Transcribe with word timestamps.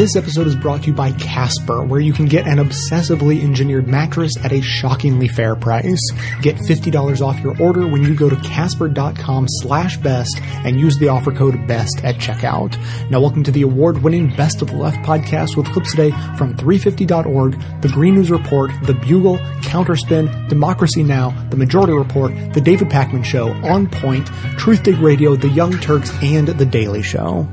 This 0.00 0.16
episode 0.16 0.46
is 0.46 0.56
brought 0.56 0.80
to 0.84 0.86
you 0.86 0.92
by 0.94 1.12
Casper, 1.12 1.84
where 1.84 2.00
you 2.00 2.14
can 2.14 2.24
get 2.24 2.46
an 2.46 2.56
obsessively 2.56 3.42
engineered 3.42 3.86
mattress 3.86 4.32
at 4.42 4.50
a 4.50 4.62
shockingly 4.62 5.28
fair 5.28 5.54
price. 5.54 6.00
Get 6.40 6.56
$50 6.56 7.20
off 7.20 7.38
your 7.40 7.60
order 7.60 7.86
when 7.86 8.04
you 8.04 8.14
go 8.14 8.30
to 8.30 8.36
casper.com 8.36 9.44
slash 9.46 9.98
best 9.98 10.40
and 10.64 10.80
use 10.80 10.96
the 10.96 11.08
offer 11.08 11.32
code 11.32 11.66
BEST 11.66 12.02
at 12.02 12.14
checkout. 12.14 12.80
Now 13.10 13.20
welcome 13.20 13.42
to 13.42 13.50
the 13.50 13.60
award-winning 13.60 14.34
Best 14.36 14.62
of 14.62 14.68
the 14.68 14.76
Left 14.76 14.96
podcast 15.04 15.54
with 15.54 15.66
clips 15.66 15.90
today 15.90 16.12
from 16.38 16.56
350.org, 16.56 17.60
The 17.82 17.88
Green 17.88 18.14
News 18.14 18.30
Report, 18.30 18.70
The 18.84 18.94
Bugle, 18.94 19.36
Counterspin, 19.60 20.48
Democracy 20.48 21.02
Now!, 21.02 21.32
The 21.50 21.58
Majority 21.58 21.92
Report, 21.92 22.32
The 22.54 22.62
David 22.62 22.88
Pakman 22.88 23.22
Show, 23.22 23.52
On 23.66 23.86
Point, 23.86 24.28
Truthdig 24.56 24.98
Radio, 25.02 25.36
The 25.36 25.50
Young 25.50 25.78
Turks, 25.78 26.10
and 26.22 26.48
The 26.48 26.64
Daily 26.64 27.02
Show. 27.02 27.46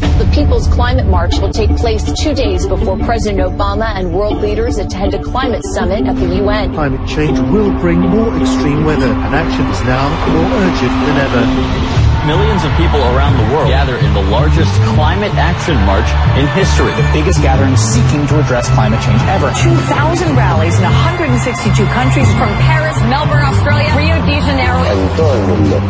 The 0.00 0.30
People's 0.34 0.66
Climate 0.68 1.06
March 1.06 1.38
will 1.38 1.52
take 1.52 1.70
place 1.76 2.04
two 2.20 2.34
days 2.34 2.66
before 2.66 2.98
President 2.98 3.40
Obama 3.40 3.94
and 3.96 4.12
world 4.12 4.42
leaders 4.42 4.76
attend 4.76 5.14
a 5.14 5.22
climate 5.22 5.62
summit 5.74 6.06
at 6.06 6.16
the 6.16 6.36
UN. 6.36 6.74
Climate 6.74 7.08
change 7.08 7.38
will 7.50 7.72
bring 7.80 8.00
more 8.00 8.36
extreme 8.38 8.84
weather, 8.84 9.06
and 9.06 9.34
action 9.34 9.66
is 9.66 9.82
now 9.84 10.08
more 10.32 10.52
urgent 10.58 10.92
than 11.06 11.16
ever. 11.16 12.05
Millions 12.26 12.66
of 12.66 12.74
people 12.74 12.98
around 13.14 13.38
the 13.38 13.46
world 13.54 13.70
gather 13.70 13.94
in 14.02 14.10
the 14.10 14.26
largest 14.34 14.74
climate 14.98 15.30
action 15.38 15.78
march 15.86 16.10
in 16.34 16.42
history. 16.58 16.90
The 16.98 17.06
biggest 17.14 17.38
gathering 17.38 17.78
seeking 17.78 18.26
to 18.26 18.42
address 18.42 18.66
climate 18.74 18.98
change 18.98 19.22
ever. 19.30 19.54
2,000 19.54 20.34
rallies 20.34 20.74
in 20.74 20.82
162 20.82 21.86
countries 21.94 22.26
from 22.34 22.50
Paris, 22.66 22.98
Melbourne, 23.06 23.46
Australia, 23.46 23.94
Rio 23.94 24.18
de 24.26 24.42
Janeiro. 24.42 24.74
And 24.74 25.06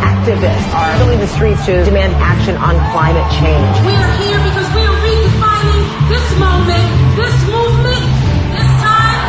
Activists 0.04 0.68
are 0.76 0.92
filling 1.00 1.24
the 1.24 1.30
streets 1.32 1.64
to 1.72 1.80
demand 1.88 2.12
action 2.20 2.52
on 2.60 2.76
climate 2.92 3.24
change. 3.40 3.72
We 3.88 3.96
are 3.96 4.12
here 4.20 4.36
because 4.36 4.68
we 4.76 4.84
are 4.84 4.98
redefining 5.08 5.82
this 6.12 6.26
moment, 6.36 6.84
this 7.16 7.36
movement, 7.48 8.06
this 8.52 8.70
time. 8.84 9.24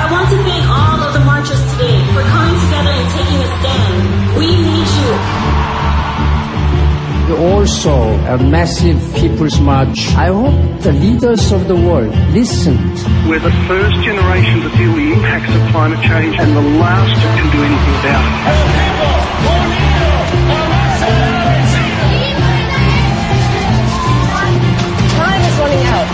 I 0.00 0.08
want 0.08 0.24
to 0.32 0.40
thank 0.40 0.64
all 0.72 1.04
of 1.04 1.12
the 1.12 1.20
marchers 1.28 1.60
today 1.76 2.00
for 2.16 2.24
coming 2.32 2.56
together 2.64 2.96
and 2.96 3.08
taking 3.12 3.40
a 3.44 3.50
stand. 3.60 4.40
We 4.40 4.56
need 4.56 4.88
you. 4.88 5.51
Also, 7.32 7.92
a 8.26 8.38
massive 8.38 8.98
people's 9.14 9.58
march. 9.60 10.14
I 10.14 10.28
hope 10.28 10.80
the 10.82 10.92
leaders 10.92 11.52
of 11.52 11.66
the 11.66 11.74
world 11.74 12.14
listened. 12.32 12.94
We're 13.28 13.40
the 13.40 13.52
first 13.66 13.96
generation 14.02 14.60
to 14.62 14.70
feel 14.76 14.92
the 14.94 15.12
impacts 15.12 15.54
of 15.54 15.62
climate 15.70 16.02
change 16.02 16.36
and 16.38 16.56
the 16.56 16.60
last 16.78 17.14
to 17.14 17.50
do 17.50 17.62
anything 17.64 17.96
about 18.00 18.24
it. 18.26 19.62
Time 25.16 25.42
is 25.42 25.56
running 25.58 25.84
out. 25.94 26.08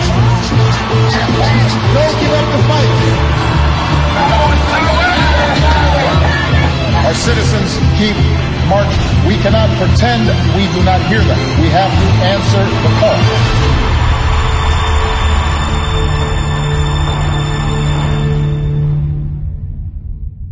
Don't 1.95 2.15
give 2.21 2.33
up 2.39 2.47
the 2.53 2.61
fight. 2.69 2.91
Our 7.05 7.13
citizens 7.15 7.71
keep 7.97 8.15
marching. 8.69 9.08
We 9.27 9.35
cannot 9.43 9.69
pretend 9.77 10.27
we 10.55 10.65
do 10.73 10.83
not 10.83 11.01
hear 11.07 11.19
them. 11.19 11.39
We 11.61 11.69
have 11.69 11.91
to 11.91 12.07
answer 12.23 12.63
the 12.83 12.91
call. 12.99 13.69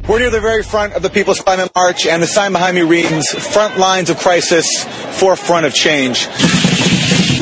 We're 0.09 0.19
near 0.19 0.29
the 0.29 0.39
very 0.39 0.63
front 0.63 0.93
of 0.93 1.01
the 1.03 1.09
People's 1.09 1.41
Climate 1.41 1.69
March, 1.75 2.07
and 2.07 2.23
the 2.23 2.27
sign 2.27 2.53
behind 2.53 2.75
me 2.75 2.81
reads 2.81 3.27
Front 3.27 3.77
Lines 3.77 4.09
of 4.09 4.17
Crisis, 4.17 4.85
Forefront 5.19 5.65
of 5.65 5.73
Change. 5.73 6.27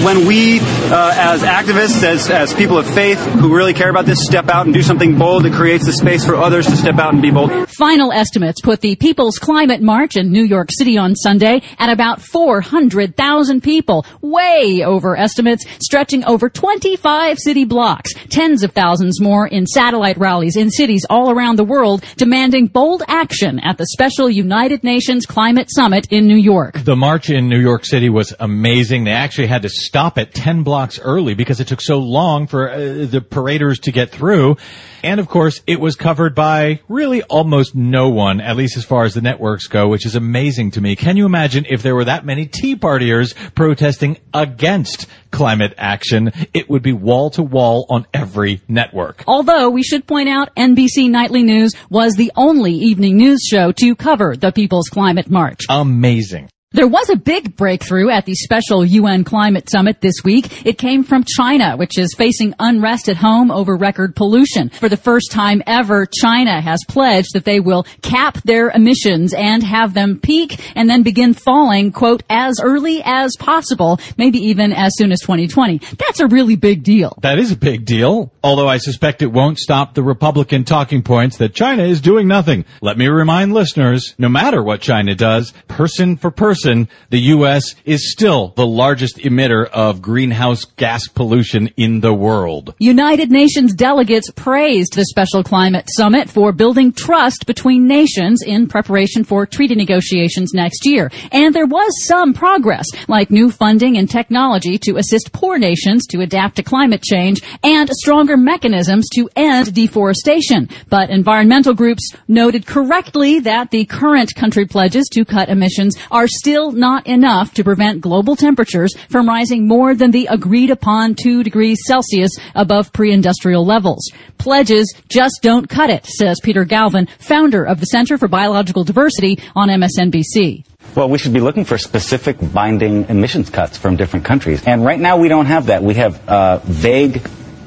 When 0.06 0.28
we, 0.28 0.60
uh, 0.60 1.14
as 1.16 1.42
activists, 1.42 2.04
as, 2.04 2.30
as 2.30 2.54
people 2.54 2.78
of 2.78 2.86
faith 2.86 3.18
who 3.18 3.56
really 3.56 3.74
care 3.74 3.90
about 3.90 4.06
this, 4.06 4.24
step 4.24 4.50
out 4.50 4.68
and 4.68 4.74
do 4.74 4.84
something 4.84 5.18
bold, 5.18 5.48
it 5.48 5.54
creates 5.54 5.84
the 5.84 5.94
space 5.94 6.24
for 6.24 6.36
others 6.36 6.68
to 6.68 6.78
step 6.78 7.00
out 7.00 7.14
and 7.14 7.24
be 7.24 7.32
bold. 7.32 7.68
Final 7.72 8.12
estimates 8.12 8.62
put 8.62 8.82
the 8.82 8.96
People's 8.98 9.40
Climate 9.40 9.82
March 9.82 10.16
in 10.16 10.32
New 10.32 10.44
York 10.44 10.70
City 10.78 10.96
on 10.96 11.16
Sunday 11.16 11.64
at 11.80 11.92
about 11.92 12.22
400,000 12.22 13.64
people, 13.64 14.06
way 14.22 14.84
over 14.86 15.18
estimates, 15.18 15.66
stretching 15.84 16.24
over 16.26 16.52
25 16.52 17.40
city 17.40 17.66
blocks. 17.66 18.14
Tens 18.30 18.62
of 18.62 18.74
thousands 18.74 19.20
more 19.20 19.48
in 19.48 19.66
satellite 19.66 20.20
rallies 20.20 20.56
in 20.56 20.70
cities 20.70 21.04
all 21.10 21.32
around 21.32 21.56
the 21.56 21.64
world 21.64 22.04
demanding 22.16 22.68
bold 22.68 23.02
action 23.08 23.58
at 23.62 23.80
the 23.80 23.88
special 23.88 24.30
United 24.30 24.84
Nations 24.84 25.26
Climate 25.26 25.70
Summit 25.76 26.06
in 26.12 26.28
New 26.28 26.38
York. 26.38 26.84
The 26.84 26.96
march 26.96 27.32
in 27.32 27.50
New 27.50 27.60
York 27.60 27.86
City 27.86 28.10
was 28.12 28.36
amazing. 28.40 29.06
They 29.06 29.12
actually 29.12 29.48
had 29.48 29.64
to 29.64 29.70
stop 29.70 29.95
at 29.96 30.34
10 30.34 30.64
blocks 30.64 31.00
early 31.00 31.34
because 31.34 31.60
it 31.60 31.68
took 31.68 31.82
so 31.82 32.00
long 32.00 32.48
for 32.48 32.70
uh, 32.70 32.78
the 32.78 33.22
paraders 33.22 33.80
to 33.80 33.92
get 33.92 34.10
through. 34.10 34.58
And 35.04 35.20
of 35.20 35.28
course, 35.28 35.62
it 35.68 35.80
was 35.80 35.96
covered 35.96 36.36
by 36.36 36.82
really 36.88 37.22
almost 37.24 37.76
no 37.76 38.10
one, 38.10 38.42
at 38.42 38.58
least 38.58 38.76
as 38.76 38.84
far 38.84 39.06
as 39.06 39.14
the 39.14 39.22
networks 39.22 39.68
go, 39.68 39.88
which 39.88 40.06
is 40.06 40.16
amazing 40.16 40.72
to 40.72 40.82
me. 40.82 40.96
Can 40.96 41.16
you 41.16 41.26
imagine 41.26 41.66
if 41.70 41.82
there 41.82 41.96
were 41.96 42.06
that 42.06 42.26
many 42.26 42.46
Tea 42.46 42.76
Partiers 42.76 43.36
protesting 43.56 44.18
against 44.34 45.08
climate 45.32 45.74
action? 45.78 46.32
It 46.54 46.70
would 46.70 46.82
be 46.82 46.94
wall 46.94 47.30
to 47.32 47.44
wall 47.44 47.86
on 47.90 48.08
every 48.14 48.62
network. 48.68 49.24
Although 49.28 49.70
we 49.70 49.84
should 49.84 50.08
point 50.08 50.28
out 50.28 50.54
NBC 50.56 51.10
Nightly 51.10 51.44
News 51.44 51.72
was 51.90 52.14
the 52.14 52.32
only 52.36 52.74
evening 52.74 53.18
news 53.18 53.42
show 53.50 53.72
to 53.72 53.96
cover 53.96 54.36
the 54.36 54.52
People's 54.52 54.90
Climate 54.90 55.30
March. 55.30 55.62
Amazing. 55.70 56.50
There 56.76 56.90
was 56.90 57.10
a 57.10 57.16
big 57.16 57.56
breakthrough 57.56 58.10
at 58.10 58.26
the 58.26 58.36
special 58.36 58.84
UN 58.84 59.24
climate 59.24 59.70
summit 59.70 60.02
this 60.02 60.16
week. 60.26 60.66
It 60.66 60.78
came 60.78 61.06
from 61.06 61.24
China, 61.24 61.78
which 61.78 61.98
is 61.98 62.14
facing 62.18 62.54
unrest 62.60 63.08
at 63.08 63.16
home 63.16 63.50
over 63.50 63.78
record 63.78 64.14
pollution. 64.14 64.68
For 64.68 64.90
the 64.90 64.98
first 64.98 65.32
time 65.32 65.64
ever, 65.68 66.06
China 66.06 66.60
has 66.60 66.82
pledged 66.90 67.30
that 67.34 67.46
they 67.46 67.62
will 67.62 67.86
cap 68.02 68.40
their 68.44 68.72
emissions 68.72 69.34
and 69.34 69.64
have 69.64 69.94
them 69.94 70.20
peak 70.20 70.60
and 70.76 70.90
then 70.90 71.02
begin 71.02 71.34
falling, 71.34 71.94
quote, 71.94 72.24
as 72.30 72.60
early 72.62 73.02
as 73.06 73.38
possible, 73.40 73.98
maybe 74.18 74.40
even 74.40 74.74
as 74.74 74.92
soon 74.98 75.14
as 75.14 75.22
2020. 75.22 75.78
That's 75.98 76.20
a 76.20 76.28
really 76.28 76.58
big 76.58 76.84
deal. 76.84 77.18
That 77.22 77.40
is 77.40 77.54
a 77.54 77.58
big 77.58 77.86
deal. 77.86 78.34
Although 78.44 78.68
I 78.68 78.80
suspect 78.80 79.22
it 79.22 79.32
won't 79.32 79.60
stop 79.60 79.94
the 79.94 80.04
Republican 80.04 80.66
talking 80.66 81.04
points 81.04 81.38
that 81.38 81.54
China 81.54 81.84
is 81.84 82.02
doing 82.02 82.28
nothing. 82.28 82.66
Let 82.82 82.98
me 82.98 83.08
remind 83.08 83.54
listeners, 83.54 84.14
no 84.18 84.28
matter 84.28 84.62
what 84.62 84.82
China 84.82 85.16
does, 85.16 85.54
person 85.70 86.18
for 86.18 86.32
person, 86.32 86.65
the 86.66 87.20
U.S. 87.36 87.76
is 87.86 88.12
still 88.12 88.54
the 88.56 88.66
largest 88.66 89.18
emitter 89.18 89.68
of 89.70 90.02
greenhouse 90.02 90.66
gas 90.66 91.08
pollution 91.08 91.68
in 91.78 92.00
the 92.00 92.14
world. 92.14 92.74
United 92.80 93.32
Nations 93.32 93.74
delegates 93.74 94.32
praised 94.32 94.96
the 94.96 95.06
Special 95.06 95.44
Climate 95.44 95.86
Summit 95.96 96.30
for 96.30 96.52
building 96.52 96.92
trust 96.92 97.46
between 97.46 97.88
nations 97.88 98.42
in 98.46 98.68
preparation 98.68 99.24
for 99.24 99.46
treaty 99.46 99.76
negotiations 99.76 100.54
next 100.54 100.86
year. 100.86 101.12
And 101.32 101.54
there 101.54 101.66
was 101.66 101.92
some 102.08 102.34
progress, 102.34 102.86
like 103.08 103.32
new 103.32 103.52
funding 103.52 103.98
and 103.98 104.10
technology 104.10 104.78
to 104.80 104.98
assist 104.98 105.32
poor 105.32 105.58
nations 105.58 106.06
to 106.08 106.22
adapt 106.22 106.56
to 106.56 106.64
climate 106.64 107.04
change 107.04 107.42
and 107.64 107.90
stronger 107.90 108.38
mechanisms 108.38 109.08
to 109.14 109.30
end 109.36 109.74
deforestation. 109.74 110.70
But 110.90 111.10
environmental 111.10 111.74
groups 111.74 112.12
noted 112.28 112.66
correctly 112.66 113.40
that 113.42 113.72
the 113.72 113.86
current 113.86 114.34
country 114.36 114.66
pledges 114.66 115.06
to 115.12 115.26
cut 115.26 115.50
emissions 115.50 115.96
are 116.12 116.28
still 116.46 116.72
not 116.72 117.08
enough 117.08 117.56
to 117.56 117.64
prevent 117.64 118.00
global 118.02 118.36
temperatures 118.36 118.94
from 119.10 119.28
rising 119.28 119.68
more 119.68 119.96
than 119.96 120.12
the 120.12 120.28
agreed 120.28 120.70
upon 120.70 121.16
2 121.16 121.42
degrees 121.42 121.80
Celsius 121.88 122.30
above 122.54 122.94
pre-industrial 122.94 123.66
levels. 123.66 124.12
Pledges 124.38 124.94
just 125.10 125.40
don't 125.42 125.68
cut 125.68 125.90
it, 125.90 126.06
says 126.06 126.38
Peter 126.44 126.64
Galvin, 126.64 127.08
founder 127.18 127.64
of 127.64 127.80
the 127.80 127.88
Center 127.88 128.20
for 128.20 128.28
Biological 128.28 128.84
Diversity 128.84 129.40
on 129.56 129.70
MSNBC. 129.70 130.64
Well, 130.96 131.10
we 131.10 131.18
should 131.18 131.34
be 131.34 131.40
looking 131.40 131.66
for 131.66 131.80
specific 131.80 132.38
binding 132.54 133.10
emissions 133.10 133.50
cuts 133.50 133.76
from 133.76 133.96
different 133.96 134.24
countries. 134.24 134.64
And 134.68 134.86
right 134.86 135.00
now 135.00 135.18
we 135.18 135.30
don't 135.30 135.48
have 135.48 135.66
that. 135.66 135.82
We 135.82 135.96
have 135.96 136.30
uh, 136.30 136.60
vague, 136.64 137.22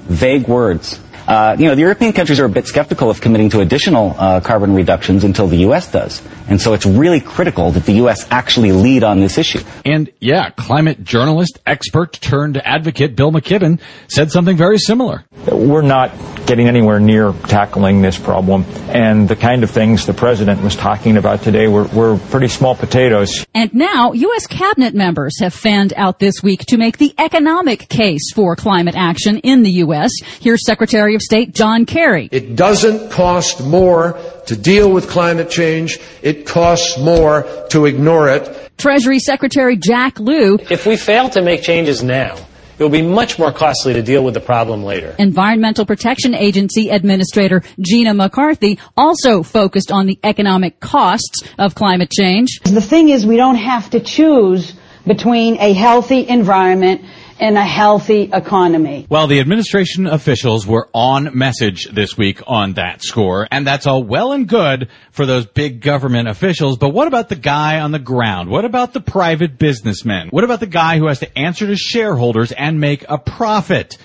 vague 0.07 0.47
words. 0.47 1.01
Uh, 1.29 1.55
you 1.59 1.67
know, 1.67 1.75
the 1.75 1.83
European 1.83 2.15
countries 2.15 2.41
are 2.41 2.47
a 2.47 2.49
bit 2.49 2.67
skeptical 2.67 3.11
of 3.11 3.21
committing 3.21 3.51
to 3.51 3.61
additional 3.61 4.15
uh, 4.19 4.41
carbon 4.41 4.75
reductions 4.75 5.25
until 5.25 5.47
the 5.47 5.59
U.S. 5.59 5.93
does. 5.93 6.23
And 6.49 6.59
so 6.59 6.73
it's 6.73 6.87
really 6.87 7.21
critical 7.21 7.71
that 7.73 7.85
the 7.85 7.93
U.S. 8.05 8.27
actually 8.31 8.73
lead 8.73 9.05
on 9.05 9.21
this 9.21 9.37
issue. 9.37 9.61
And 9.85 10.11
yeah, 10.21 10.49
climate 10.49 11.05
journalist, 11.05 11.59
expert 11.67 12.15
turned 12.15 12.57
advocate 12.57 13.15
Bill 13.15 13.31
McKibben 13.31 13.79
said 14.09 14.33
something 14.33 14.57
very 14.57 14.79
similar. 14.79 15.23
We're 15.53 15.83
not 15.83 16.13
getting 16.49 16.67
anywhere 16.67 16.99
near 16.99 17.33
tackling 17.47 18.01
this 18.01 18.19
problem. 18.19 18.65
And 18.89 19.29
the 19.29 19.37
kind 19.37 19.63
of 19.63 19.71
things 19.71 20.07
the 20.07 20.15
president 20.15 20.63
was 20.63 20.75
talking 20.75 21.17
about 21.17 21.43
today 21.43 21.69
were, 21.69 21.85
were 21.85 22.19
pretty 22.31 22.49
small 22.49 22.75
potatoes. 22.75 23.47
And 23.55 23.73
now, 23.75 24.13
U.S. 24.13 24.47
cabinet 24.47 24.95
members 24.95 25.39
have 25.41 25.55
fanned 25.55 25.93
out 25.97 26.19
this 26.19 26.43
week 26.43 26.65
to 26.67 26.79
make 26.79 26.99
the 26.99 27.15
economic 27.19 27.89
case 27.89 28.33
for 28.35 28.57
climate 28.57 28.95
action 28.97 29.39
in 29.39 29.63
the 29.63 29.71
U.S. 29.73 30.11
Here's 30.41 30.65
Secretary 30.65 31.15
of 31.15 31.23
State 31.23 31.55
John 31.55 31.85
Kerry. 31.85 32.29
It 32.33 32.57
doesn't 32.57 33.11
cost 33.11 33.63
more 33.63 34.19
to 34.47 34.57
deal 34.57 34.91
with 34.91 35.09
climate 35.09 35.51
change. 35.51 35.99
It 36.23 36.47
costs 36.47 36.99
more 36.99 37.47
to 37.71 37.85
ignore 37.85 38.31
it. 38.31 38.71
Treasury 38.79 39.19
Secretary 39.19 39.77
Jack 39.77 40.19
Lew. 40.19 40.59
If 40.71 40.87
we 40.87 40.97
fail 40.97 41.29
to 41.31 41.43
make 41.43 41.63
changes 41.63 42.03
now, 42.03 42.37
it 42.79 42.83
will 42.83 42.91
be 42.91 43.03
much 43.03 43.39
more 43.39 43.53
costly 43.53 43.93
to 43.95 44.03
deal 44.03 44.23
with 44.23 44.35
the 44.35 44.41
problem 44.41 44.85
later. 44.85 45.15
Environmental 45.19 45.85
Protection 45.85 46.35
Agency 46.35 46.91
Administrator 46.91 47.63
Gina 47.81 48.15
McCarthy 48.15 48.79
also 48.97 49.43
focused 49.43 49.91
on 49.91 50.07
the 50.07 50.19
economic 50.23 50.79
costs 50.81 51.43
of 51.59 51.75
climate 51.75 52.11
change. 52.11 52.61
The 52.65 52.81
thing 52.81 53.09
is, 53.09 53.27
we 53.27 53.37
don't 53.37 53.57
have 53.57 53.91
to 53.91 54.01
choose 54.01 54.75
between 55.07 55.59
a 55.59 55.73
healthy 55.73 56.29
environment 56.29 57.03
and 57.41 57.57
a 57.57 57.65
healthy 57.65 58.31
economy. 58.33 59.07
Well, 59.09 59.27
the 59.27 59.41
administration 59.41 60.07
officials 60.07 60.67
were 60.67 60.89
on 60.93 61.37
message 61.37 61.87
this 61.87 62.17
week 62.17 62.41
on 62.47 62.75
that 62.75 63.03
score, 63.03 63.47
and 63.51 63.67
that's 63.67 63.87
all 63.87 64.03
well 64.03 64.33
and 64.33 64.49
good 64.49 64.89
for 65.11 65.27
those 65.27 65.47
big 65.47 65.81
government 65.81 66.29
officials, 66.29 66.79
but 66.79 66.91
what 66.91 67.09
about 67.09 67.29
the 67.29 67.37
guy 67.37 67.81
on 67.81 67.93
the 67.93 67.99
ground? 67.99 68.51
What 68.51 68.65
about 68.65 68.93
the 68.93 69.01
private 69.01 69.59
businessmen? 69.59 70.29
What 70.31 70.45
about 70.45 70.61
the 70.61 70.67
guy 70.67 70.99
who 70.99 71.09
has 71.09 71.21
to 71.21 71.39
answer 71.39 71.67
to 71.67 71.77
shareholders 71.77 72.53
and 72.53 72.81
make 72.81 73.05
a 73.09 73.19
profit? 73.19 73.99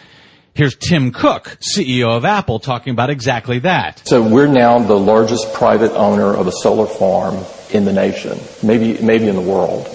Here's 0.55 0.75
Tim 0.75 1.11
Cook, 1.11 1.57
CEO 1.61 2.15
of 2.15 2.25
Apple, 2.25 2.59
talking 2.59 2.93
about 2.93 3.09
exactly 3.09 3.59
that. 3.59 4.07
So 4.07 4.21
we're 4.21 4.45
now 4.45 4.77
the 4.77 4.97
largest 4.97 5.51
private 5.55 5.91
owner 5.93 6.31
of 6.31 6.45
a 6.45 6.51
solar 6.51 6.85
farm 6.85 7.43
in 7.71 7.85
the 7.85 7.93
nation, 7.93 8.39
maybe, 8.61 9.01
maybe 9.01 9.27
in 9.27 9.35
the 9.35 9.41
world. 9.41 9.87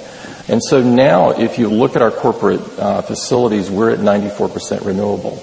And 0.49 0.63
so 0.63 0.83
now, 0.83 1.31
if 1.31 1.59
you 1.59 1.69
look 1.69 1.95
at 1.95 2.03
our 2.03 2.11
corporate 2.11 2.61
uh, 2.79 3.03
facilities, 3.03 3.71
we're 3.71 3.91
at 3.91 3.99
94% 3.99 4.85
renewable. 4.85 5.43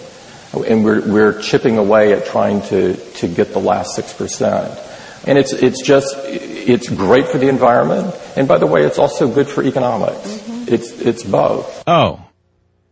And 0.68 0.84
we're, 0.84 1.02
we're 1.07 1.42
chipping 1.42 1.78
away 1.78 2.13
at 2.13 2.25
trying 2.25 2.62
to, 2.63 2.96
to 2.96 3.28
get 3.28 3.54
the 3.54 3.60
last 3.60 3.98
6%. 3.98 5.28
And 5.28 5.38
it's, 5.38 5.54
it's 5.54 5.86
just, 5.86 6.16
it's 6.25 6.90
great 6.90 7.28
for 7.28 7.38
the 7.38 7.50
environment. 7.50 8.16
And 8.36 8.48
by 8.48 8.57
the 8.57 8.68
way, 8.68 8.84
it's 8.84 8.98
also 8.98 9.31
good 9.31 9.48
for 9.48 9.63
economics. 9.63 10.18
Mm-hmm. 10.18 10.74
It's, 10.74 10.92
it's 10.92 11.24
both. 11.24 11.84
Oh, 11.86 12.24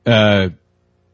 uh, 0.06 0.50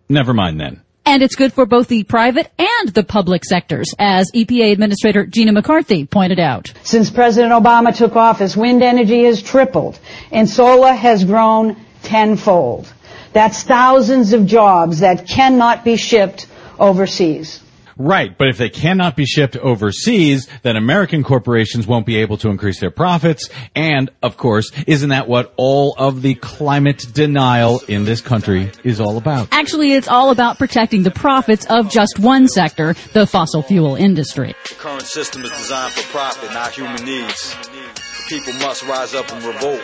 never 0.10 0.34
mind 0.34 0.60
then. 0.60 0.82
And 1.10 1.24
it's 1.24 1.36
good 1.36 1.54
for 1.54 1.66
both 1.66 1.88
the 1.88 2.04
private 2.04 2.52
and 2.60 2.90
the 2.90 3.04
public 3.04 3.44
sectors, 3.44 3.96
as 3.98 4.32
EPA 4.32 4.72
Administrator 4.72 5.26
Gina 5.26 5.52
McCarthy 5.52 6.06
pointed 6.06 6.40
out. 6.40 6.72
Since 6.84 7.10
President 7.10 7.52
Obama 7.52 7.98
took 7.98 8.16
office, 8.16 8.56
wind 8.56 8.84
energy 8.84 9.24
has 9.24 9.42
tripled 9.42 9.98
and 10.32 10.48
solar 10.48 10.94
has 10.94 11.26
grown 11.26 11.78
tenfold. 12.04 12.94
That's 13.34 13.64
thousands 13.64 14.34
of 14.34 14.46
jobs 14.46 15.00
that 15.00 15.28
cannot 15.28 15.84
be 15.84 15.96
shipped 15.96 16.46
overseas. 16.78 17.60
Right, 18.02 18.36
but 18.38 18.48
if 18.48 18.58
they 18.58 18.70
cannot 18.70 19.18
be 19.18 19.26
shipped 19.26 19.58
overseas, 19.58 20.48
then 20.64 20.78
American 20.78 21.22
corporations 21.22 21.86
won't 21.86 22.06
be 22.06 22.16
able 22.16 22.38
to 22.38 22.50
increase 22.50 22.80
their 22.80 22.92
profits. 22.92 23.50
And, 23.76 24.10
of 24.24 24.38
course, 24.38 24.72
isn't 24.88 25.10
that 25.10 25.28
what 25.28 25.54
all 25.58 25.96
of 25.98 26.22
the 26.22 26.36
climate 26.36 27.06
denial 27.12 27.82
in 27.90 28.06
this 28.06 28.22
country 28.22 28.72
is 28.86 29.02
all 29.02 29.18
about? 29.18 29.50
Actually, 29.52 29.92
it's 29.92 30.08
all 30.08 30.32
about 30.32 30.58
protecting 30.58 31.04
the 31.04 31.12
profits 31.12 31.66
of 31.66 31.90
just 31.90 32.20
one 32.20 32.48
sector, 32.48 32.94
the 33.12 33.28
fossil 33.28 33.62
fuel 33.62 33.98
industry. 33.98 34.56
The 34.70 34.76
current 34.76 35.04
system 35.04 35.44
is 35.44 35.52
designed 35.52 35.92
for 35.92 36.10
profit, 36.10 36.54
not 36.54 36.72
human 36.72 37.04
needs. 37.04 37.54
The 37.54 38.24
people 38.30 38.54
must 38.54 38.84
rise 38.84 39.14
up 39.14 39.30
and 39.30 39.44
revolt. 39.44 39.82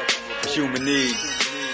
Human 0.47 0.85
need 0.85 1.13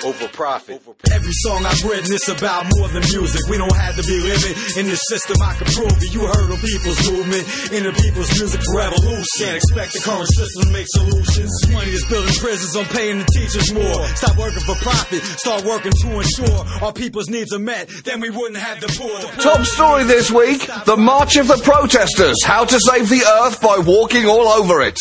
over 0.03 0.27
profit. 0.29 0.81
Every 1.11 1.31
song 1.45 1.65
I've 1.65 1.83
written 1.83 2.13
is 2.13 2.27
about 2.29 2.65
more 2.75 2.87
than 2.89 3.03
music. 3.13 3.41
We 3.49 3.57
don't 3.57 3.75
have 3.75 3.95
to 3.95 4.03
be 4.03 4.17
living 4.19 4.55
in 4.77 4.85
this 4.89 5.01
system. 5.09 5.37
I 5.41 5.53
can 5.55 5.67
prove 5.67 5.93
it. 6.01 6.13
You 6.13 6.25
heard 6.25 6.49
of 6.49 6.59
people's 6.61 7.01
movement 7.09 7.43
in 7.71 7.83
the 7.83 7.93
people's 7.93 8.31
music 8.37 8.61
revolution. 8.73 9.25
Can't 9.37 9.57
expect 9.57 9.93
the 9.93 10.01
current 10.01 10.29
system 10.33 10.63
to 10.63 10.71
make 10.71 10.87
solutions. 10.89 11.51
Money 11.71 11.91
is 11.91 12.05
building 12.05 12.33
prisons 12.35 12.75
on 12.75 12.85
paying 12.85 13.19
the 13.19 13.25
teachers 13.25 13.73
more. 13.73 14.07
Stop 14.15 14.37
working 14.37 14.63
for 14.65 14.75
profit. 14.75 15.21
Start 15.37 15.63
working 15.63 15.91
to 15.91 16.07
ensure 16.19 16.59
our 16.81 16.93
people's 16.93 17.29
needs 17.29 17.53
are 17.53 17.59
met. 17.59 17.87
Then 18.03 18.19
we 18.19 18.29
wouldn't 18.29 18.57
have 18.57 18.81
the 18.81 18.87
poor. 18.97 19.13
The 19.21 19.27
poor. 19.27 19.43
Top 19.43 19.65
story 19.65 20.03
this 20.03 20.31
week: 20.31 20.67
the 20.85 20.97
March 20.97 21.37
of 21.37 21.47
the 21.47 21.61
Protesters. 21.63 22.37
How 22.43 22.65
to 22.65 22.79
save 22.79 23.09
the 23.09 23.23
Earth 23.43 23.61
by 23.61 23.77
walking 23.77 24.25
all 24.25 24.47
over 24.47 24.81
it. 24.81 24.99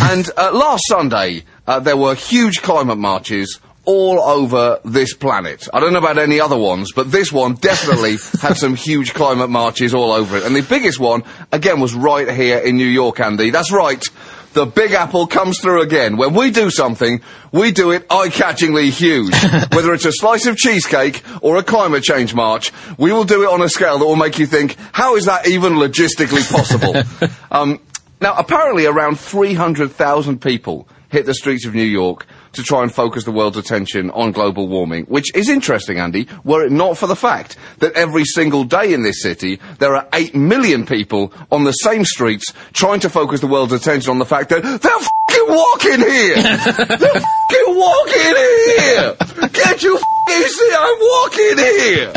And 0.00 0.30
uh, 0.36 0.52
last 0.52 0.82
Sunday, 0.86 1.44
uh, 1.66 1.80
there 1.80 1.96
were 1.96 2.14
huge 2.14 2.62
climate 2.62 2.98
marches 2.98 3.60
all 3.88 4.20
over 4.20 4.80
this 4.84 5.14
planet. 5.14 5.66
I 5.72 5.80
don't 5.80 5.94
know 5.94 5.98
about 5.98 6.18
any 6.18 6.38
other 6.40 6.58
ones, 6.58 6.92
but 6.94 7.10
this 7.10 7.32
one 7.32 7.54
definitely 7.54 8.18
had 8.42 8.58
some 8.58 8.74
huge 8.74 9.14
climate 9.14 9.48
marches 9.48 9.94
all 9.94 10.12
over 10.12 10.36
it. 10.36 10.44
And 10.44 10.54
the 10.54 10.60
biggest 10.60 11.00
one, 11.00 11.22
again, 11.52 11.80
was 11.80 11.94
right 11.94 12.30
here 12.30 12.58
in 12.58 12.76
New 12.76 12.86
York, 12.86 13.18
Andy. 13.18 13.48
That's 13.48 13.72
right. 13.72 14.04
The 14.52 14.66
Big 14.66 14.92
Apple 14.92 15.26
comes 15.26 15.58
through 15.58 15.80
again. 15.80 16.18
When 16.18 16.34
we 16.34 16.50
do 16.50 16.70
something, 16.70 17.22
we 17.50 17.72
do 17.72 17.90
it 17.92 18.04
eye-catchingly 18.10 18.90
huge. 18.90 19.32
Whether 19.72 19.94
it's 19.94 20.04
a 20.04 20.12
slice 20.12 20.44
of 20.44 20.58
cheesecake 20.58 21.22
or 21.40 21.56
a 21.56 21.62
climate 21.62 22.02
change 22.02 22.34
march, 22.34 22.70
we 22.98 23.10
will 23.10 23.24
do 23.24 23.44
it 23.44 23.48
on 23.48 23.62
a 23.62 23.70
scale 23.70 23.98
that 23.98 24.04
will 24.04 24.16
make 24.16 24.38
you 24.38 24.44
think, 24.44 24.76
how 24.92 25.16
is 25.16 25.24
that 25.24 25.48
even 25.48 25.74
logistically 25.74 26.46
possible? 26.52 27.30
um, 27.50 27.80
now, 28.20 28.34
apparently 28.36 28.84
around 28.84 29.18
300,000 29.18 30.42
people 30.42 30.86
hit 31.08 31.24
the 31.24 31.32
streets 31.32 31.64
of 31.64 31.74
New 31.74 31.82
York 31.82 32.26
to 32.52 32.62
try 32.62 32.82
and 32.82 32.92
focus 32.94 33.24
the 33.24 33.30
world's 33.32 33.56
attention 33.56 34.10
on 34.10 34.32
global 34.32 34.68
warming, 34.68 35.04
which 35.06 35.34
is 35.34 35.48
interesting, 35.48 35.98
Andy, 35.98 36.26
were 36.44 36.64
it 36.64 36.72
not 36.72 36.96
for 36.98 37.06
the 37.06 37.16
fact 37.16 37.56
that 37.78 37.92
every 37.94 38.24
single 38.24 38.64
day 38.64 38.92
in 38.92 39.02
this 39.02 39.22
city 39.22 39.60
there 39.78 39.94
are 39.96 40.06
8 40.12 40.34
million 40.34 40.86
people 40.86 41.32
on 41.50 41.64
the 41.64 41.72
same 41.72 42.04
streets 42.04 42.52
trying 42.72 43.00
to 43.00 43.08
focus 43.10 43.40
the 43.40 43.46
world's 43.46 43.72
attention 43.72 44.10
on 44.10 44.18
the 44.18 44.24
fact 44.24 44.48
that 44.50 44.62
they're 44.62 44.74
f***ing 44.74 45.46
walking 45.48 46.00
here! 46.00 46.34
they're 46.96 47.16
f***ing 47.16 47.76
walking 47.76 48.36
here! 48.76 49.14
Can't 49.52 49.82
you 49.82 49.96
f***ing 49.96 50.48
see 50.48 50.70
I'm 50.76 50.98
walking 51.00 51.58
here? 51.58 52.12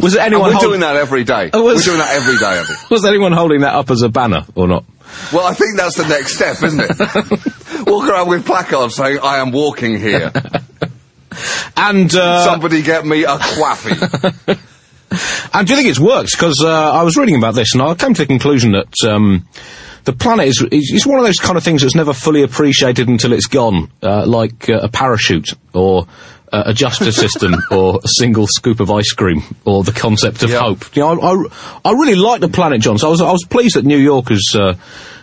Was 0.00 0.14
anyone 0.16 0.50
And 0.50 0.54
we're 0.56 0.60
hold- 0.60 0.64
doing 0.64 0.80
that 0.80 0.96
every 0.96 1.24
day. 1.24 1.48
Oh, 1.52 1.62
was- 1.64 1.76
We're 1.86 1.92
doing 1.94 1.98
that 1.98 2.14
every 2.16 2.36
day, 2.36 2.58
Andy. 2.58 2.72
Was 2.90 3.04
anyone 3.06 3.32
holding 3.32 3.60
that 3.62 3.74
up 3.74 3.90
as 3.90 4.02
a 4.02 4.10
banner 4.10 4.44
or 4.54 4.68
not? 4.68 4.84
Well, 5.32 5.46
I 5.46 5.54
think 5.54 5.76
that's 5.76 5.96
the 5.96 6.06
next 6.06 6.36
step, 6.36 6.62
isn't 6.62 6.80
it? 6.80 7.86
Walk 7.86 8.08
around 8.08 8.28
with 8.28 8.46
placards 8.46 8.96
saying, 8.96 9.18
I 9.22 9.38
am 9.38 9.52
walking 9.52 9.98
here. 9.98 10.32
And 11.76 12.14
uh, 12.14 12.44
Somebody 12.44 12.82
get 12.82 13.04
me 13.04 13.24
a 13.24 13.36
quaffy. 13.36 14.58
And 15.52 15.66
do 15.66 15.72
you 15.72 15.76
think 15.76 15.88
it's 15.88 16.00
worked? 16.00 16.32
Because 16.32 16.60
uh, 16.60 16.92
I 16.92 17.02
was 17.04 17.16
reading 17.16 17.36
about 17.36 17.54
this 17.54 17.74
and 17.74 17.82
I 17.82 17.94
came 17.94 18.14
to 18.14 18.22
the 18.22 18.26
conclusion 18.26 18.72
that 18.72 18.92
um, 19.08 19.46
the 20.04 20.12
planet 20.12 20.48
is, 20.48 20.64
is, 20.72 20.90
is 20.92 21.06
one 21.06 21.18
of 21.18 21.24
those 21.24 21.38
kind 21.38 21.56
of 21.56 21.62
things 21.62 21.82
that's 21.82 21.94
never 21.94 22.12
fully 22.12 22.42
appreciated 22.42 23.08
until 23.08 23.32
it's 23.32 23.46
gone, 23.46 23.90
uh, 24.02 24.26
like 24.26 24.68
uh, 24.68 24.80
a 24.80 24.88
parachute 24.88 25.50
or 25.72 26.06
uh, 26.54 26.62
a 26.66 26.74
justice 26.74 27.16
system 27.16 27.54
or 27.70 28.00
a 28.02 28.08
single 28.08 28.46
scoop 28.46 28.80
of 28.80 28.90
ice 28.90 29.12
cream 29.12 29.42
or 29.64 29.82
the 29.82 29.92
concept 29.92 30.42
of 30.44 30.52
hope. 30.52 30.94
You 30.94 31.02
know, 31.02 31.20
I, 31.20 31.32
I, 31.32 31.90
I 31.90 31.92
really 31.92 32.14
like 32.14 32.40
the 32.40 32.48
planet, 32.48 32.80
John. 32.80 32.98
So 32.98 33.08
I 33.08 33.10
was 33.10 33.20
I 33.20 33.32
was 33.32 33.44
pleased 33.44 33.76
that 33.76 33.84
New 33.84 33.98
York 33.98 34.30
is 34.30 34.56
uh, 34.58 34.74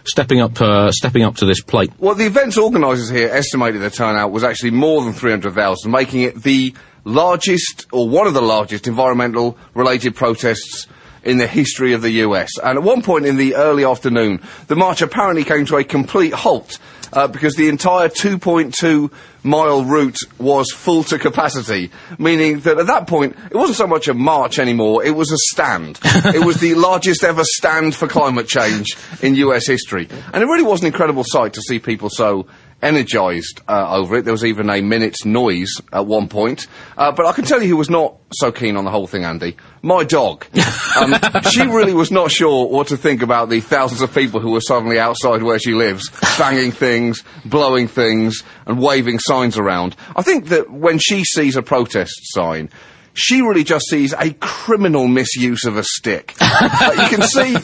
stepping 0.04 0.42
up 0.42 0.60
uh, 0.60 0.92
stepping 0.92 1.24
up 1.24 1.38
to 1.38 1.46
this 1.46 1.62
plate. 1.62 1.92
Well, 2.00 2.16
the 2.16 2.26
event's 2.26 2.58
organisers 2.58 3.10
here 3.10 3.30
estimated 3.30 3.82
the 3.82 3.90
turnout 3.90 4.32
was 4.32 4.44
actually 4.44 4.72
more 4.72 5.04
than 5.04 5.14
300,000, 5.14 5.90
making 5.90 6.22
it 6.22 6.44
the 6.44 6.74
largest, 7.06 7.88
or 7.92 8.10
one 8.10 8.28
of 8.28 8.34
the 8.34 8.42
largest, 8.42 8.88
environmental 8.88 9.58
related 9.74 10.16
protests 10.16 10.88
in 11.24 11.38
the 11.38 11.48
history 11.48 11.94
of 11.94 12.02
the 12.02 12.12
US. 12.26 12.50
And 12.62 12.78
at 12.78 12.84
one 12.84 13.04
point 13.04 13.26
in 13.26 13.38
the 13.38 13.56
early 13.56 13.86
afternoon, 13.86 14.42
the 14.68 14.76
march 14.76 15.02
apparently 15.02 15.44
came 15.44 15.66
to 15.68 15.78
a 15.78 15.84
complete 15.84 16.34
halt. 16.34 16.78
Uh, 17.14 17.28
because 17.28 17.56
the 17.56 17.68
entire 17.68 18.08
2.2 18.08 19.12
mile 19.44 19.84
route 19.84 20.18
was 20.38 20.72
full 20.72 21.04
to 21.04 21.20
capacity, 21.20 21.92
meaning 22.18 22.60
that 22.62 22.78
at 22.80 22.88
that 22.88 23.08
point 23.08 23.36
it 23.50 23.56
wasn't 23.56 23.78
so 23.78 23.88
much 23.88 24.08
a 24.08 24.14
march 24.14 24.60
anymore, 24.60 25.04
it 25.04 25.12
was 25.12 25.32
a 25.32 25.38
stand. 25.38 26.00
it 26.04 26.46
was 26.46 26.58
the 26.58 26.76
largest 26.76 27.24
ever 27.24 27.44
stand 27.44 27.96
for 27.96 28.08
climate 28.08 28.48
change 28.48 28.96
in 29.22 29.36
US 29.36 29.68
history. 29.68 30.08
And 30.34 30.44
it 30.44 30.46
really 30.46 30.64
was 30.64 30.82
an 30.82 30.88
incredible 30.88 31.24
sight 31.26 31.54
to 31.54 31.62
see 31.62 31.80
people 31.80 32.10
so 32.10 32.48
energised 32.82 33.62
uh, 33.68 33.96
over 33.96 34.18
it. 34.18 34.26
There 34.26 34.34
was 34.34 34.46
even 34.46 34.70
a 34.70 34.82
minute's 34.82 35.26
noise 35.26 35.72
at 35.92 36.06
one 36.06 36.28
point. 36.28 36.68
Uh, 36.98 37.12
but 37.12 37.26
I 37.26 37.34
can 37.34 37.46
tell 37.46 37.62
you 37.62 37.70
who 37.70 37.78
was 37.78 37.90
not 37.90 38.16
so 38.34 38.52
keen 38.52 38.78
on 38.78 38.86
the 38.86 38.92
whole 38.92 39.08
thing, 39.08 39.24
Andy. 39.24 39.58
My 39.82 40.04
dog. 40.04 40.46
Um, 40.94 41.16
she 41.50 41.62
really 41.62 41.94
was 41.94 42.12
not 42.12 42.32
sure 42.32 42.68
what 42.68 42.88
to 42.88 42.98
think 42.98 43.22
about 43.22 43.50
the 43.50 43.62
thousands 43.62 44.02
of 44.02 44.14
people 44.14 44.42
who 44.42 44.52
were 44.52 44.60
suddenly 44.60 45.00
outside 45.00 45.42
where 45.42 45.58
she 45.58 45.74
lives, 45.74 46.10
banging 46.38 46.72
things, 46.72 47.24
blowing 47.46 47.88
things, 47.88 48.44
and 48.66 48.78
waving 48.78 49.20
signs 49.20 49.58
around. 49.58 49.96
I 50.14 50.22
think 50.22 50.50
that 50.50 50.70
when 50.70 51.00
she 51.00 51.24
sees 51.24 51.56
a 51.56 51.62
protest 51.62 52.14
sign, 52.34 52.70
she 53.14 53.42
really 53.42 53.64
just 53.64 53.86
sees 53.90 54.14
a 54.14 54.34
criminal 54.34 55.08
misuse 55.08 55.64
of 55.66 55.78
a 55.78 55.84
stick. 55.84 56.36
Uh, 56.64 56.92
you 57.10 57.18
can 57.18 57.22
see, 57.24 57.56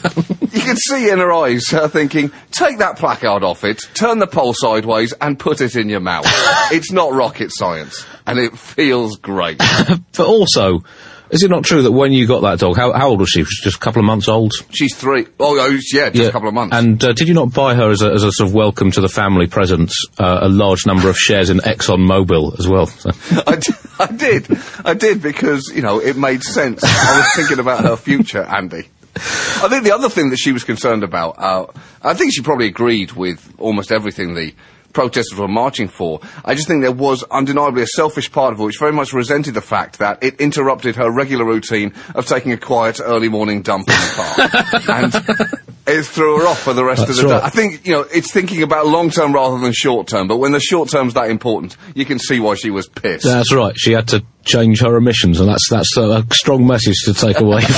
you 0.58 0.64
can 0.64 0.76
see 0.76 1.10
in 1.10 1.18
her 1.18 1.32
eyes 1.32 1.68
her 1.70 1.88
thinking, 1.88 2.30
take 2.50 2.78
that 2.78 2.98
placard 2.98 3.42
off 3.44 3.64
it, 3.64 3.80
turn 3.94 4.18
the 4.18 4.26
pole 4.26 4.52
sideways, 4.54 5.12
and 5.20 5.38
put 5.38 5.60
it 5.60 5.76
in 5.76 5.88
your 5.88 6.00
mouth. 6.00 6.24
it's 6.72 6.92
not 6.92 7.12
rocket 7.12 7.50
science, 7.52 8.04
and 8.26 8.38
it 8.38 8.58
feels 8.58 9.16
great. 9.16 9.58
but 10.16 10.18
also, 10.26 10.82
Is 11.30 11.42
it 11.42 11.50
not 11.50 11.62
true 11.64 11.82
that 11.82 11.92
when 11.92 12.12
you 12.12 12.26
got 12.26 12.40
that 12.40 12.58
dog, 12.58 12.76
how, 12.76 12.92
how 12.92 13.08
old 13.08 13.20
was 13.20 13.28
she? 13.28 13.40
She 13.40 13.42
was 13.42 13.60
just 13.62 13.76
a 13.76 13.80
couple 13.80 14.00
of 14.00 14.06
months 14.06 14.28
old. 14.28 14.52
She's 14.70 14.96
three. 14.96 15.26
Oh, 15.38 15.58
oh, 15.60 15.78
yeah, 15.92 16.08
just 16.10 16.30
a 16.30 16.32
couple 16.32 16.48
of 16.48 16.54
months. 16.54 16.74
And 16.74 17.02
uh, 17.04 17.12
did 17.12 17.28
you 17.28 17.34
not 17.34 17.52
buy 17.52 17.74
her 17.74 17.90
as 17.90 18.00
a, 18.00 18.10
as 18.12 18.22
a 18.22 18.32
sort 18.32 18.48
of 18.48 18.54
welcome 18.54 18.90
to 18.92 19.00
the 19.02 19.08
family 19.10 19.46
present 19.46 19.92
uh, 20.18 20.38
a 20.42 20.48
large 20.48 20.86
number 20.86 21.08
of 21.10 21.16
shares 21.18 21.50
in 21.50 21.58
Exxon 21.58 22.06
Mobil 22.06 22.58
as 22.58 22.66
well? 22.66 22.86
So- 22.86 23.10
I, 23.46 23.56
d- 23.56 23.72
I 24.00 24.06
did. 24.06 24.58
I 24.86 24.94
did 24.94 25.20
because, 25.22 25.70
you 25.74 25.82
know, 25.82 26.00
it 26.00 26.16
made 26.16 26.42
sense. 26.42 26.82
I 26.82 27.18
was 27.18 27.32
thinking 27.36 27.58
about 27.58 27.84
her 27.84 27.96
future, 27.96 28.42
Andy. 28.42 28.88
I 29.18 29.68
think 29.68 29.84
the 29.84 29.92
other 29.94 30.08
thing 30.08 30.30
that 30.30 30.38
she 30.38 30.52
was 30.52 30.64
concerned 30.64 31.02
about, 31.02 31.38
uh, 31.38 31.66
I 32.02 32.14
think 32.14 32.32
she 32.34 32.42
probably 32.42 32.66
agreed 32.66 33.12
with 33.12 33.54
almost 33.58 33.92
everything 33.92 34.34
the 34.34 34.54
protesters 34.92 35.38
were 35.38 35.48
marching 35.48 35.88
for. 35.88 36.20
I 36.44 36.54
just 36.54 36.66
think 36.66 36.82
there 36.82 36.92
was 36.92 37.22
undeniably 37.24 37.82
a 37.82 37.86
selfish 37.86 38.32
part 38.32 38.52
of 38.52 38.58
her 38.58 38.64
which 38.64 38.78
very 38.78 38.92
much 38.92 39.12
resented 39.12 39.54
the 39.54 39.60
fact 39.60 39.98
that 39.98 40.22
it 40.22 40.40
interrupted 40.40 40.96
her 40.96 41.10
regular 41.10 41.44
routine 41.44 41.92
of 42.14 42.26
taking 42.26 42.52
a 42.52 42.56
quiet 42.56 43.00
early 43.00 43.28
morning 43.28 43.62
dump 43.62 43.88
in 43.88 43.94
the 43.94 44.12
park. 44.16 44.88
and 44.88 45.58
it 45.86 46.04
threw 46.04 46.40
her 46.40 46.46
off 46.46 46.60
for 46.60 46.72
the 46.72 46.84
rest 46.84 47.06
That's 47.06 47.18
of 47.18 47.28
the 47.28 47.32
right. 47.32 47.40
day. 47.40 47.46
I 47.46 47.50
think, 47.50 47.86
you 47.86 47.92
know, 47.92 48.06
it's 48.12 48.32
thinking 48.32 48.62
about 48.62 48.86
long 48.86 49.10
term 49.10 49.32
rather 49.32 49.58
than 49.58 49.72
short 49.72 50.08
term, 50.08 50.26
but 50.28 50.38
when 50.38 50.52
the 50.52 50.60
short 50.60 50.90
term's 50.90 51.14
that 51.14 51.30
important, 51.30 51.76
you 51.94 52.04
can 52.04 52.18
see 52.18 52.40
why 52.40 52.54
she 52.54 52.70
was 52.70 52.88
pissed. 52.88 53.24
That's 53.24 53.52
right. 53.52 53.74
She 53.76 53.92
had 53.92 54.08
to 54.08 54.24
change 54.44 54.80
her 54.80 54.96
emissions, 54.96 55.40
and 55.40 55.48
that's 55.48 55.68
that's 55.70 55.96
a, 55.96 56.02
a 56.02 56.26
strong 56.32 56.66
message 56.66 56.96
to 57.04 57.14
take 57.14 57.40
away. 57.40 57.62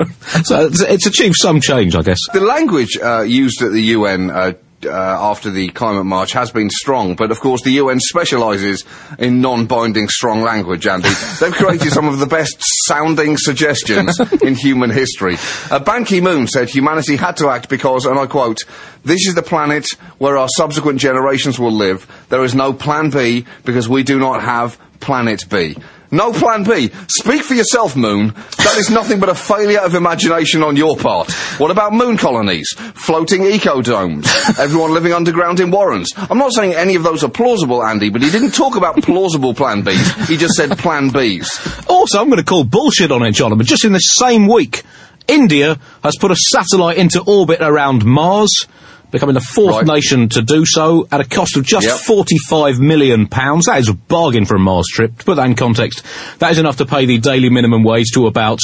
so 0.44 0.66
it's, 0.66 0.82
it's 0.82 1.06
achieved 1.06 1.36
some 1.38 1.60
change, 1.60 1.94
I 1.94 2.02
guess. 2.02 2.18
The 2.32 2.40
language 2.40 2.96
uh, 2.96 3.22
used 3.22 3.62
at 3.62 3.72
the 3.72 3.82
UN 3.82 4.30
uh, 4.30 4.52
uh, 4.84 4.90
after 4.90 5.50
the 5.50 5.68
climate 5.68 6.06
march 6.06 6.32
has 6.32 6.50
been 6.50 6.70
strong, 6.70 7.14
but 7.14 7.30
of 7.30 7.40
course 7.40 7.62
the 7.62 7.72
UN 7.72 8.00
specialises 8.00 8.84
in 9.18 9.40
non-binding 9.40 10.08
strong 10.08 10.42
language, 10.42 10.86
Andy. 10.86 11.10
They've 11.38 11.52
created 11.52 11.92
some 11.92 12.08
of 12.08 12.18
the 12.18 12.26
best 12.26 12.62
sounding 12.86 13.36
suggestions 13.36 14.18
in 14.42 14.54
human 14.54 14.90
history. 14.90 15.36
Uh, 15.70 15.80
Ban 15.80 16.04
Ki-moon 16.04 16.46
said 16.46 16.68
humanity 16.68 17.16
had 17.16 17.36
to 17.38 17.48
act 17.48 17.68
because, 17.68 18.06
and 18.06 18.18
I 18.18 18.26
quote, 18.26 18.64
this 19.04 19.26
is 19.26 19.34
the 19.34 19.42
planet 19.42 19.86
where 20.18 20.36
our 20.36 20.48
subsequent 20.56 21.00
generations 21.00 21.58
will 21.58 21.72
live. 21.72 22.06
There 22.28 22.44
is 22.44 22.54
no 22.54 22.72
plan 22.72 23.10
B 23.10 23.46
because 23.64 23.88
we 23.88 24.02
do 24.02 24.18
not 24.18 24.42
have 24.42 24.78
planet 25.00 25.44
B. 25.48 25.76
No 26.10 26.32
plan 26.32 26.64
B. 26.64 26.90
Speak 27.08 27.42
for 27.42 27.54
yourself, 27.54 27.96
Moon. 27.96 28.34
That 28.58 28.76
is 28.78 28.90
nothing 28.90 29.20
but 29.20 29.28
a 29.28 29.34
failure 29.34 29.80
of 29.80 29.94
imagination 29.94 30.62
on 30.62 30.76
your 30.76 30.96
part. 30.96 31.30
What 31.58 31.70
about 31.70 31.92
moon 31.92 32.16
colonies? 32.16 32.68
Floating 32.94 33.44
ecodomes? 33.44 34.26
Everyone 34.58 34.92
living 34.92 35.12
underground 35.12 35.60
in 35.60 35.70
warrens? 35.70 36.10
I'm 36.16 36.38
not 36.38 36.52
saying 36.52 36.74
any 36.74 36.96
of 36.96 37.04
those 37.04 37.22
are 37.22 37.30
plausible, 37.30 37.84
Andy, 37.84 38.10
but 38.10 38.22
he 38.22 38.30
didn't 38.30 38.52
talk 38.52 38.76
about 38.76 39.02
plausible 39.02 39.54
plan 39.54 39.82
Bs. 39.82 40.26
He 40.26 40.36
just 40.36 40.54
said 40.54 40.76
plan 40.78 41.10
Bs. 41.10 41.88
Also, 41.88 42.20
I'm 42.20 42.28
going 42.28 42.38
to 42.38 42.44
call 42.44 42.64
bullshit 42.64 43.12
on 43.12 43.22
it, 43.22 43.32
John. 43.32 43.56
But 43.56 43.66
just 43.66 43.84
in 43.84 43.92
the 43.92 43.98
same 43.98 44.48
week, 44.48 44.82
India 45.28 45.78
has 46.02 46.16
put 46.16 46.32
a 46.32 46.36
satellite 46.36 46.98
into 46.98 47.22
orbit 47.22 47.60
around 47.60 48.04
Mars, 48.04 48.66
becoming 49.10 49.34
the 49.34 49.40
fourth 49.40 49.86
nation 49.86 50.28
to 50.30 50.42
do 50.42 50.64
so 50.66 51.08
at 51.10 51.20
a 51.20 51.24
cost 51.24 51.56
of 51.56 51.64
just 51.64 51.86
Yep. 51.86 51.98
45 51.98 52.80
million 52.80 53.26
pounds. 53.26 53.66
That 53.66 53.78
is 53.80 53.88
a 53.88 53.94
bargain 53.94 54.44
for 54.44 54.54
a 54.56 54.58
Mars 54.60 54.86
trip. 54.92 55.18
To 55.18 55.24
put 55.24 55.36
that 55.36 55.46
in 55.46 55.54
context, 55.54 56.02
that 56.38 56.52
is 56.52 56.58
enough 56.58 56.76
to 56.78 56.86
pay 56.86 57.06
the 57.06 57.18
daily 57.18 57.48
minimum 57.50 57.82
wage 57.82 58.10
to 58.14 58.26
about 58.26 58.60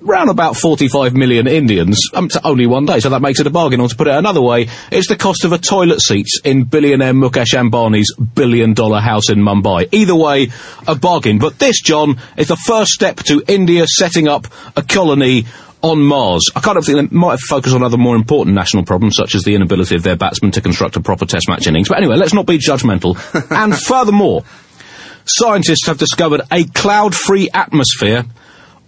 round 0.00 0.30
about 0.30 0.56
45 0.56 1.14
million 1.14 1.48
Indians 1.48 1.98
um, 2.14 2.28
to 2.28 2.46
only 2.46 2.66
one 2.66 2.86
day, 2.86 3.00
so 3.00 3.08
that 3.10 3.20
makes 3.20 3.40
it 3.40 3.46
a 3.48 3.50
bargain. 3.50 3.80
Or 3.80 3.88
to 3.88 3.96
put 3.96 4.06
it 4.06 4.14
another 4.14 4.40
way, 4.40 4.68
it's 4.92 5.08
the 5.08 5.16
cost 5.16 5.44
of 5.44 5.50
a 5.52 5.58
toilet 5.58 6.00
seat 6.00 6.28
in 6.44 6.64
billionaire 6.64 7.12
Mukesh 7.12 7.52
Ambani's 7.54 8.14
billion 8.14 8.74
dollar 8.74 9.00
house 9.00 9.28
in 9.28 9.38
Mumbai. 9.40 9.88
Either 9.92 10.14
way, 10.14 10.50
a 10.86 10.94
bargain. 10.94 11.38
But 11.40 11.58
this, 11.58 11.80
John, 11.80 12.18
is 12.36 12.46
the 12.48 12.56
first 12.56 12.92
step 12.92 13.16
to 13.24 13.42
India 13.48 13.86
setting 13.88 14.28
up 14.28 14.46
a 14.76 14.82
colony 14.82 15.46
on 15.82 16.02
Mars. 16.02 16.42
I 16.54 16.60
kind 16.60 16.76
of 16.76 16.84
think 16.84 17.10
they 17.10 17.16
might 17.16 17.32
have 17.32 17.40
focused 17.40 17.74
on 17.74 17.82
other 17.82 17.96
more 17.96 18.16
important 18.16 18.54
national 18.54 18.84
problems, 18.84 19.16
such 19.16 19.34
as 19.34 19.42
the 19.42 19.54
inability 19.54 19.94
of 19.94 20.02
their 20.02 20.16
batsmen 20.16 20.50
to 20.52 20.60
construct 20.60 20.96
a 20.96 21.00
proper 21.00 21.26
test 21.26 21.48
match 21.48 21.66
innings. 21.66 21.88
But 21.88 21.98
anyway, 21.98 22.16
let's 22.16 22.34
not 22.34 22.46
be 22.46 22.58
judgmental. 22.58 23.16
and 23.50 23.76
furthermore, 23.76 24.44
scientists 25.24 25.86
have 25.86 25.98
discovered 25.98 26.42
a 26.50 26.64
cloud-free 26.64 27.50
atmosphere 27.52 28.24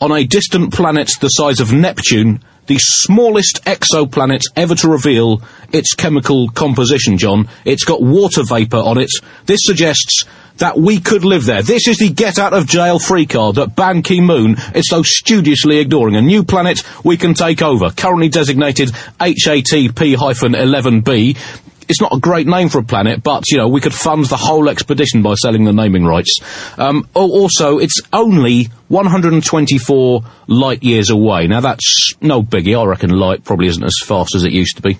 on 0.00 0.12
a 0.12 0.24
distant 0.24 0.72
planet 0.72 1.10
the 1.20 1.28
size 1.28 1.60
of 1.60 1.72
Neptune, 1.72 2.42
the 2.70 2.78
smallest 2.78 3.60
exoplanet 3.64 4.42
ever 4.54 4.76
to 4.76 4.88
reveal 4.88 5.42
its 5.72 5.92
chemical 5.94 6.48
composition, 6.50 7.18
John. 7.18 7.48
It's 7.64 7.82
got 7.82 8.00
water 8.00 8.44
vapour 8.44 8.84
on 8.84 8.96
it. 8.96 9.10
This 9.46 9.58
suggests 9.64 10.24
that 10.58 10.78
we 10.78 11.00
could 11.00 11.24
live 11.24 11.46
there. 11.46 11.64
This 11.64 11.88
is 11.88 11.98
the 11.98 12.10
get 12.10 12.38
out 12.38 12.52
of 12.52 12.68
jail 12.68 13.00
free 13.00 13.26
card 13.26 13.56
that 13.56 13.74
Ban 13.74 14.02
Ki-moon 14.02 14.54
is 14.76 14.88
so 14.88 15.02
studiously 15.02 15.78
ignoring. 15.78 16.14
A 16.14 16.22
new 16.22 16.44
planet 16.44 16.84
we 17.04 17.16
can 17.16 17.34
take 17.34 17.60
over, 17.60 17.90
currently 17.90 18.28
designated 18.28 18.90
HAT-P-11b. 19.18 21.36
It's 21.90 22.00
not 22.00 22.14
a 22.14 22.20
great 22.20 22.46
name 22.46 22.68
for 22.68 22.78
a 22.78 22.84
planet, 22.84 23.20
but 23.20 23.50
you 23.50 23.58
know 23.58 23.66
we 23.66 23.80
could 23.80 23.92
fund 23.92 24.24
the 24.26 24.36
whole 24.36 24.68
expedition 24.68 25.22
by 25.22 25.34
selling 25.34 25.64
the 25.64 25.72
naming 25.72 26.04
rights. 26.04 26.38
Um, 26.78 27.08
al- 27.16 27.32
also, 27.32 27.78
it's 27.78 28.00
only 28.12 28.68
124 28.86 30.22
light 30.46 30.84
years 30.84 31.10
away. 31.10 31.48
Now 31.48 31.60
that's 31.60 32.14
no 32.20 32.44
biggie. 32.44 32.80
I 32.80 32.86
reckon 32.86 33.10
light 33.10 33.42
probably 33.42 33.66
isn't 33.66 33.82
as 33.82 33.96
fast 34.04 34.36
as 34.36 34.44
it 34.44 34.52
used 34.52 34.76
to 34.76 34.82
be. 34.82 34.98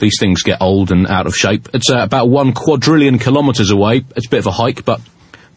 These 0.00 0.18
things 0.20 0.42
get 0.42 0.60
old 0.60 0.92
and 0.92 1.06
out 1.06 1.26
of 1.26 1.34
shape. 1.34 1.70
It's 1.72 1.90
uh, 1.90 2.00
about 2.00 2.28
one 2.28 2.52
quadrillion 2.52 3.18
kilometres 3.18 3.70
away. 3.70 4.04
It's 4.14 4.26
a 4.26 4.30
bit 4.30 4.40
of 4.40 4.46
a 4.48 4.52
hike, 4.52 4.84
but 4.84 5.00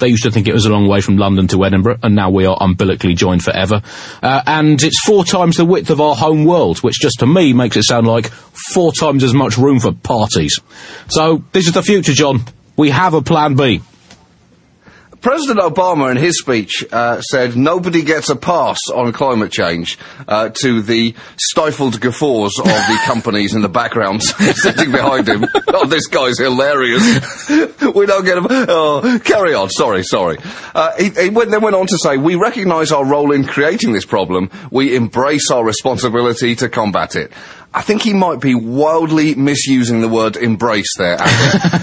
they 0.02 0.10
used 0.10 0.24
to 0.24 0.32
think 0.32 0.50
it 0.50 0.54
was 0.54 0.66
a 0.66 0.70
long 0.70 0.90
way 0.90 1.00
from 1.00 1.16
London 1.16 1.48
to 1.48 1.64
Edinburgh, 1.64 2.00
and 2.04 2.14
now 2.14 2.30
we 2.30 2.46
are 2.46 2.58
umbilically 2.60 3.14
joined 3.14 3.44
forever. 3.44 3.82
Uh, 4.22 4.42
and 4.46 4.84
it's 4.84 5.00
four 5.06 5.24
times 5.24 5.56
the 5.56 5.64
width 5.64 5.90
of 5.90 6.02
our 6.02 6.16
home 6.16 6.44
world, 6.44 6.80
which 6.80 7.00
just 7.00 7.20
to 7.20 7.26
me 7.26 7.54
makes 7.54 7.78
it 7.78 7.84
sound 7.84 8.06
like 8.06 8.30
four 8.74 8.92
times 8.92 9.24
as 9.24 9.34
much 9.34 9.58
room 9.58 9.80
for 9.80 9.94
parties. 9.94 10.60
So 11.08 11.44
this 11.54 11.68
is 11.68 11.74
the 11.74 11.84
future, 11.84 12.14
John. 12.14 12.42
We 12.76 12.90
have 12.90 13.14
a 13.14 13.22
plan 13.22 13.56
B. 13.56 13.82
President 15.22 15.60
Obama, 15.60 16.10
in 16.10 16.18
his 16.18 16.40
speech, 16.40 16.84
uh, 16.92 17.22
said 17.22 17.56
nobody 17.56 18.02
gets 18.02 18.30
a 18.30 18.36
pass 18.36 18.80
on 18.94 19.14
climate 19.14 19.52
change 19.52 20.00
uh, 20.28 20.50
to 20.62 20.82
the 20.82 21.14
stifled 21.38 22.02
guffaws 22.02 22.58
of 22.58 22.66
the 22.66 23.00
companies 23.06 23.54
in 23.54 23.62
the 23.62 23.70
background 23.70 24.24
sitting 24.24 24.92
behind 24.92 25.28
him. 25.28 25.46
oh, 25.68 25.86
this 25.86 26.08
guy's 26.08 26.40
hilarious. 26.40 27.48
we 27.94 28.08
don't 28.08 28.26
get 28.26 28.40
a... 28.40 28.48
Oh, 28.50 29.20
carry 29.24 29.54
on. 29.54 29.70
Sorry, 29.70 30.04
sorry. 30.04 30.38
Uh, 30.74 30.92
he, 30.98 31.10
he 31.10 31.30
went, 31.30 31.52
then 31.52 31.62
went 31.62 31.76
on 31.76 31.86
to 31.86 31.98
say, 32.02 32.18
we 32.18 32.34
recognise 32.34 32.92
our 32.92 33.06
role 33.06 33.32
in 33.32 33.46
creating 33.46 33.94
this 33.94 34.06
problem. 34.06 34.50
We 34.72 34.96
embrace 34.96 35.52
our 35.52 35.64
responsibility 35.64 36.56
to 36.56 36.70
combat 36.70 37.16
it. 37.16 37.32
I 37.74 37.82
think 37.82 38.02
he 38.02 38.14
might 38.14 38.42
be 38.42 38.54
wildly 38.54 39.36
misusing 39.36 40.02
the 40.02 40.10
word 40.10 40.36
embrace 40.36 40.98
there. 40.98 41.18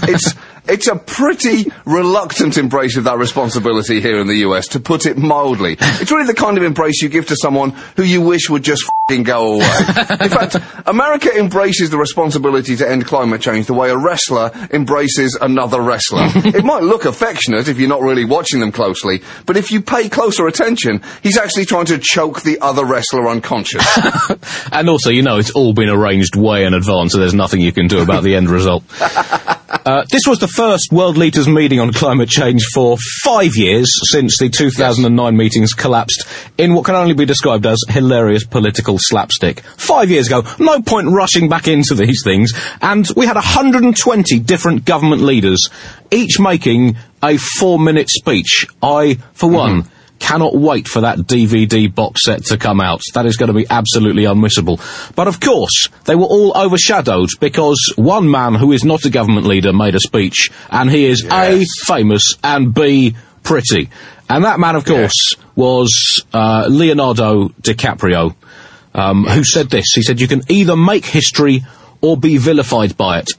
It's 0.09 0.33
it's 0.69 0.87
a 0.87 0.95
pretty 0.95 1.71
reluctant 1.85 2.57
embrace 2.57 2.95
of 2.95 3.05
that 3.05 3.17
responsibility 3.17 4.01
here 4.01 4.19
in 4.19 4.27
the 4.27 4.37
US, 4.47 4.67
to 4.69 4.79
put 4.79 5.05
it 5.05 5.17
mildly. 5.17 5.77
It's 5.79 6.11
really 6.11 6.27
the 6.27 6.35
kind 6.35 6.57
of 6.57 6.63
embrace 6.63 7.01
you 7.01 7.09
give 7.09 7.27
to 7.27 7.35
someone 7.41 7.71
who 7.95 8.03
you 8.03 8.21
wish 8.21 8.49
would 8.49 8.63
just 8.63 8.87
fing 9.09 9.23
go 9.23 9.55
away. 9.55 9.65
In 10.21 10.29
fact, 10.29 10.57
America 10.85 11.35
embraces 11.35 11.89
the 11.89 11.97
responsibility 11.97 12.75
to 12.75 12.87
end 12.87 13.07
climate 13.07 13.41
change 13.41 13.65
the 13.65 13.73
way 13.73 13.89
a 13.89 13.97
wrestler 13.97 14.51
embraces 14.71 15.37
another 15.41 15.81
wrestler. 15.81 16.27
it 16.35 16.63
might 16.63 16.83
look 16.83 17.05
affectionate 17.05 17.67
if 17.67 17.79
you're 17.79 17.89
not 17.89 18.01
really 18.01 18.25
watching 18.25 18.59
them 18.59 18.71
closely, 18.71 19.21
but 19.47 19.57
if 19.57 19.71
you 19.71 19.81
pay 19.81 20.07
closer 20.07 20.45
attention, 20.45 21.01
he's 21.23 21.37
actually 21.37 21.65
trying 21.65 21.85
to 21.85 21.97
choke 21.97 22.43
the 22.43 22.59
other 22.59 22.85
wrestler 22.85 23.27
unconscious. 23.27 23.83
And 24.71 24.87
also, 24.87 25.09
you 25.09 25.23
know, 25.23 25.37
it's 25.37 25.51
all 25.51 25.73
been 25.79 25.89
arranged 25.89 26.35
way 26.35 26.65
in 26.65 26.73
advance, 26.73 27.13
so 27.13 27.19
there's 27.19 27.33
nothing 27.33 27.61
you 27.61 27.71
can 27.71 27.87
do 27.87 28.01
about 28.01 28.23
the 28.23 28.35
end 28.35 28.49
result. 28.49 28.83
Uh, 29.85 30.03
this 30.11 30.23
was 30.27 30.39
the 30.39 30.47
first 30.47 30.91
world 30.91 31.15
leaders 31.15 31.47
meeting 31.47 31.79
on 31.79 31.93
climate 31.93 32.27
change 32.27 32.61
for 32.73 32.97
five 33.23 33.55
years 33.55 33.89
since 34.11 34.37
the 34.37 34.49
2009 34.49 35.37
meetings 35.37 35.73
collapsed 35.73 36.27
in 36.57 36.73
what 36.73 36.85
can 36.85 36.95
only 36.95 37.13
be 37.13 37.25
described 37.25 37.65
as 37.65 37.77
hilarious 37.87 38.45
political 38.45 38.97
slapstick. 38.99 39.61
Five 39.77 40.11
years 40.11 40.27
ago, 40.27 40.43
no 40.59 40.81
point 40.81 41.07
rushing 41.09 41.49
back 41.49 41.67
into 41.67 41.95
these 41.95 42.21
things, 42.23 42.51
and 42.81 43.07
we 43.15 43.25
had 43.25 43.35
120 43.35 44.39
different 44.39 44.85
government 44.85 45.21
leaders, 45.21 45.69
each 46.11 46.39
making 46.39 46.97
a 47.23 47.37
four-minute 47.37 48.09
speech. 48.09 48.67
I, 48.83 49.17
for 49.33 49.49
one, 49.49 49.85
cannot 50.19 50.55
wait 50.55 50.87
for 50.87 51.01
that 51.01 51.19
DVD 51.19 51.93
box 51.93 52.23
set 52.25 52.45
to 52.45 52.57
come 52.57 52.79
out. 52.81 53.01
That 53.13 53.25
is 53.25 53.37
going 53.37 53.47
to 53.47 53.53
be 53.53 53.65
absolutely 53.69 54.23
unmissable. 54.23 54.79
But 55.15 55.27
of 55.27 55.39
course, 55.39 55.89
they 56.05 56.15
were 56.15 56.25
all 56.25 56.55
overshadowed 56.55 57.29
because 57.39 57.93
one 57.95 58.29
man 58.29 58.55
who 58.55 58.71
is 58.71 58.83
not 58.83 59.05
a 59.05 59.09
government 59.09 59.47
leader 59.47 59.73
made 59.73 59.95
a 59.95 59.99
speech, 59.99 60.49
and 60.69 60.89
he 60.89 61.05
is 61.05 61.25
A, 61.31 61.65
famous, 61.85 62.35
and 62.43 62.73
B, 62.73 63.15
pretty. 63.43 63.89
And 64.29 64.43
that 64.45 64.59
man, 64.59 64.75
of 64.75 64.85
course, 64.85 65.33
was 65.55 66.23
uh, 66.33 66.67
Leonardo 66.69 67.49
DiCaprio, 67.61 68.35
um, 68.93 69.23
who 69.25 69.43
said 69.43 69.69
this. 69.69 69.85
He 69.95 70.03
said, 70.03 70.21
you 70.21 70.27
can 70.27 70.43
either 70.49 70.75
make 70.75 71.05
history 71.05 71.61
or 72.01 72.15
be 72.15 72.37
vilified 72.37 72.95
by 72.95 73.19
it. 73.19 73.29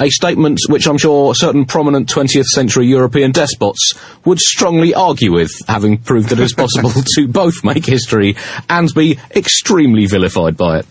A 0.00 0.08
statement 0.08 0.58
which 0.68 0.86
I'm 0.86 0.98
sure 0.98 1.34
certain 1.34 1.66
prominent 1.66 2.08
20th 2.12 2.46
century 2.46 2.86
European 2.86 3.32
despots 3.32 3.94
would 4.24 4.40
strongly 4.40 4.94
argue 4.94 5.32
with, 5.32 5.52
having 5.68 5.98
proved 5.98 6.30
that 6.30 6.40
it 6.40 6.44
is 6.44 6.54
possible 6.54 6.90
to 7.16 7.28
both 7.28 7.62
make 7.62 7.84
history 7.84 8.36
and 8.68 8.92
be 8.94 9.18
extremely 9.36 10.06
vilified 10.06 10.56
by 10.56 10.80
it. 10.80 10.86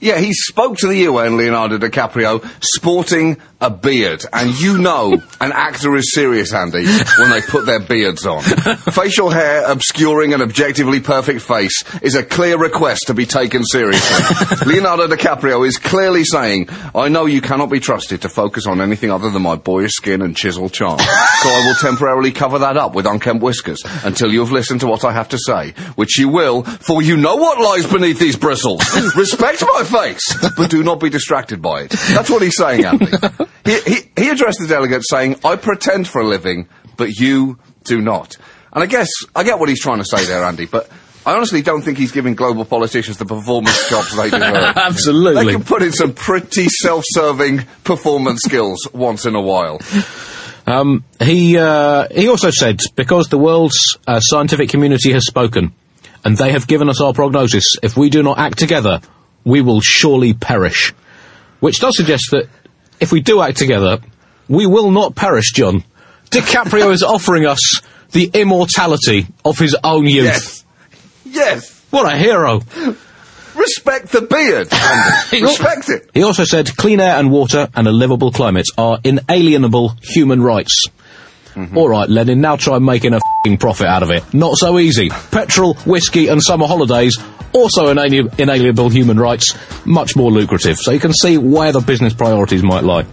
Yeah, 0.00 0.18
he 0.18 0.34
spoke 0.34 0.76
to 0.78 0.86
the 0.86 0.98
UN, 0.98 1.38
Leonardo 1.38 1.78
DiCaprio, 1.78 2.44
sporting 2.60 3.38
a 3.64 3.70
beard. 3.70 4.24
And 4.32 4.58
you 4.60 4.78
know 4.78 5.22
an 5.40 5.52
actor 5.52 5.96
is 5.96 6.12
serious, 6.12 6.52
Andy, 6.52 6.84
when 6.84 7.30
they 7.30 7.40
put 7.40 7.64
their 7.64 7.80
beards 7.80 8.26
on. 8.26 8.42
Facial 8.92 9.30
hair 9.30 9.64
obscuring 9.70 10.34
an 10.34 10.42
objectively 10.42 11.00
perfect 11.00 11.40
face 11.40 11.82
is 12.02 12.14
a 12.14 12.22
clear 12.22 12.58
request 12.58 13.04
to 13.06 13.14
be 13.14 13.24
taken 13.24 13.64
seriously. 13.64 14.66
Leonardo 14.66 15.08
DiCaprio 15.08 15.66
is 15.66 15.78
clearly 15.78 16.24
saying, 16.24 16.68
I 16.94 17.08
know 17.08 17.24
you 17.24 17.40
cannot 17.40 17.70
be 17.70 17.80
trusted 17.80 18.22
to 18.22 18.28
focus 18.28 18.66
on 18.66 18.82
anything 18.82 19.10
other 19.10 19.30
than 19.30 19.42
my 19.42 19.56
boyish 19.56 19.92
skin 19.92 20.20
and 20.20 20.36
chiseled 20.36 20.72
charm. 20.72 20.98
So 20.98 21.48
I 21.48 21.64
will 21.66 21.74
temporarily 21.74 22.32
cover 22.32 22.58
that 22.58 22.76
up 22.76 22.94
with 22.94 23.06
unkempt 23.06 23.42
whiskers 23.42 23.80
until 24.04 24.30
you 24.30 24.40
have 24.40 24.52
listened 24.52 24.80
to 24.80 24.86
what 24.86 25.04
I 25.04 25.12
have 25.12 25.30
to 25.30 25.38
say, 25.38 25.72
which 25.96 26.18
you 26.18 26.28
will, 26.28 26.64
for 26.64 27.00
you 27.00 27.16
know 27.16 27.36
what 27.36 27.58
lies 27.58 27.90
beneath 27.90 28.18
these 28.18 28.36
bristles. 28.36 28.82
Respect 29.16 29.62
my 29.62 29.84
face, 29.84 30.50
but 30.56 30.70
do 30.70 30.82
not 30.82 31.00
be 31.00 31.08
distracted 31.08 31.62
by 31.62 31.82
it. 31.82 31.90
That's 31.90 32.28
what 32.28 32.42
he's 32.42 32.56
saying, 32.56 32.84
Andy. 32.84 33.06
He, 33.64 33.80
he, 33.80 33.96
he 34.16 34.28
addressed 34.30 34.58
the 34.60 34.66
delegates 34.68 35.06
saying, 35.08 35.36
I 35.44 35.56
pretend 35.56 36.08
for 36.08 36.20
a 36.20 36.26
living, 36.26 36.68
but 36.96 37.10
you 37.10 37.58
do 37.84 38.00
not. 38.00 38.36
And 38.72 38.82
I 38.82 38.86
guess, 38.86 39.08
I 39.34 39.44
get 39.44 39.58
what 39.58 39.68
he's 39.68 39.80
trying 39.80 39.98
to 39.98 40.04
say 40.04 40.24
there, 40.26 40.44
Andy, 40.44 40.66
but 40.66 40.90
I 41.26 41.34
honestly 41.34 41.62
don't 41.62 41.80
think 41.80 41.96
he's 41.96 42.12
giving 42.12 42.34
global 42.34 42.64
politicians 42.64 43.16
the 43.16 43.24
performance 43.24 43.88
jobs 43.88 44.14
they 44.14 44.24
deserve. 44.30 44.76
Absolutely. 44.76 45.44
They 45.46 45.52
can 45.52 45.64
put 45.64 45.82
in 45.82 45.92
some 45.92 46.12
pretty 46.12 46.68
self-serving 46.68 47.64
performance 47.84 48.42
skills 48.42 48.86
once 48.92 49.24
in 49.24 49.34
a 49.34 49.40
while. 49.40 49.80
Um, 50.66 51.04
he 51.20 51.58
uh, 51.58 52.08
he 52.10 52.28
also 52.28 52.50
said 52.50 52.80
because 52.96 53.28
the 53.28 53.38
world's 53.38 53.98
uh, 54.06 54.20
scientific 54.20 54.70
community 54.70 55.12
has 55.12 55.26
spoken, 55.26 55.74
and 56.24 56.36
they 56.36 56.52
have 56.52 56.66
given 56.66 56.88
us 56.88 57.00
our 57.00 57.12
prognosis. 57.12 57.64
If 57.82 57.96
we 57.96 58.08
do 58.10 58.22
not 58.22 58.38
act 58.38 58.58
together, 58.58 59.00
we 59.44 59.60
will 59.60 59.80
surely 59.82 60.32
perish. 60.32 60.92
Which 61.60 61.80
does 61.80 61.96
suggest 61.96 62.28
that 62.30 62.48
if 63.00 63.12
we 63.12 63.20
do 63.20 63.40
act 63.40 63.58
together, 63.58 63.98
we 64.48 64.66
will 64.66 64.90
not 64.90 65.14
perish, 65.14 65.52
John. 65.52 65.84
DiCaprio 66.30 66.92
is 66.92 67.02
offering 67.02 67.46
us 67.46 67.80
the 68.12 68.30
immortality 68.32 69.26
of 69.44 69.58
his 69.58 69.76
own 69.84 70.06
youth. 70.06 70.24
Yes. 70.24 70.64
Yes. 71.24 71.84
What 71.90 72.12
a 72.12 72.16
hero. 72.16 72.60
Respect 73.54 74.10
the 74.10 74.22
beard, 74.22 74.68
Respect 75.42 75.88
it. 75.88 76.10
He 76.12 76.24
also 76.24 76.44
said 76.44 76.76
clean 76.76 76.98
air 76.98 77.16
and 77.16 77.30
water 77.30 77.68
and 77.74 77.86
a 77.86 77.92
livable 77.92 78.32
climate 78.32 78.66
are 78.76 78.98
inalienable 79.04 79.94
human 80.02 80.42
rights. 80.42 80.86
Mm-hmm. 81.54 81.78
All 81.78 81.88
right, 81.88 82.08
Lenin, 82.08 82.40
now 82.40 82.56
try 82.56 82.78
making 82.78 83.14
a 83.14 83.20
profit 83.58 83.86
out 83.86 84.02
of 84.02 84.10
it. 84.10 84.34
Not 84.34 84.56
so 84.56 84.78
easy. 84.78 85.10
Petrol, 85.30 85.74
whiskey, 85.86 86.28
and 86.28 86.42
summer 86.42 86.66
holidays, 86.66 87.16
also 87.52 87.86
inali- 87.86 88.38
inalienable 88.38 88.88
human 88.88 89.18
rights, 89.18 89.54
much 89.84 90.16
more 90.16 90.32
lucrative. 90.32 90.78
So 90.78 90.90
you 90.90 91.00
can 91.00 91.12
see 91.12 91.38
where 91.38 91.70
the 91.72 91.80
business 91.80 92.12
priorities 92.14 92.62
might 92.62 92.82
lie. 92.84 93.06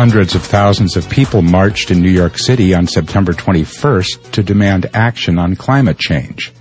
Hundreds 0.00 0.34
of 0.34 0.42
thousands 0.42 0.96
of 0.96 1.10
people 1.10 1.42
marched 1.42 1.90
in 1.90 2.00
New 2.00 2.10
York 2.10 2.38
City 2.38 2.72
on 2.72 2.86
September 2.86 3.34
21st 3.34 4.32
to 4.32 4.42
demand 4.42 4.88
action 4.94 5.38
on 5.38 5.54
climate 5.54 5.98
change. 5.98 6.54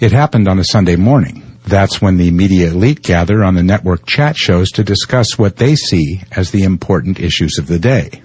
It 0.00 0.10
happened 0.10 0.48
on 0.48 0.58
a 0.58 0.64
Sunday 0.64 0.96
morning. 0.96 1.56
That's 1.64 2.02
when 2.02 2.16
the 2.16 2.32
media 2.32 2.70
elite 2.70 3.04
gather 3.04 3.44
on 3.44 3.54
the 3.54 3.62
network 3.62 4.06
chat 4.06 4.36
shows 4.36 4.72
to 4.72 4.82
discuss 4.82 5.38
what 5.38 5.58
they 5.58 5.76
see 5.76 6.22
as 6.32 6.50
the 6.50 6.64
important 6.64 7.20
issues 7.20 7.58
of 7.60 7.68
the 7.68 7.78
day. 7.78 8.22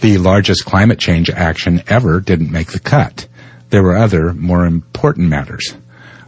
The 0.00 0.18
largest 0.18 0.64
climate 0.64 0.98
change 0.98 1.30
action 1.30 1.84
ever 1.86 2.18
didn't 2.18 2.50
make 2.50 2.72
the 2.72 2.80
cut. 2.80 3.28
There 3.70 3.84
were 3.84 3.96
other, 3.96 4.34
more 4.34 4.66
important 4.66 5.28
matters 5.28 5.72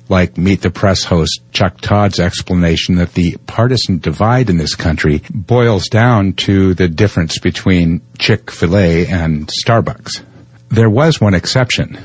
like 0.08 0.36
Meet 0.36 0.62
the 0.62 0.70
Press 0.70 1.04
host 1.04 1.40
Chuck 1.52 1.80
Todd's 1.80 2.20
explanation 2.20 2.96
that 2.96 3.14
the 3.14 3.36
partisan 3.46 3.98
divide 3.98 4.50
in 4.50 4.58
this 4.58 4.74
country 4.74 5.22
boils 5.30 5.88
down 5.88 6.34
to 6.34 6.74
the 6.74 6.88
difference 6.88 7.38
between 7.38 8.02
Chick 8.18 8.50
fil 8.50 8.76
A 8.76 9.06
and 9.06 9.48
Starbucks. 9.48 10.22
There 10.68 10.90
was 10.90 11.20
one 11.20 11.34
exception. 11.34 11.98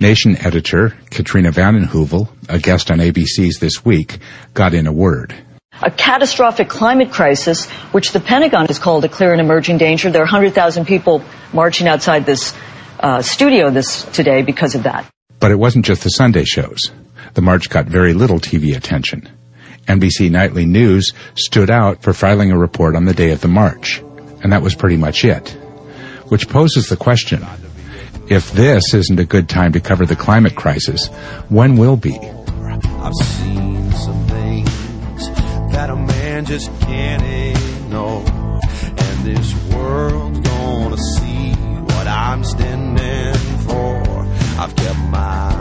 Nation 0.00 0.36
editor 0.38 0.96
Katrina 1.10 1.52
Vanden 1.52 1.86
Heuvel, 1.86 2.28
a 2.48 2.58
guest 2.58 2.90
on 2.90 2.98
ABC's 2.98 3.58
This 3.58 3.84
Week, 3.84 4.18
got 4.52 4.74
in 4.74 4.86
a 4.86 4.92
word. 4.92 5.34
A 5.80 5.90
catastrophic 5.90 6.68
climate 6.68 7.10
crisis, 7.10 7.68
which 7.92 8.12
the 8.12 8.20
Pentagon 8.20 8.66
has 8.66 8.78
called 8.78 9.04
a 9.04 9.08
clear 9.08 9.32
and 9.32 9.40
emerging 9.40 9.78
danger. 9.78 10.10
There 10.10 10.22
are 10.22 10.24
100,000 10.24 10.86
people 10.86 11.22
marching 11.52 11.88
outside 11.88 12.26
this 12.26 12.54
uh, 13.00 13.22
studio 13.22 13.70
this 13.70 14.04
today 14.04 14.42
because 14.42 14.74
of 14.74 14.84
that. 14.84 15.08
But 15.38 15.50
it 15.50 15.58
wasn't 15.58 15.84
just 15.84 16.02
the 16.04 16.10
Sunday 16.10 16.44
shows. 16.44 16.90
The 17.34 17.42
march 17.42 17.70
got 17.70 17.86
very 17.86 18.12
little 18.12 18.38
TV 18.38 18.76
attention. 18.76 19.28
NBC 19.86 20.30
Nightly 20.30 20.66
News 20.66 21.12
stood 21.34 21.70
out 21.70 22.02
for 22.02 22.12
filing 22.12 22.52
a 22.52 22.58
report 22.58 22.94
on 22.94 23.04
the 23.04 23.14
day 23.14 23.30
of 23.30 23.40
the 23.40 23.48
march. 23.48 24.02
And 24.42 24.52
that 24.52 24.62
was 24.62 24.74
pretty 24.74 24.96
much 24.96 25.24
it. 25.24 25.50
Which 26.28 26.48
poses 26.48 26.88
the 26.88 26.96
question, 26.96 27.44
if 28.28 28.52
this 28.52 28.94
isn't 28.94 29.20
a 29.20 29.24
good 29.24 29.48
time 29.48 29.72
to 29.72 29.80
cover 29.80 30.06
the 30.06 30.16
climate 30.16 30.56
crisis, 30.56 31.08
when 31.48 31.76
will 31.76 31.96
be? 31.96 32.18
I've 32.18 33.14
seen 33.14 33.92
some 33.92 34.26
things 34.28 35.28
that 35.72 35.90
a 35.90 35.96
man 35.96 36.44
just 36.44 36.70
can't 36.80 37.22
ignore. 37.22 38.24
And 38.24 39.24
this 39.24 39.54
world's 39.74 40.40
gonna 40.40 40.96
see 40.96 41.52
what 41.92 42.06
I'm 42.06 42.44
standing 42.44 43.58
for. 43.66 44.02
I've 44.58 44.74
kept 44.76 44.98
my 45.10 45.51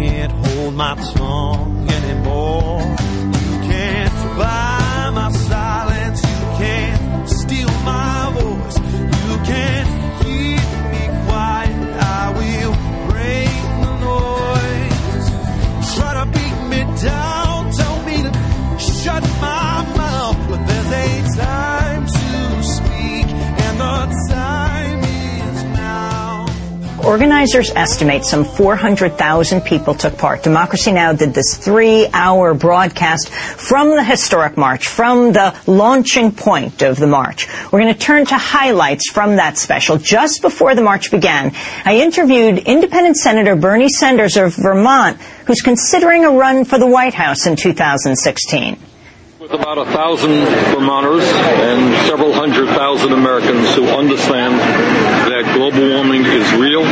can't 0.00 0.32
hold 0.32 0.74
my 0.74 0.94
tongue 1.14 1.86
anymore. 1.90 3.09
Organizers 27.10 27.72
estimate 27.72 28.24
some 28.24 28.44
400,000 28.44 29.62
people 29.62 29.96
took 29.96 30.16
part. 30.16 30.44
Democracy 30.44 30.92
Now! 30.92 31.12
did 31.12 31.34
this 31.34 31.56
three 31.56 32.06
hour 32.12 32.54
broadcast 32.54 33.30
from 33.30 33.90
the 33.96 34.04
historic 34.04 34.56
march, 34.56 34.86
from 34.86 35.32
the 35.32 35.52
launching 35.66 36.30
point 36.30 36.82
of 36.82 36.98
the 36.98 37.08
march. 37.08 37.48
We're 37.72 37.80
going 37.80 37.92
to 37.92 37.98
turn 37.98 38.26
to 38.26 38.38
highlights 38.38 39.10
from 39.10 39.34
that 39.36 39.58
special. 39.58 39.96
Just 39.96 40.40
before 40.40 40.76
the 40.76 40.82
march 40.82 41.10
began, 41.10 41.52
I 41.84 41.96
interviewed 41.96 42.58
independent 42.58 43.16
Senator 43.16 43.56
Bernie 43.56 43.88
Sanders 43.88 44.36
of 44.36 44.54
Vermont, 44.54 45.20
who's 45.46 45.62
considering 45.62 46.24
a 46.24 46.30
run 46.30 46.64
for 46.64 46.78
the 46.78 46.86
White 46.86 47.14
House 47.14 47.44
in 47.44 47.56
2016. 47.56 48.78
With 49.40 49.52
about 49.52 49.78
a 49.78 49.86
thousand 49.86 50.44
Vermonters 50.70 51.24
and 51.24 52.06
several 52.06 52.32
hundred 52.32 52.68
thousand 52.68 53.12
Americans 53.14 53.74
who 53.74 53.86
understand 53.88 54.60
that 54.60 55.56
global 55.56 55.80
warming 55.96 56.26
is 56.26 56.52
real, 56.70 56.86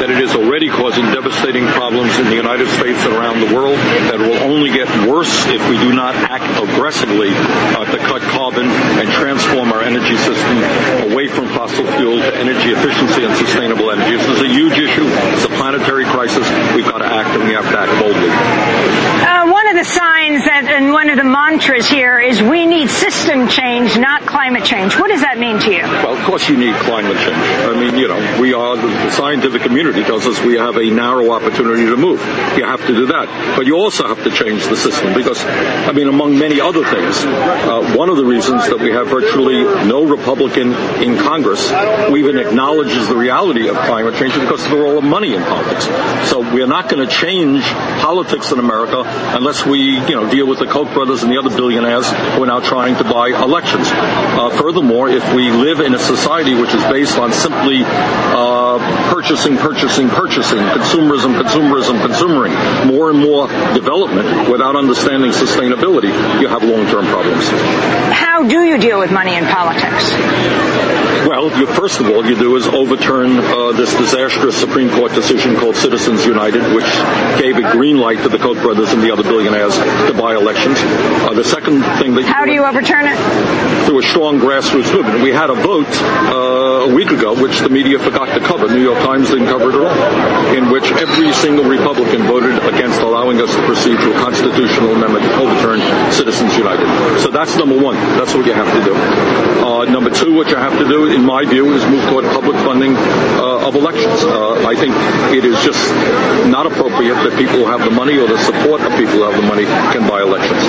that 0.00 0.08
it 0.08 0.24
is 0.24 0.32
already 0.32 0.72
causing 0.72 1.04
devastating 1.12 1.68
problems 1.76 2.16
in 2.16 2.24
the 2.32 2.34
United 2.34 2.64
States 2.80 2.96
and 3.04 3.12
around 3.12 3.44
the 3.44 3.52
world, 3.52 3.76
that 4.08 4.16
will 4.16 4.40
only 4.48 4.72
get 4.72 4.88
worse 5.04 5.28
if 5.52 5.60
we 5.68 5.76
do 5.76 5.92
not 5.92 6.16
act 6.16 6.48
aggressively 6.56 7.28
uh, 7.36 7.84
to 7.84 7.98
cut 8.08 8.24
carbon 8.32 8.64
and 8.64 9.04
transform 9.12 9.68
our 9.68 9.84
energy 9.84 10.16
system 10.24 10.56
away 11.12 11.28
from 11.28 11.44
fossil 11.52 11.84
fuel 12.00 12.16
to 12.24 12.32
energy 12.40 12.72
efficiency 12.72 13.20
and 13.20 13.36
sustainable 13.36 13.92
energy. 13.92 14.16
This 14.16 14.40
is 14.40 14.40
a 14.40 14.48
huge 14.48 14.80
issue. 14.80 15.04
It's 15.36 15.44
a 15.44 15.52
planetary 15.60 16.08
crisis. 16.08 16.48
We've 16.72 16.88
got 16.88 17.04
to 17.04 17.08
act 17.08 17.28
and 17.36 17.44
we 17.44 17.52
have 17.52 17.68
to 17.68 17.76
act 17.76 17.92
boldly. 18.00 18.32
The 19.78 19.84
signs 19.84 20.42
that, 20.42 20.66
and 20.66 20.92
one 20.92 21.08
of 21.08 21.18
the 21.18 21.22
mantras 21.22 21.86
here 21.86 22.18
is 22.18 22.42
we 22.42 22.66
need 22.66 22.90
system 22.90 23.46
change, 23.46 23.96
not 23.96 24.22
climate 24.26 24.64
change. 24.64 24.98
What 24.98 25.06
does 25.06 25.20
that 25.20 25.38
mean 25.38 25.60
to 25.60 25.70
you? 25.70 25.82
Well, 25.82 26.18
of 26.18 26.24
course, 26.26 26.38
course 26.38 26.50
you 26.50 26.56
need 26.56 26.74
climate 26.86 27.16
change. 27.16 27.36
I 27.66 27.74
mean, 27.74 27.98
you 27.98 28.06
know, 28.06 28.40
we 28.40 28.54
are, 28.54 28.76
the 28.76 29.10
scientific 29.10 29.62
community 29.62 30.04
tells 30.04 30.26
us 30.26 30.40
we 30.44 30.54
have 30.54 30.76
a 30.76 30.88
narrow 30.88 31.30
opportunity 31.30 31.86
to 31.86 31.96
move. 31.96 32.20
You 32.56 32.64
have 32.64 32.86
to 32.86 32.94
do 32.94 33.06
that. 33.06 33.56
But 33.56 33.66
you 33.66 33.76
also 33.76 34.06
have 34.06 34.22
to 34.22 34.30
change 34.30 34.66
the 34.68 34.76
system 34.76 35.14
because, 35.14 35.42
I 35.44 35.92
mean, 35.92 36.06
among 36.06 36.38
many 36.38 36.60
other 36.60 36.84
things, 36.84 37.16
uh, 37.24 37.94
one 37.96 38.08
of 38.08 38.16
the 38.16 38.24
reasons 38.24 38.68
that 38.68 38.78
we 38.78 38.90
have 38.90 39.08
virtually 39.08 39.64
no 39.86 40.06
Republican 40.06 40.72
in 41.02 41.18
Congress 41.18 41.70
who 42.06 42.16
even 42.16 42.38
acknowledges 42.38 43.08
the 43.08 43.16
reality 43.16 43.68
of 43.68 43.76
climate 43.76 44.14
change 44.14 44.34
is 44.34 44.40
because 44.40 44.64
of 44.64 44.70
the 44.70 44.78
role 44.78 44.98
of 44.98 45.04
money 45.04 45.34
in 45.34 45.42
politics. 45.42 45.86
So 46.30 46.40
we're 46.40 46.68
not 46.68 46.88
going 46.88 47.06
to 47.06 47.12
change 47.12 47.64
politics 47.98 48.52
in 48.52 48.58
America 48.60 49.02
unless 49.34 49.66
we, 49.70 50.00
you 50.00 50.14
know, 50.14 50.30
deal 50.30 50.46
with 50.46 50.58
the 50.58 50.66
Koch 50.66 50.92
brothers 50.92 51.22
and 51.22 51.30
the 51.30 51.38
other 51.38 51.50
billionaires 51.50 52.08
who 52.08 52.42
are 52.42 52.46
now 52.46 52.60
trying 52.60 52.96
to 52.96 53.04
buy 53.04 53.28
elections. 53.28 53.86
Uh, 53.90 54.50
furthermore, 54.50 55.08
if 55.08 55.24
we 55.34 55.50
live 55.50 55.80
in 55.80 55.94
a 55.94 55.98
society 55.98 56.54
which 56.54 56.74
is 56.74 56.82
based 56.84 57.18
on 57.18 57.32
simply 57.32 57.82
uh, 57.84 58.78
purchasing, 59.10 59.56
purchasing, 59.56 60.08
purchasing, 60.08 60.58
consumerism, 60.58 61.40
consumerism, 61.40 62.00
consumering, 62.00 62.52
more 62.86 63.10
and 63.10 63.18
more 63.18 63.48
development 63.74 64.50
without 64.50 64.76
understanding 64.76 65.30
sustainability, 65.30 66.12
you 66.40 66.48
have 66.48 66.62
long-term 66.62 67.06
problems. 67.06 67.48
How 68.12 68.46
do 68.46 68.62
you 68.62 68.78
deal 68.78 68.98
with 68.98 69.10
money 69.10 69.34
in 69.34 69.44
politics? 69.46 70.12
Well, 71.26 71.50
you, 71.58 71.66
first 71.66 72.00
of 72.00 72.08
all, 72.08 72.24
you 72.24 72.36
do 72.36 72.56
is 72.56 72.66
overturn 72.66 73.36
uh, 73.38 73.72
this 73.72 73.92
disastrous 73.94 74.56
Supreme 74.56 74.88
Court 74.88 75.12
decision 75.12 75.56
called 75.56 75.76
Citizens 75.76 76.24
United, 76.24 76.62
which 76.74 76.88
gave 77.38 77.58
a 77.58 77.72
green 77.72 77.98
light 77.98 78.22
to 78.22 78.28
the 78.28 78.38
Koch 78.38 78.56
brothers 78.62 78.92
and 78.92 79.02
the 79.02 79.10
other 79.10 79.22
billionaires 79.22 79.57
to 79.58 80.14
buy 80.14 80.34
elections. 80.36 80.78
Uh, 80.78 81.34
the 81.34 81.42
second 81.42 81.82
thing 81.98 82.14
that 82.14 82.24
How 82.24 82.44
do 82.44 82.52
you 82.52 82.64
overturn 82.64 83.06
it? 83.06 83.18
through 83.86 83.98
a 83.98 84.02
strong 84.02 84.38
grassroots 84.38 84.92
movement. 84.94 85.22
We 85.22 85.32
had 85.32 85.50
a 85.50 85.54
vote 85.54 85.88
uh, 86.28 86.86
a 86.86 86.94
week 86.94 87.10
ago, 87.10 87.34
which 87.40 87.58
the 87.60 87.68
media 87.68 87.98
forgot 87.98 88.26
to 88.38 88.40
cover. 88.40 88.68
New 88.68 88.82
York 88.82 88.98
Times 88.98 89.30
didn't 89.30 89.46
cover 89.48 89.70
it 89.70 89.74
at 89.74 89.82
all, 89.82 90.54
in 90.54 90.70
which 90.70 90.92
every 90.92 91.32
single 91.32 91.64
Republican 91.64 92.22
voted 92.28 92.54
against 92.68 93.00
allowing 93.00 93.40
us 93.40 93.50
to 93.54 93.62
proceed 93.66 93.96
to 93.98 94.08
a 94.14 94.20
constitutional 94.20 94.92
amendment 94.94 95.24
to 95.24 95.32
overturn 95.40 95.80
Citizens 96.12 96.54
United. 96.56 96.86
So 97.20 97.30
that's 97.30 97.56
number 97.56 97.80
one. 97.80 97.96
That's 98.20 98.34
what 98.34 98.44
you 98.46 98.52
have 98.52 98.68
to 98.70 98.84
do. 98.84 98.94
Uh, 99.64 99.84
number 99.88 100.10
two, 100.10 100.34
what 100.36 100.48
you 100.50 100.56
have 100.56 100.76
to 100.78 100.84
do, 100.86 101.06
in 101.10 101.24
my 101.24 101.44
view, 101.44 101.72
is 101.72 101.84
move 101.86 102.04
toward 102.12 102.24
public 102.26 102.56
funding 102.68 102.94
uh, 102.94 103.66
of 103.66 103.74
elections. 103.74 104.22
Uh, 104.22 104.68
I 104.68 104.76
think 104.76 104.92
it 105.32 105.44
is 105.48 105.56
just 105.64 105.80
not 106.52 106.66
appropriate 106.66 107.16
that 107.24 107.32
people 107.40 107.56
who 107.56 107.66
have 107.66 107.80
the 107.80 107.90
money 107.90 108.18
or 108.18 108.28
the 108.28 108.38
support 108.38 108.82
of 108.82 108.92
people 109.00 109.16
who 109.16 109.22
have 109.24 109.36
the 109.36 109.42
money 109.42 109.47
can 109.56 110.06
buy 110.08 110.22
elections. 110.22 110.62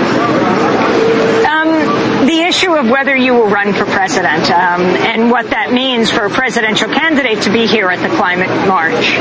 Um, 1.45 2.25
the 2.25 2.41
issue 2.47 2.75
of 2.75 2.89
whether 2.89 3.15
you 3.15 3.33
will 3.33 3.49
run 3.49 3.73
for 3.73 3.85
president 3.85 4.51
um, 4.51 4.81
and 4.81 5.31
what 5.31 5.49
that 5.49 5.71
means 5.71 6.11
for 6.11 6.25
a 6.25 6.29
presidential 6.29 6.87
candidate 6.89 7.43
to 7.43 7.51
be 7.51 7.65
here 7.65 7.89
at 7.89 7.99
the 7.99 8.15
climate 8.15 8.49
march. 8.67 9.17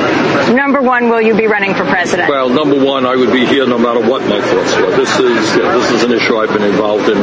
Number 0.55 0.83
one, 0.83 1.09
will 1.09 1.21
you 1.21 1.35
be 1.35 1.47
running 1.47 1.75
for 1.75 1.85
president? 1.85 2.29
Well, 2.29 2.49
number 2.49 2.83
one, 2.83 3.07
I 3.07 3.17
would 3.17 3.33
be 3.33 3.47
here 3.47 3.67
no 3.67 3.79
matter 3.79 4.01
what 4.01 4.23
my 4.23 4.41
thoughts 4.41 4.77
were. 4.77 4.91
This 4.97 5.19
is 5.19 5.55
this 5.55 5.91
is 5.93 6.05
an 6.05 6.13
issue 6.13 6.39
I've 6.39 6.53
been 6.53 6.65
involved 6.65 7.09
in 7.09 7.19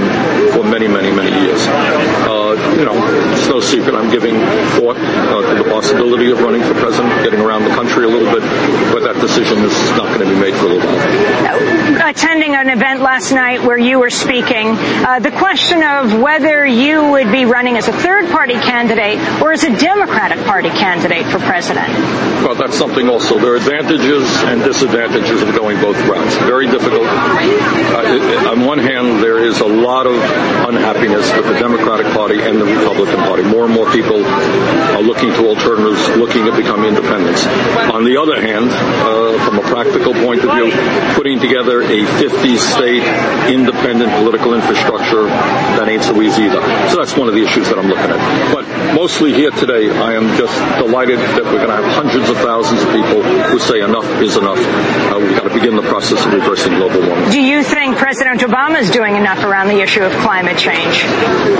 for 0.53 0.63
many, 0.63 0.87
many, 0.87 1.11
many 1.11 1.31
years. 1.43 1.67
Uh, 1.67 2.55
you 2.77 2.85
know, 2.85 2.95
it's 3.33 3.47
no 3.47 3.59
secret 3.59 3.95
I'm 3.95 4.09
giving 4.11 4.35
thought 4.79 4.97
uh, 4.97 5.55
to 5.55 5.63
the 5.63 5.69
possibility 5.69 6.31
of 6.31 6.41
running 6.41 6.63
for 6.63 6.73
president, 6.73 7.13
getting 7.23 7.39
around 7.39 7.63
the 7.63 7.75
country 7.75 8.05
a 8.05 8.09
little 8.09 8.31
bit, 8.31 8.41
but 8.91 9.03
that 9.03 9.19
decision 9.21 9.59
is 9.59 9.75
not 9.97 10.07
going 10.15 10.27
to 10.27 10.33
be 10.33 10.39
made 10.39 10.55
for 10.55 10.65
a 10.65 10.69
little 10.69 10.87
while. 10.87 11.84
Attending 12.05 12.53
an 12.53 12.69
event 12.69 13.01
last 13.01 13.31
night 13.31 13.63
where 13.63 13.79
you 13.79 13.99
were 13.99 14.11
speaking, 14.11 14.77
uh, 14.77 15.17
the 15.17 15.31
question 15.31 15.81
of 15.81 16.21
whether 16.21 16.63
you 16.63 17.09
would 17.09 17.31
be 17.31 17.45
running 17.45 17.77
as 17.77 17.87
a 17.87 17.93
third 17.93 18.29
party 18.29 18.53
candidate 18.53 19.17
or 19.41 19.51
as 19.51 19.63
a 19.63 19.75
Democratic 19.75 20.37
Party 20.45 20.69
candidate 20.69 21.25
for 21.33 21.39
president. 21.39 21.89
Well, 22.45 22.53
that's 22.53 22.77
something 22.77 23.09
also. 23.09 23.39
There 23.39 23.53
are 23.53 23.55
advantages 23.55 24.29
and 24.45 24.61
disadvantages 24.61 25.41
of 25.41 25.55
going 25.55 25.81
both 25.81 25.97
routes. 26.07 26.35
Very 26.45 26.67
difficult. 26.67 27.01
Uh, 27.01 28.51
on 28.53 28.65
one 28.67 28.77
hand, 28.77 29.23
there 29.23 29.43
is 29.43 29.61
a 29.61 29.67
lot 29.67 30.05
of 30.05 30.13
unhappiness 30.69 31.33
with 31.33 31.47
the 31.47 31.57
Democratic 31.57 32.05
Party 32.13 32.39
and 32.39 32.61
the 32.61 32.65
Republican 32.65 33.17
Party. 33.25 33.41
More 33.41 33.65
and 33.65 33.73
more 33.73 33.89
people 33.91 34.23
are 34.23 35.01
looking 35.01 35.33
to 35.33 35.47
alternatives, 35.49 36.07
looking 36.17 36.45
to 36.45 36.55
become 36.55 36.85
independents. 36.85 37.47
On 37.89 38.05
the 38.05 38.17
other 38.21 38.39
hand, 38.39 38.69
uh, 38.69 39.43
from 39.43 39.57
a 39.57 39.63
practical 39.63 40.13
point 40.13 40.43
of 40.43 40.53
view, 40.53 40.69
putting 41.15 41.39
together 41.39 41.81
a 41.95 42.03
50-state 42.19 43.03
independent 43.47 44.11
political 44.19 44.53
infrastructure, 44.53 45.23
that 45.79 45.87
ain't 45.87 46.03
so 46.03 46.21
easy 46.21 46.43
either. 46.43 46.61
So 46.89 46.97
that's 46.97 47.15
one 47.15 47.27
of 47.27 47.35
the 47.35 47.43
issues 47.43 47.69
that 47.69 47.79
I'm 47.79 47.87
looking 47.87 48.11
at. 48.11 48.19
But 48.53 48.67
mostly 48.93 49.33
here 49.33 49.51
today, 49.51 49.89
I 49.91 50.13
am 50.13 50.35
just 50.37 50.55
delighted 50.77 51.19
that 51.19 51.43
we're 51.43 51.63
going 51.63 51.71
to 51.71 51.79
have 51.79 51.91
hundreds 51.95 52.29
of 52.29 52.37
thousands 52.37 52.81
of 52.83 52.89
people 52.91 53.23
who 53.23 53.59
say 53.59 53.81
enough 53.81 54.05
is 54.21 54.35
enough. 54.35 54.59
Uh, 54.59 55.19
we've 55.19 55.37
got 55.37 55.47
to 55.47 55.53
begin 55.53 55.75
the 55.75 55.87
process 55.87 56.25
of 56.25 56.33
reversing 56.33 56.73
global 56.75 56.99
warming. 56.99 57.31
Do 57.31 57.41
you 57.41 57.63
think 57.63 57.97
President 57.97 58.41
Obama 58.41 58.79
is 58.79 58.89
doing 58.89 59.15
enough 59.15 59.43
around 59.43 59.69
the 59.69 59.79
issue 59.81 60.03
of 60.03 60.11
climate 60.19 60.57
change? 60.57 61.03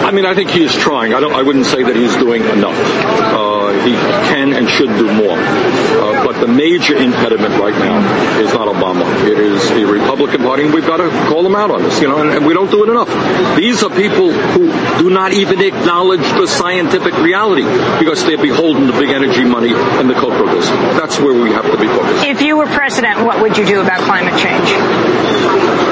I 0.04 0.12
mean, 0.12 0.26
I 0.26 0.34
think 0.34 0.50
he 0.50 0.64
is 0.64 0.76
trying. 0.76 1.14
I 1.14 1.20
don't. 1.20 1.34
I 1.34 1.44
wouldn't 1.44 1.66
say 1.66 1.84
that 1.84 1.96
he's 1.96 2.16
doing 2.18 2.44
enough. 2.44 2.76
Uh, 2.76 3.72
he 3.86 3.94
can 4.34 4.54
and 4.54 4.70
should 4.70 4.90
do 4.98 5.08
more. 5.14 5.38
Uh, 5.38 6.26
but 6.26 6.40
the 6.40 6.48
major 6.48 6.96
impediment 6.96 7.54
right 7.60 7.78
now 7.78 8.02
is 8.40 8.54
not 8.54 8.68
Obama. 8.68 9.06
It 9.26 9.40
is 9.40 9.70
the 9.70 9.86
Republican 9.86 10.25
Party, 10.34 10.64
and 10.64 10.74
we've 10.74 10.86
got 10.86 10.98
to 10.98 11.10
call 11.30 11.44
them 11.44 11.56
out 11.56 11.72
on 11.72 11.84
this. 11.84 12.02
You 12.02 12.08
know, 12.08 12.22
and, 12.22 12.32
and 12.32 12.46
we 12.46 12.54
don't 12.54 12.72
do 12.72 12.84
it 12.84 12.90
enough. 12.90 13.10
These 13.56 13.84
are 13.84 13.90
people 13.90 14.32
who 14.32 14.72
do 15.00 15.10
not 15.10 15.34
even 15.34 15.62
acknowledge 15.62 16.22
the 16.22 16.48
scientific 16.48 17.14
reality 17.18 17.64
because 18.00 18.24
they're 18.26 18.38
beholden 18.42 18.88
to 18.88 18.94
big 18.94 19.10
energy 19.10 19.44
money 19.44 19.74
and 19.74 20.10
the 20.10 20.16
Koch 20.16 20.38
brothers. 20.38 20.68
That's 20.98 21.20
where 21.20 21.34
we 21.34 21.52
have 21.52 21.66
to 21.66 21.78
be 21.78 21.88
focused. 21.88 22.26
If 22.26 22.42
you 22.42 22.58
were 22.58 22.68
president, 22.68 23.26
what 23.26 23.42
would 23.42 23.58
you 23.58 23.66
do 23.66 23.82
about 23.82 24.02
climate 24.02 24.40
change? 24.42 24.70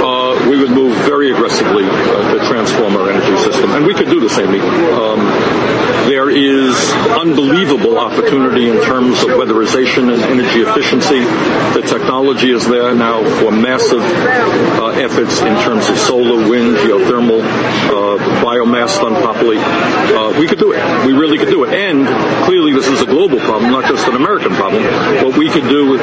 uh, 0.04 0.50
we 0.50 0.58
would 0.58 0.72
move 0.72 0.96
very 1.06 1.32
aggressively 1.32 1.86
uh, 1.86 2.34
to 2.34 2.48
transform 2.48 2.96
our 2.98 3.10
energy 3.10 3.38
system, 3.44 3.72
and 3.72 3.86
we 3.86 3.94
could 3.94 4.10
do 4.10 4.20
the 4.20 4.30
same. 4.30 4.50
Um, 4.50 5.20
there 6.08 6.30
is 6.30 6.76
unbelievable 7.20 7.98
opportunity 7.98 8.70
in 8.70 8.82
terms 8.84 9.22
of 9.24 9.30
weatherization 9.30 10.14
and 10.14 10.22
energy 10.24 10.62
efficiency. 10.62 11.22
The 11.74 11.84
technology 11.88 12.52
is 12.52 12.68
there 12.68 12.94
now 12.94 13.24
for 13.40 13.52
massive 13.52 14.04
uh, 14.04 14.88
efforts 15.00 15.40
in 15.42 15.56
terms 15.64 15.90
of 15.90 15.98
solar, 15.98 16.50
wind, 16.50 16.78
geothermal, 16.78 17.42
uh, 17.42 18.44
biomass 18.44 19.00
done 19.00 19.22
properly. 19.22 19.58
Uh, 19.58 20.38
we 20.40 20.48
could 20.48 20.60
do 20.60 20.74
it. 20.74 21.06
We 21.06 21.14
really 21.14 21.38
could 21.38 21.50
do 21.50 21.64
it. 21.64 21.74
And 21.74 22.08
clearly, 22.46 22.74
this 22.74 22.88
is 22.88 23.02
a 23.02 23.06
global 23.06 23.40
problem, 23.40 23.72
not 23.72 23.86
just 23.86 24.08
an 24.08 24.16
American 24.16 24.52
problem. 24.54 24.84
What 25.24 25.38
we 25.38 25.50
could 25.50 25.68
do 25.70 25.96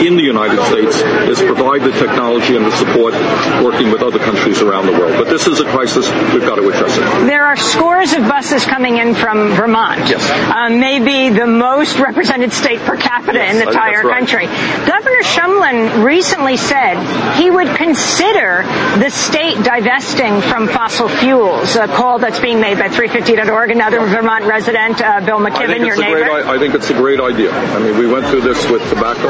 in 0.00 0.16
the 0.16 0.22
United 0.22 0.62
States 0.66 0.96
is 1.28 1.40
provide 1.42 1.82
the 1.82 1.92
technology 1.92 2.56
and 2.56 2.64
the 2.64 2.76
support 2.76 3.14
working 3.62 3.90
with 3.90 4.02
other 4.02 4.18
countries 4.18 4.62
around 4.62 4.86
the 4.86 4.92
world. 4.92 5.12
But 5.16 5.28
this 5.28 5.46
is 5.46 5.60
a 5.60 5.64
crisis. 5.64 6.08
We've 6.32 6.42
got 6.42 6.56
to 6.56 6.68
address 6.68 6.96
it. 6.96 7.26
There 7.26 7.44
are 7.44 7.56
scores 7.56 8.12
of 8.12 8.22
buses 8.28 8.64
coming 8.64 8.98
in 8.98 9.14
from 9.14 9.41
Vermont. 9.50 10.08
Yes. 10.08 10.22
Um, 10.54 10.80
maybe 10.80 11.34
the 11.34 11.46
most 11.46 11.98
represented 11.98 12.52
state 12.52 12.80
per 12.80 12.96
capita 12.96 13.44
in 13.44 13.56
the 13.56 13.68
entire 13.68 14.02
right. 14.02 14.16
country. 14.16 14.46
Governor 14.86 15.22
Shumlin 15.22 16.04
recently 16.04 16.56
said 16.56 16.96
he 17.36 17.50
would 17.50 17.68
consider 17.76 18.62
the 18.98 19.10
state 19.10 19.62
divesting 19.64 20.40
from 20.42 20.68
fossil 20.68 21.08
fuels, 21.08 21.76
a 21.76 21.88
call 21.88 22.18
that's 22.18 22.40
being 22.40 22.60
made 22.60 22.78
by 22.78 22.88
350.org, 22.88 23.70
another 23.70 24.00
Vermont 24.06 24.44
resident, 24.44 25.00
uh, 25.00 25.20
Bill 25.24 25.38
McKibben, 25.38 25.84
your 25.84 25.96
neighbor. 25.96 26.24
great, 26.24 26.46
I 26.46 26.54
I 26.54 26.58
think 26.58 26.74
it's 26.74 26.90
a 26.90 26.94
great 26.94 27.18
idea. 27.20 27.50
I 27.50 27.78
mean, 27.78 27.98
we 27.98 28.06
went 28.06 28.26
through 28.26 28.42
this 28.42 28.68
with 28.70 28.86
tobacco. 28.88 29.28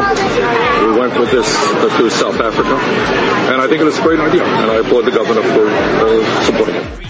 We 0.87 0.99
went 0.99 1.19
with 1.19 1.31
this 1.31 1.47
uh, 1.47 1.89
through 1.97 2.11
South 2.11 2.41
Africa. 2.41 2.75
And 3.53 3.63
I 3.63 3.69
think 3.69 3.81
it 3.81 3.87
is 3.87 3.99
a 3.99 4.03
great 4.03 4.21
idea. 4.21 4.45
And 4.45 4.71
I 4.71 4.77
applaud 4.77 5.03
the 5.03 5.13
governor 5.13 5.43
for 5.43 5.67
uh, 5.69 6.45
supporting 6.45 6.77
it. 6.77 7.03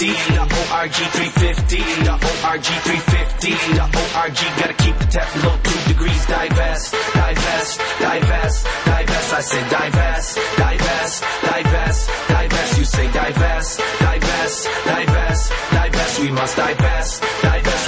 350, 0.00 0.32
the 0.32 0.40
ORG 0.40 0.96
350, 0.96 1.76
the 1.76 2.14
ORG 2.16 2.64
350, 2.64 3.52
the 3.76 3.84
ORG 3.84 4.40
gotta 4.56 4.72
keep 4.80 4.96
the 4.96 5.04
tap 5.12 5.28
below 5.34 5.56
two 5.62 5.92
degrees. 5.92 6.24
Divest, 6.24 6.94
divest, 7.12 7.80
divest, 8.00 8.64
divest. 8.86 9.34
I 9.34 9.40
say 9.42 9.68
divest, 9.68 10.38
divest, 10.56 11.24
divest, 11.42 12.10
divest. 12.28 12.78
You 12.78 12.84
say 12.84 13.12
divest, 13.12 13.80
divest, 14.00 14.68
divest, 14.86 15.52
divest. 15.70 16.20
We 16.20 16.30
must 16.30 16.56
divest. 16.56 17.19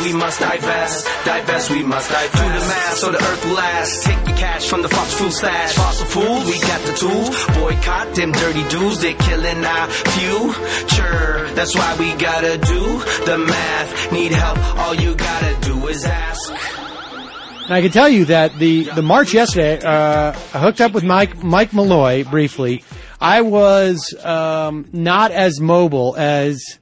We 0.02 0.12
must 0.12 0.40
divest, 0.40 1.06
divest. 1.24 1.70
We 1.70 1.82
must 1.84 2.10
divest. 2.10 2.32
To 2.32 2.42
the 2.42 2.66
mass 2.66 3.00
so 3.00 3.12
the 3.12 3.18
earth 3.18 3.44
lasts. 3.52 4.04
Take 4.04 4.26
your 4.26 4.36
cash 4.36 4.66
from 4.66 4.82
the 4.82 4.88
fossil 4.88 5.18
fuel 5.18 5.30
stash. 5.30 5.74
Fossil 5.74 6.06
fools, 6.06 6.44
we 6.44 6.58
got 6.60 6.80
the 6.86 6.92
tools. 6.92 7.46
Boycott 7.54 8.14
them 8.16 8.32
dirty 8.32 8.68
dudes. 8.68 9.00
They're 9.00 9.14
killing 9.14 9.64
our 9.64 9.88
future. 9.88 11.48
That's 11.54 11.76
why 11.76 11.96
we 11.98 12.14
gotta 12.14 12.58
do 12.58 12.98
the 13.26 13.38
math. 13.38 14.12
Need 14.12 14.32
help? 14.32 14.58
All 14.78 14.94
you 14.94 15.14
gotta 15.14 15.56
do 15.60 15.86
is 15.86 16.04
ask. 16.04 16.50
And 17.66 17.74
I 17.74 17.80
can 17.80 17.92
tell 17.92 18.08
you 18.08 18.24
that 18.24 18.58
the, 18.58 18.84
the 18.84 19.02
march 19.02 19.32
yesterday, 19.32 19.80
uh, 19.80 20.32
I 20.32 20.58
hooked 20.58 20.80
up 20.80 20.92
with 20.92 21.04
Mike, 21.04 21.44
Mike 21.44 21.72
Malloy 21.72 22.24
briefly. 22.24 22.82
I 23.20 23.42
was, 23.42 24.12
um, 24.24 24.88
not 24.92 25.30
as 25.30 25.60
mobile 25.60 26.16
as, 26.18 26.80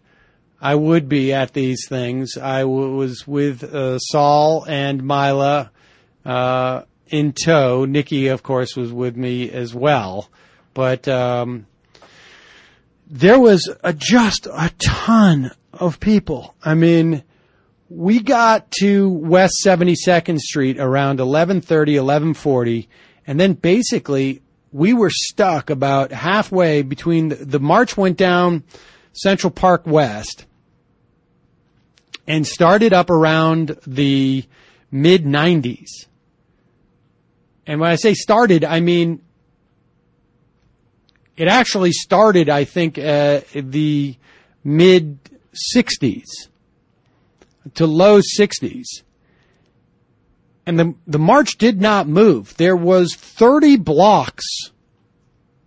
I 0.60 0.74
would 0.74 1.08
be 1.08 1.32
at 1.32 1.54
these 1.54 1.86
things. 1.88 2.36
I 2.36 2.60
w- 2.60 2.94
was 2.94 3.26
with 3.26 3.64
uh, 3.64 3.98
Saul 3.98 4.64
and 4.68 5.02
Mila 5.02 5.70
uh, 6.24 6.82
in 7.08 7.32
tow. 7.32 7.86
Nikki, 7.86 8.28
of 8.28 8.42
course, 8.42 8.76
was 8.76 8.92
with 8.92 9.16
me 9.16 9.50
as 9.50 9.74
well. 9.74 10.28
But 10.74 11.08
um, 11.08 11.66
there 13.06 13.40
was 13.40 13.72
a, 13.82 13.94
just 13.94 14.46
a 14.46 14.70
ton 14.78 15.50
of 15.72 15.98
people. 15.98 16.54
I 16.62 16.74
mean, 16.74 17.24
we 17.88 18.20
got 18.20 18.70
to 18.80 19.08
West 19.08 19.54
72nd 19.64 20.38
Street 20.38 20.78
around 20.78 21.18
11:30, 21.18 21.64
11:40, 21.64 22.86
and 23.26 23.40
then 23.40 23.54
basically 23.54 24.42
we 24.72 24.92
were 24.92 25.10
stuck 25.10 25.70
about 25.70 26.12
halfway 26.12 26.82
between 26.82 27.30
the, 27.30 27.34
the 27.36 27.58
march 27.58 27.96
went 27.96 28.16
down 28.16 28.62
Central 29.12 29.50
Park 29.50 29.86
West 29.86 30.46
and 32.30 32.46
started 32.46 32.92
up 32.92 33.10
around 33.10 33.76
the 33.88 34.44
mid 34.92 35.24
90s. 35.24 36.06
And 37.66 37.80
when 37.80 37.90
I 37.90 37.96
say 37.96 38.14
started, 38.14 38.64
I 38.64 38.78
mean 38.78 39.20
it 41.36 41.48
actually 41.48 41.90
started, 41.90 42.48
I 42.48 42.62
think, 42.62 42.98
uh, 42.98 43.40
the 43.52 44.14
mid 44.62 45.18
60s 45.74 46.28
to 47.74 47.86
low 47.86 48.20
60s. 48.20 48.86
And 50.66 50.78
the, 50.78 50.94
the 51.08 51.18
march 51.18 51.58
did 51.58 51.80
not 51.80 52.06
move. 52.06 52.56
There 52.58 52.76
was 52.76 53.16
30 53.16 53.78
blocks 53.78 54.44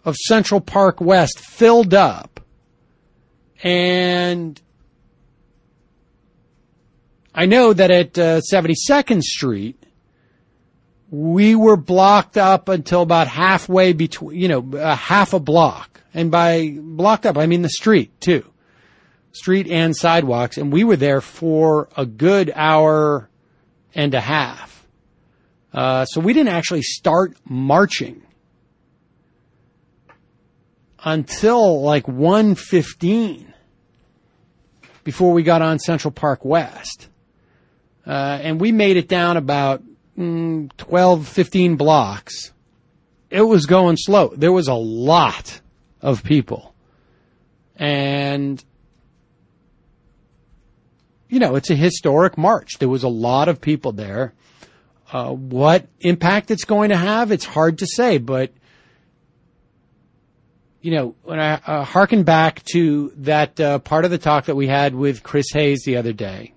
of 0.05 0.15
Central 0.15 0.61
Park 0.61 1.01
West 1.01 1.39
filled 1.39 1.93
up. 1.93 2.39
And 3.63 4.61
I 7.35 7.45
know 7.45 7.73
that 7.73 7.89
at 7.89 8.17
uh, 8.17 8.41
72nd 8.51 9.21
Street, 9.23 9.83
we 11.09 11.55
were 11.55 11.77
blocked 11.77 12.37
up 12.37 12.69
until 12.69 13.01
about 13.01 13.27
halfway 13.27 13.93
between, 13.93 14.39
you 14.39 14.47
know, 14.47 14.67
a 14.77 14.95
half 14.95 15.33
a 15.33 15.39
block. 15.39 16.01
And 16.13 16.29
by 16.29 16.75
blocked 16.79 17.25
up, 17.25 17.37
I 17.37 17.45
mean 17.45 17.61
the 17.61 17.69
street 17.69 18.19
too. 18.19 18.45
Street 19.31 19.67
and 19.67 19.95
sidewalks. 19.95 20.57
And 20.57 20.71
we 20.71 20.83
were 20.83 20.95
there 20.95 21.21
for 21.21 21.89
a 21.97 22.05
good 22.05 22.51
hour 22.55 23.29
and 23.95 24.13
a 24.13 24.21
half. 24.21 24.87
Uh, 25.71 26.05
so 26.05 26.21
we 26.21 26.33
didn't 26.33 26.53
actually 26.53 26.83
start 26.83 27.35
marching 27.45 28.21
until 31.03 31.81
like 31.81 32.05
1.15 32.05 33.53
before 35.03 35.33
we 35.33 35.43
got 35.43 35.61
on 35.61 35.79
Central 35.79 36.11
Park 36.11 36.45
West. 36.45 37.09
Uh, 38.05 38.39
and 38.41 38.59
we 38.59 38.71
made 38.71 38.97
it 38.97 39.07
down 39.07 39.37
about 39.37 39.81
mm, 40.17 40.69
12, 40.77 41.27
15 41.27 41.75
blocks. 41.75 42.51
It 43.29 43.41
was 43.41 43.65
going 43.65 43.97
slow. 43.97 44.33
There 44.35 44.51
was 44.51 44.67
a 44.67 44.73
lot 44.73 45.61
of 46.01 46.23
people. 46.23 46.73
And, 47.75 48.63
you 51.29 51.39
know, 51.39 51.55
it's 51.55 51.69
a 51.69 51.75
historic 51.75 52.37
march. 52.37 52.77
There 52.79 52.89
was 52.89 53.03
a 53.03 53.09
lot 53.09 53.47
of 53.47 53.59
people 53.59 53.91
there. 53.93 54.33
Uh, 55.11 55.31
what 55.31 55.87
impact 56.01 56.51
it's 56.51 56.65
going 56.65 56.89
to 56.89 56.97
have, 56.97 57.31
it's 57.31 57.45
hard 57.45 57.79
to 57.79 57.87
say, 57.87 58.17
but, 58.17 58.51
you 60.81 60.91
know, 60.91 61.15
when 61.23 61.39
I 61.39 61.53
uh, 61.65 61.83
harken 61.83 62.23
back 62.23 62.63
to 62.73 63.13
that 63.17 63.59
uh, 63.59 63.79
part 63.79 64.05
of 64.05 64.11
the 64.11 64.17
talk 64.17 64.45
that 64.45 64.55
we 64.55 64.67
had 64.67 64.95
with 64.95 65.23
Chris 65.23 65.45
Hayes 65.53 65.83
the 65.85 65.97
other 65.97 66.13
day, 66.13 66.52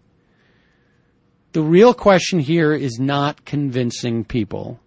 the 1.56 1.62
real 1.62 1.94
question 1.94 2.38
here 2.38 2.74
is 2.74 2.98
not 3.00 3.46
convincing 3.46 4.24
people. 4.26 4.78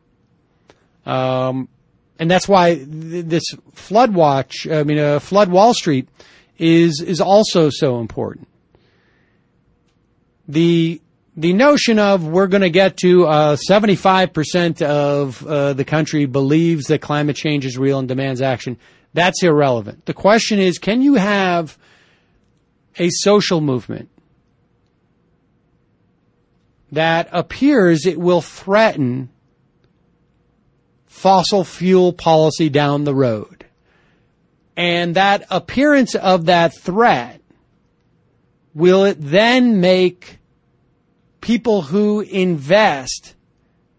Um, 1.04 1.68
and 2.20 2.30
that's 2.30 2.48
why 2.48 2.76
th- 2.76 3.26
this 3.26 3.44
flood 3.74 4.14
watch, 4.14 4.68
I 4.70 4.84
mean, 4.84 5.00
uh, 5.00 5.18
flood 5.18 5.50
Wall 5.50 5.74
Street 5.74 6.08
is, 6.60 7.02
is 7.02 7.22
also 7.22 7.72
so 7.72 8.00
important. 8.00 8.48
The, 10.48 11.02
the 11.36 11.54
notion 11.54 11.98
of 11.98 12.28
we're 12.28 12.46
going 12.46 12.62
to 12.62 12.70
get 12.70 12.98
to 12.98 13.26
uh, 13.26 13.58
75% 13.68 14.84
of 14.84 15.44
uh, 15.48 15.74
the 15.74 15.86
country 15.86 16.28
believes 16.28 16.86
that 16.86 17.02
climate 17.02 17.36
change 17.36 17.66
is 17.66 17.80
real 17.80 17.98
and 17.98 18.08
demands 18.08 18.44
action, 18.44 18.78
that's 19.16 19.42
irrelevant. 19.42 20.06
The 20.06 20.14
question 20.14 20.60
is, 20.60 20.78
can 20.78 21.02
you 21.02 21.16
have 21.16 21.80
a 23.00 23.10
social 23.10 23.60
movement 23.60 24.10
that 26.91 27.30
appears 27.32 28.06
it 28.06 28.19
will 28.19 28.41
threaten 28.41 29.30
fossil 31.06 31.63
fuel 31.63 32.13
policy 32.13 32.69
down 32.69 33.04
the 33.04 33.15
road. 33.15 33.65
And 34.78 35.15
that 35.15 35.45
appearance 35.49 36.15
of 36.15 36.45
that 36.45 36.73
threat, 36.73 37.41
will 38.73 39.04
it 39.04 39.17
then 39.19 39.82
make 39.82 40.39
people 41.41 41.82
who 41.82 42.21
invest 42.21 43.36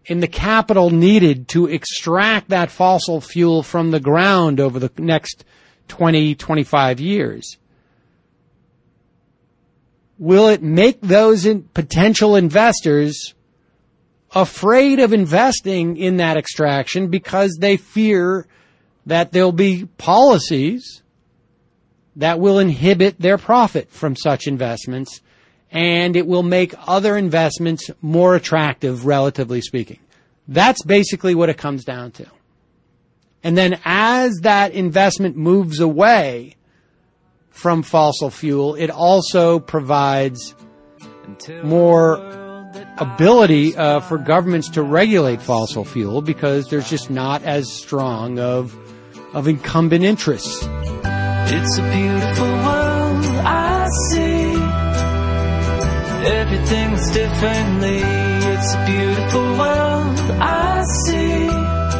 in 0.05 0.19
the 0.19 0.27
capital 0.27 0.89
needed 0.89 1.47
to 1.49 1.67
extract 1.67 2.49
that 2.49 2.71
fossil 2.71 3.21
fuel 3.21 3.61
from 3.61 3.91
the 3.91 3.99
ground 3.99 4.59
over 4.59 4.79
the 4.79 4.91
next 4.97 5.45
20, 5.87 6.35
25 6.35 6.99
years, 6.99 7.57
will 10.21 10.49
it 10.49 10.61
make 10.61 11.01
those 11.01 11.47
in 11.47 11.63
potential 11.73 12.35
investors 12.35 13.33
afraid 14.35 14.99
of 14.99 15.13
investing 15.13 15.97
in 15.97 16.17
that 16.17 16.37
extraction 16.37 17.07
because 17.07 17.57
they 17.59 17.75
fear 17.75 18.45
that 19.07 19.31
there'll 19.31 19.51
be 19.51 19.87
policies 19.97 21.01
that 22.15 22.39
will 22.39 22.59
inhibit 22.59 23.19
their 23.19 23.39
profit 23.39 23.89
from 23.89 24.15
such 24.15 24.45
investments 24.45 25.21
and 25.71 26.15
it 26.15 26.27
will 26.27 26.43
make 26.43 26.75
other 26.85 27.17
investments 27.17 27.89
more 27.99 28.35
attractive, 28.35 29.07
relatively 29.07 29.59
speaking. 29.59 29.99
That's 30.47 30.83
basically 30.83 31.33
what 31.33 31.49
it 31.49 31.57
comes 31.57 31.83
down 31.83 32.11
to. 32.11 32.27
And 33.43 33.57
then 33.57 33.79
as 33.85 34.41
that 34.41 34.73
investment 34.73 35.35
moves 35.35 35.79
away, 35.79 36.57
from 37.51 37.83
fossil 37.83 38.29
fuel, 38.29 38.75
it 38.75 38.89
also 38.89 39.59
provides 39.59 40.55
more 41.63 42.15
ability 42.97 43.75
uh, 43.75 43.99
for 43.99 44.17
governments 44.17 44.69
to 44.69 44.81
regulate 44.81 45.41
fossil 45.41 45.85
fuel 45.85 46.21
because 46.21 46.67
there's 46.69 46.89
just 46.89 47.09
not 47.09 47.43
as 47.43 47.71
strong 47.71 48.39
of 48.39 48.75
of 49.33 49.47
incumbent 49.47 50.03
interests. 50.03 50.59
It's 50.63 51.77
a 51.77 51.91
beautiful 51.91 52.47
world 52.47 53.25
I 53.45 53.87
see. 54.09 54.53
Everything's 56.27 57.11
differently. 57.11 58.01
It's 58.03 58.75
beautiful. 58.87 59.10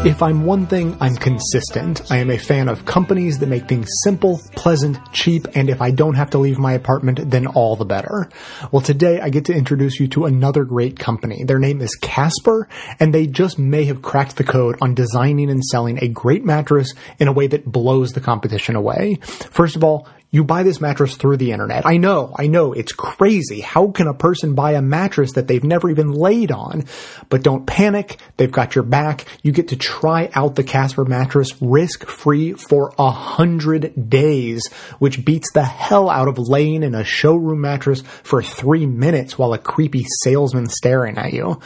If 0.03 0.23
I'm 0.23 0.45
one 0.45 0.65
thing, 0.65 0.97
I'm 0.99 1.15
consistent. 1.15 2.11
I 2.11 2.17
am 2.17 2.31
a 2.31 2.37
fan 2.39 2.69
of 2.69 2.85
companies 2.85 3.37
that 3.37 3.45
make 3.45 3.67
things 3.67 3.87
simple, 4.03 4.41
pleasant, 4.55 4.97
cheap, 5.13 5.45
and 5.53 5.69
if 5.69 5.79
I 5.79 5.91
don't 5.91 6.15
have 6.15 6.31
to 6.31 6.39
leave 6.39 6.57
my 6.57 6.73
apartment, 6.73 7.29
then 7.29 7.45
all 7.45 7.75
the 7.75 7.85
better. 7.85 8.27
Well, 8.71 8.81
today 8.81 9.21
I 9.21 9.29
get 9.29 9.45
to 9.45 9.53
introduce 9.53 9.99
you 9.99 10.07
to 10.07 10.25
another 10.25 10.63
great 10.63 10.97
company. 10.97 11.43
Their 11.43 11.59
name 11.59 11.81
is 11.81 11.93
Casper, 11.93 12.67
and 12.99 13.13
they 13.13 13.27
just 13.27 13.59
may 13.59 13.85
have 13.85 14.01
cracked 14.01 14.37
the 14.37 14.43
code 14.43 14.75
on 14.81 14.95
designing 14.95 15.51
and 15.51 15.63
selling 15.63 15.99
a 16.03 16.07
great 16.07 16.43
mattress 16.43 16.95
in 17.19 17.27
a 17.27 17.33
way 17.33 17.45
that 17.45 17.71
blows 17.71 18.13
the 18.13 18.21
competition 18.21 18.75
away. 18.75 19.19
First 19.51 19.75
of 19.75 19.83
all, 19.83 20.07
you 20.31 20.45
buy 20.45 20.63
this 20.63 20.79
mattress 20.79 21.17
through 21.17 21.35
the 21.37 21.51
internet. 21.51 21.85
I 21.85 21.97
know, 21.97 22.33
I 22.39 22.47
know, 22.47 22.71
it's 22.71 22.93
crazy. 22.93 23.59
How 23.59 23.91
can 23.91 24.07
a 24.07 24.13
person 24.13 24.55
buy 24.55 24.71
a 24.71 24.81
mattress 24.81 25.33
that 25.33 25.47
they've 25.47 25.63
never 25.63 25.89
even 25.89 26.13
laid 26.13 26.51
on? 26.51 26.85
But 27.27 27.43
don't 27.43 27.65
panic. 27.65 28.17
They've 28.37 28.51
got 28.51 28.73
your 28.73 28.85
back. 28.85 29.25
You 29.43 29.51
get 29.51 29.67
to 29.69 29.75
try 29.75 30.29
out 30.33 30.55
the 30.55 30.63
Casper 30.63 31.03
mattress 31.03 31.61
risk 31.61 32.05
free 32.05 32.53
for 32.53 32.93
a 32.97 33.11
hundred 33.11 34.09
days, 34.09 34.65
which 34.99 35.25
beats 35.25 35.51
the 35.53 35.65
hell 35.65 36.09
out 36.09 36.29
of 36.29 36.39
laying 36.39 36.83
in 36.83 36.95
a 36.95 37.03
showroom 37.03 37.59
mattress 37.59 38.01
for 38.23 38.41
three 38.41 38.85
minutes 38.85 39.37
while 39.37 39.53
a 39.53 39.57
creepy 39.57 40.05
salesman 40.23 40.67
staring 40.67 41.17
at 41.17 41.33
you. 41.33 41.59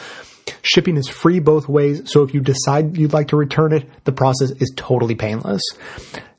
Shipping 0.64 0.98
is 0.98 1.08
free 1.08 1.40
both 1.40 1.70
ways, 1.70 2.12
so 2.12 2.24
if 2.24 2.34
you 2.34 2.42
decide 2.42 2.98
you'd 2.98 3.14
like 3.14 3.30
to 3.30 3.36
return 3.36 3.74
it, 3.74 3.88
the 4.06 4.12
process 4.12 4.52
is 4.52 4.74
totally 4.76 5.16
painless. 5.16 5.62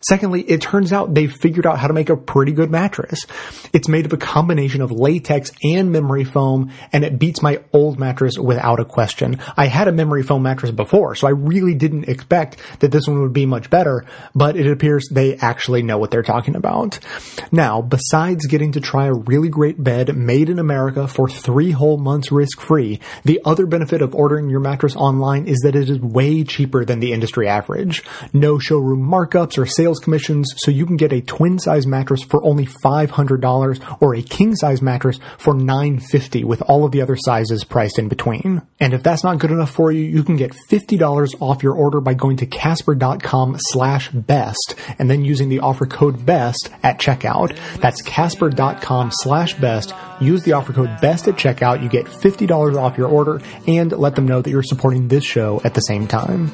Secondly, 0.08 0.42
it 0.42 0.60
turns 0.60 0.92
out 0.92 1.14
they've 1.14 1.32
figured 1.32 1.66
out 1.66 1.80
how 1.80 1.88
to 1.88 1.92
make 1.92 2.10
a 2.10 2.16
pretty 2.16 2.52
good 2.52 2.70
mattress. 2.70 3.26
It's 3.72 3.88
made 3.88 4.06
of 4.06 4.12
a 4.12 4.16
combination 4.16 4.80
of 4.80 4.92
latex 4.92 5.50
and 5.64 5.90
memory 5.90 6.22
foam, 6.22 6.70
and 6.92 7.04
it 7.04 7.18
beats 7.18 7.42
my 7.42 7.60
old 7.72 7.98
mattress 7.98 8.38
without 8.38 8.78
a 8.78 8.84
question. 8.84 9.40
I 9.56 9.66
had 9.66 9.88
a 9.88 9.92
memory 9.92 10.22
foam 10.22 10.42
mattress 10.44 10.70
before, 10.70 11.16
so 11.16 11.26
I 11.26 11.30
really 11.30 11.74
didn't 11.74 12.08
expect 12.08 12.58
that 12.78 12.92
this 12.92 13.08
one 13.08 13.20
would 13.20 13.32
be 13.32 13.46
much 13.46 13.68
better, 13.68 14.04
but 14.32 14.56
it 14.56 14.70
appears 14.70 15.08
they 15.10 15.36
actually 15.38 15.82
know 15.82 15.98
what 15.98 16.12
they're 16.12 16.22
talking 16.22 16.54
about. 16.54 17.00
Now, 17.50 17.82
besides 17.82 18.46
getting 18.46 18.72
to 18.72 18.80
try 18.80 19.06
a 19.06 19.12
really 19.12 19.48
great 19.48 19.82
bed 19.82 20.16
made 20.16 20.48
in 20.50 20.60
America 20.60 21.08
for 21.08 21.28
three 21.28 21.72
whole 21.72 21.98
months 21.98 22.30
risk 22.30 22.60
free, 22.60 23.00
the 23.24 23.40
other 23.44 23.66
benefit 23.66 24.02
of 24.02 24.14
ordering 24.14 24.50
your 24.50 24.60
mattress 24.60 24.94
online 24.94 25.48
is 25.48 25.58
that 25.64 25.74
it 25.74 25.90
is 25.90 25.98
way 26.00 26.44
cheaper 26.44 26.84
than 26.84 27.00
the 27.00 27.12
industry 27.12 27.48
average. 27.48 28.04
No 28.32 28.60
showroom 28.60 29.04
markups 29.04 29.58
or 29.58 29.66
sales 29.66 29.95
commissions, 29.98 30.52
so 30.58 30.70
you 30.70 30.86
can 30.86 30.96
get 30.96 31.12
a 31.12 31.20
twin 31.20 31.58
size 31.58 31.86
mattress 31.86 32.22
for 32.22 32.44
only 32.44 32.66
$500 32.66 33.96
or 34.00 34.14
a 34.14 34.22
king 34.22 34.54
size 34.56 34.82
mattress 34.82 35.18
for 35.38 35.54
950 35.54 36.44
with 36.44 36.62
all 36.62 36.84
of 36.84 36.92
the 36.92 37.02
other 37.02 37.16
sizes 37.16 37.64
priced 37.64 37.98
in 37.98 38.08
between. 38.08 38.62
And 38.80 38.94
if 38.94 39.02
that's 39.02 39.24
not 39.24 39.38
good 39.38 39.50
enough 39.50 39.70
for 39.70 39.92
you, 39.92 40.02
you 40.02 40.22
can 40.22 40.36
get 40.36 40.54
$50 40.70 41.34
off 41.40 41.62
your 41.62 41.74
order 41.74 42.00
by 42.00 42.14
going 42.14 42.36
to 42.38 42.46
casper.com 42.46 43.56
slash 43.58 44.10
best 44.10 44.74
and 44.98 45.10
then 45.10 45.24
using 45.24 45.48
the 45.48 45.60
offer 45.60 45.86
code 45.86 46.24
BEST 46.24 46.70
at 46.82 46.98
checkout. 46.98 47.56
That's 47.80 48.02
casper.com 48.02 49.10
slash 49.12 49.54
best. 49.54 49.94
Use 50.20 50.42
the 50.42 50.52
offer 50.52 50.72
code 50.72 51.00
BEST 51.00 51.28
at 51.28 51.34
checkout. 51.34 51.82
You 51.82 51.88
get 51.88 52.06
$50 52.06 52.76
off 52.76 52.98
your 52.98 53.08
order 53.08 53.40
and 53.66 53.92
let 53.92 54.14
them 54.14 54.26
know 54.26 54.42
that 54.42 54.50
you're 54.50 54.62
supporting 54.62 55.08
this 55.08 55.24
show 55.24 55.60
at 55.64 55.74
the 55.74 55.80
same 55.80 56.06
time. 56.06 56.52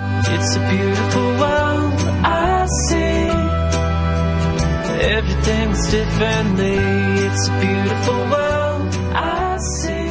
It's 0.00 0.56
a 0.56 0.70
beautiful 0.70 1.37
see. 2.88 3.28
Everything's 5.00 5.90
differently. 5.90 6.76
It's 7.26 7.48
a 7.48 7.60
beautiful 7.60 8.18
world 8.30 8.94
I 9.14 9.58
see. 9.58 10.08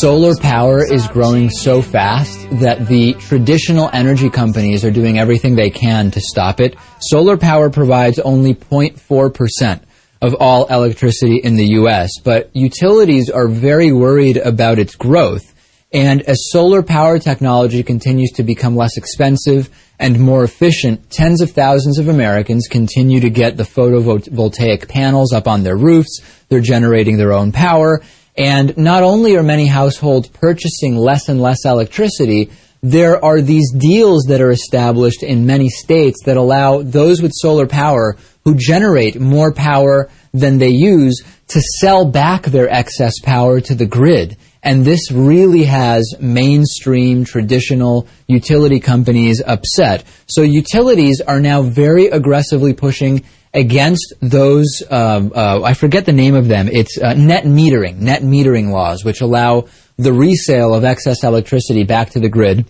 Solar 0.00 0.34
power 0.36 0.84
is 0.84 1.06
growing 1.08 1.48
so 1.48 1.80
fast 1.80 2.50
that 2.60 2.86
the 2.86 3.14
traditional 3.14 3.88
energy 3.92 4.28
companies 4.28 4.84
are 4.84 4.90
doing 4.90 5.18
everything 5.18 5.54
they 5.54 5.70
can 5.70 6.10
to 6.10 6.20
stop 6.20 6.60
it. 6.60 6.76
Solar 6.98 7.36
power 7.36 7.70
provides 7.70 8.18
only 8.18 8.54
0.4% 8.54 9.80
of 10.22 10.34
all 10.34 10.66
electricity 10.66 11.36
in 11.36 11.56
the 11.56 11.66
U.S., 11.80 12.10
but 12.24 12.50
utilities 12.54 13.30
are 13.30 13.48
very 13.48 13.92
worried 13.92 14.38
about 14.38 14.78
its 14.78 14.96
growth. 14.96 15.54
And 15.92 16.22
as 16.22 16.50
solar 16.50 16.82
power 16.82 17.18
technology 17.18 17.82
continues 17.82 18.32
to 18.32 18.42
become 18.42 18.74
less 18.76 18.96
expensive 18.96 19.70
and 19.98 20.20
more 20.20 20.44
efficient, 20.44 21.10
tens 21.10 21.40
of 21.40 21.50
thousands 21.50 21.98
of 21.98 22.08
Americans 22.08 22.68
continue 22.68 23.20
to 23.20 23.30
get 23.30 23.56
the 23.56 23.62
photovoltaic 23.62 24.88
panels 24.88 25.32
up 25.32 25.48
on 25.48 25.62
their 25.62 25.76
roofs. 25.76 26.20
They're 26.48 26.60
generating 26.60 27.16
their 27.16 27.32
own 27.32 27.52
power. 27.52 28.02
And 28.36 28.76
not 28.76 29.02
only 29.02 29.36
are 29.36 29.42
many 29.42 29.66
households 29.66 30.28
purchasing 30.28 30.96
less 30.96 31.28
and 31.28 31.40
less 31.40 31.64
electricity, 31.64 32.50
there 32.82 33.24
are 33.24 33.40
these 33.40 33.72
deals 33.72 34.24
that 34.28 34.42
are 34.42 34.50
established 34.50 35.22
in 35.22 35.46
many 35.46 35.70
states 35.70 36.22
that 36.24 36.36
allow 36.36 36.82
those 36.82 37.22
with 37.22 37.32
solar 37.34 37.66
power 37.66 38.16
who 38.44 38.54
generate 38.54 39.18
more 39.18 39.52
power 39.52 40.10
than 40.32 40.58
they 40.58 40.68
use 40.68 41.22
to 41.48 41.60
sell 41.80 42.04
back 42.04 42.44
their 42.44 42.68
excess 42.68 43.14
power 43.20 43.60
to 43.60 43.74
the 43.74 43.86
grid. 43.86 44.36
And 44.66 44.84
this 44.84 45.12
really 45.12 45.62
has 45.62 46.16
mainstream 46.18 47.24
traditional 47.24 48.08
utility 48.26 48.80
companies 48.80 49.40
upset. 49.46 50.02
So 50.26 50.42
utilities 50.42 51.20
are 51.20 51.38
now 51.38 51.62
very 51.62 52.08
aggressively 52.08 52.74
pushing 52.74 53.22
against 53.54 54.14
those, 54.20 54.82
um, 54.90 55.30
uh, 55.36 55.62
I 55.62 55.74
forget 55.74 56.04
the 56.04 56.12
name 56.12 56.34
of 56.34 56.48
them. 56.48 56.66
It's 56.66 57.00
uh, 57.00 57.14
net 57.14 57.44
metering, 57.44 57.98
net 57.98 58.22
metering 58.22 58.72
laws, 58.72 59.04
which 59.04 59.20
allow 59.20 59.68
the 59.98 60.12
resale 60.12 60.74
of 60.74 60.82
excess 60.82 61.22
electricity 61.22 61.84
back 61.84 62.10
to 62.10 62.18
the 62.18 62.28
grid. 62.28 62.66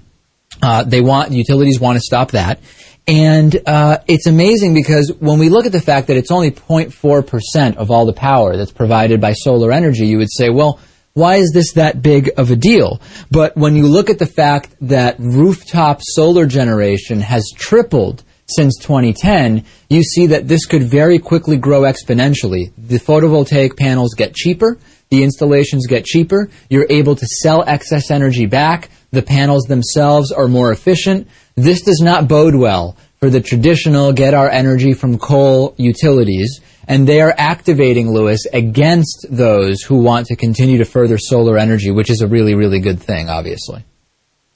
Uh, 0.61 0.85
they 0.85 1.01
want 1.01 1.33
utilities 1.33 1.81
want 1.81 1.97
to 1.97 2.01
stop 2.01 2.33
that, 2.33 2.61
and 3.07 3.57
uh, 3.67 3.99
it's 4.07 4.27
amazing 4.27 4.75
because 4.75 5.13
when 5.19 5.39
we 5.39 5.49
look 5.49 5.65
at 5.65 5.73
the 5.73 5.81
fact 5.81 6.09
that 6.09 6.19
it's 6.19 6.31
only 6.31 6.51
0.4 6.51 7.27
percent 7.27 7.79
of 7.79 7.91
all 7.91 8.05
the 8.05 8.13
power 8.13 8.57
that's 8.57 8.73
provided 8.73 9.19
by 9.19 9.33
solar 9.33 9.73
energy, 9.73 10.07
you 10.07 10.19
would 10.19 10.33
say, 10.33 10.51
well, 10.51 10.79
why 11.17 11.37
is 11.37 11.51
this 11.55 11.73
that 11.73 12.03
big 12.03 12.31
of 12.37 12.51
a 12.51 12.57
deal? 12.57 13.01
But 13.31 13.57
when 13.57 13.75
you 13.75 13.87
look 13.87 14.11
at 14.11 14.19
the 14.19 14.27
fact 14.27 14.75
that 14.83 15.19
rooftop 15.19 16.01
solar 16.03 16.45
generation 16.45 17.23
has 17.23 17.51
tripled 17.57 18.23
since 18.45 18.77
2010, 18.77 19.65
you 19.89 20.03
see 20.03 20.27
that 20.27 20.47
this 20.47 20.67
could 20.67 20.83
very 20.83 21.19
quickly 21.19 21.57
grow 21.57 21.85
exponentially. 21.85 22.71
The 22.77 22.99
photovoltaic 22.99 23.79
panels 23.79 24.13
get 24.13 24.35
cheaper, 24.35 24.77
the 25.09 25.25
installations 25.25 25.87
get 25.87 26.05
cheaper, 26.05 26.51
you're 26.69 26.87
able 26.91 27.17
to 27.17 27.27
sell 27.27 27.65
excess 27.67 28.11
energy 28.11 28.45
back, 28.45 28.91
the 29.11 29.23
panels 29.23 29.65
themselves 29.65 30.31
are 30.33 30.49
more 30.49 30.71
efficient. 30.71 31.29
This 31.55 31.81
does 31.81 32.03
not 32.03 32.29
bode 32.29 32.57
well 32.57 32.95
for 33.21 33.31
the 33.31 33.41
traditional 33.41 34.13
get 34.13 34.35
our 34.35 34.51
energy 34.51 34.93
from 34.93 35.19
coal 35.19 35.75
utilities, 35.79 36.61
and 36.89 37.07
they 37.07 37.21
are 37.21 37.35
activating 37.37 38.13
Lewis 38.13 38.47
against 38.53 39.27
those 39.29 39.83
who 39.83 39.99
want 39.99 40.27
to 40.27 40.37
continue 40.37 40.79
to 40.79 40.85
further 40.85 41.19
solar 41.19 41.59
energy, 41.59 41.91
which 41.91 42.11
is 42.11 42.21
a 42.21 42.27
really, 42.27 42.55
really 42.55 42.81
good 42.81 43.01
thing, 43.01 43.29
obviously. 43.29 43.85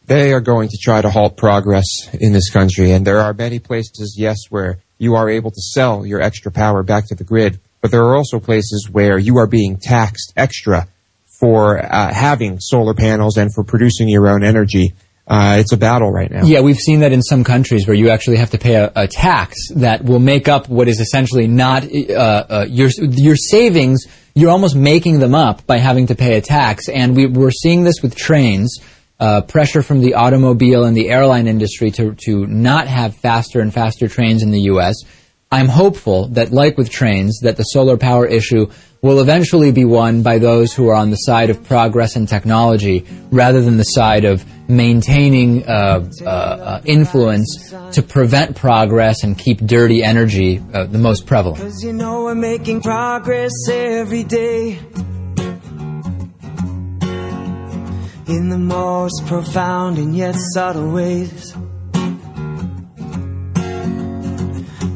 They 0.06 0.32
are 0.32 0.40
going 0.40 0.68
to 0.68 0.78
try 0.80 1.02
to 1.02 1.10
halt 1.10 1.36
progress 1.36 1.86
in 2.14 2.32
this 2.32 2.50
country, 2.50 2.92
and 2.92 3.06
there 3.06 3.20
are 3.20 3.32
many 3.32 3.58
places, 3.58 4.16
yes, 4.18 4.38
where 4.48 4.78
you 4.98 5.14
are 5.14 5.30
able 5.30 5.50
to 5.50 5.60
sell 5.60 6.04
your 6.04 6.20
extra 6.20 6.50
power 6.52 6.82
back 6.82 7.06
to 7.08 7.14
the 7.14 7.24
grid, 7.24 7.60
but 7.80 7.90
there 7.90 8.02
are 8.02 8.16
also 8.16 8.40
places 8.40 8.88
where 8.90 9.18
you 9.18 9.38
are 9.38 9.46
being 9.46 9.78
taxed 9.78 10.32
extra 10.36 10.86
for 11.40 11.78
uh, 11.78 12.12
having 12.12 12.60
solar 12.60 12.92
panels 12.92 13.38
and 13.38 13.52
for 13.54 13.64
producing 13.64 14.08
your 14.08 14.28
own 14.28 14.44
energy. 14.44 14.92
Uh, 15.26 15.58
it's 15.60 15.72
a 15.72 15.76
battle 15.76 16.10
right 16.10 16.30
now. 16.30 16.44
Yeah, 16.44 16.60
we've 16.60 16.76
seen 16.76 17.00
that 17.00 17.12
in 17.12 17.22
some 17.22 17.44
countries 17.44 17.86
where 17.86 17.96
you 17.96 18.10
actually 18.10 18.38
have 18.38 18.50
to 18.50 18.58
pay 18.58 18.74
a, 18.74 18.90
a 18.96 19.06
tax 19.06 19.56
that 19.76 20.04
will 20.04 20.18
make 20.18 20.48
up 20.48 20.68
what 20.68 20.88
is 20.88 20.98
essentially 20.98 21.46
not 21.46 21.84
uh, 21.84 21.86
uh, 21.88 22.66
your 22.68 22.90
your 22.98 23.36
savings. 23.36 24.06
You're 24.34 24.50
almost 24.50 24.74
making 24.74 25.20
them 25.20 25.34
up 25.34 25.66
by 25.66 25.78
having 25.78 26.08
to 26.08 26.14
pay 26.14 26.36
a 26.36 26.40
tax, 26.40 26.88
and 26.88 27.14
we, 27.14 27.26
we're 27.26 27.50
seeing 27.50 27.84
this 27.84 28.02
with 28.02 28.16
trains. 28.16 28.78
Uh, 29.20 29.42
pressure 29.42 29.82
from 29.82 30.00
the 30.00 30.14
automobile 30.14 30.84
and 30.84 30.96
the 30.96 31.10
airline 31.10 31.46
industry 31.46 31.90
to 31.90 32.14
to 32.14 32.46
not 32.46 32.88
have 32.88 33.14
faster 33.14 33.60
and 33.60 33.74
faster 33.74 34.08
trains 34.08 34.42
in 34.42 34.50
the 34.50 34.62
U.S. 34.62 34.94
I'm 35.52 35.66
hopeful 35.66 36.28
that, 36.28 36.52
like 36.52 36.78
with 36.78 36.90
trains, 36.90 37.40
that 37.40 37.56
the 37.56 37.64
solar 37.64 37.96
power 37.96 38.24
issue 38.24 38.70
will 39.02 39.18
eventually 39.18 39.72
be 39.72 39.84
won 39.84 40.22
by 40.22 40.38
those 40.38 40.72
who 40.72 40.86
are 40.88 40.94
on 40.94 41.10
the 41.10 41.16
side 41.16 41.50
of 41.50 41.64
progress 41.64 42.14
and 42.14 42.28
technology 42.28 43.04
rather 43.32 43.60
than 43.60 43.76
the 43.76 43.82
side 43.82 44.24
of 44.24 44.44
maintaining 44.68 45.66
uh, 45.66 46.08
uh, 46.22 46.24
uh, 46.24 46.82
influence 46.84 47.74
to 47.90 48.00
prevent 48.00 48.54
progress 48.54 49.24
and 49.24 49.36
keep 49.36 49.58
dirty 49.58 50.04
energy 50.04 50.62
uh, 50.72 50.84
the 50.84 50.98
most 50.98 51.26
prevalent. 51.26 51.60
Cause 51.60 51.82
you 51.82 51.94
know 51.94 52.22
we're 52.22 52.36
making 52.36 52.80
progress 52.80 53.50
every 53.68 54.22
day. 54.22 54.78
In 58.28 58.50
the 58.50 58.58
most 58.58 59.26
profound 59.26 59.98
and 59.98 60.14
yet 60.14 60.36
subtle 60.54 60.92
ways. 60.92 61.56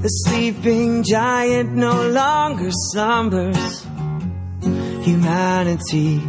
The 0.05 0.11
sleeping 0.11 1.03
giant 1.03 1.73
no 1.73 2.07
longer 2.09 2.69
slumbers. 2.93 3.87
Humanity 5.01 6.21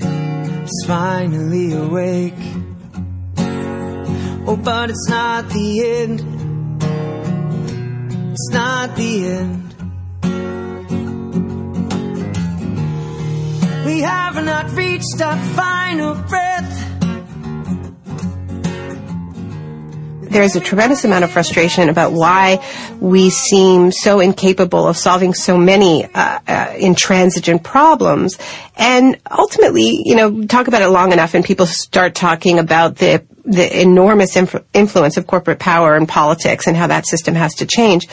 is 0.00 0.84
finally 0.86 1.74
awake. 1.74 2.42
Oh, 4.46 4.56
but 4.56 4.88
it's 4.88 5.10
not 5.10 5.46
the 5.50 5.86
end. 5.86 6.20
It's 8.32 8.50
not 8.50 8.96
the 8.96 9.26
end. 9.26 9.74
We 13.84 14.00
have 14.00 14.42
not 14.42 14.72
reached 14.72 15.20
our 15.20 15.36
final 15.54 16.14
breath. 16.14 16.81
There's 20.32 20.56
a 20.56 20.60
tremendous 20.60 21.04
amount 21.04 21.24
of 21.24 21.30
frustration 21.30 21.88
about 21.88 22.12
why 22.12 22.64
we 23.00 23.30
seem 23.30 23.92
so 23.92 24.20
incapable 24.20 24.88
of 24.88 24.96
solving 24.96 25.34
so 25.34 25.56
many 25.56 26.04
uh, 26.06 26.38
uh, 26.46 26.74
intransigent 26.78 27.62
problems. 27.62 28.38
And 28.76 29.18
ultimately, 29.30 30.02
you 30.04 30.16
know, 30.16 30.44
talk 30.46 30.68
about 30.68 30.82
it 30.82 30.88
long 30.88 31.12
enough 31.12 31.34
and 31.34 31.44
people 31.44 31.66
start 31.66 32.14
talking 32.14 32.58
about 32.58 32.96
the 32.96 33.24
the 33.44 33.80
enormous 33.80 34.36
inf- 34.36 34.62
influence 34.72 35.16
of 35.16 35.26
corporate 35.26 35.58
power 35.58 35.96
and 35.96 36.08
politics 36.08 36.66
and 36.66 36.76
how 36.76 36.86
that 36.86 37.06
system 37.06 37.34
has 37.34 37.54
to 37.56 37.66
change. 37.66 38.08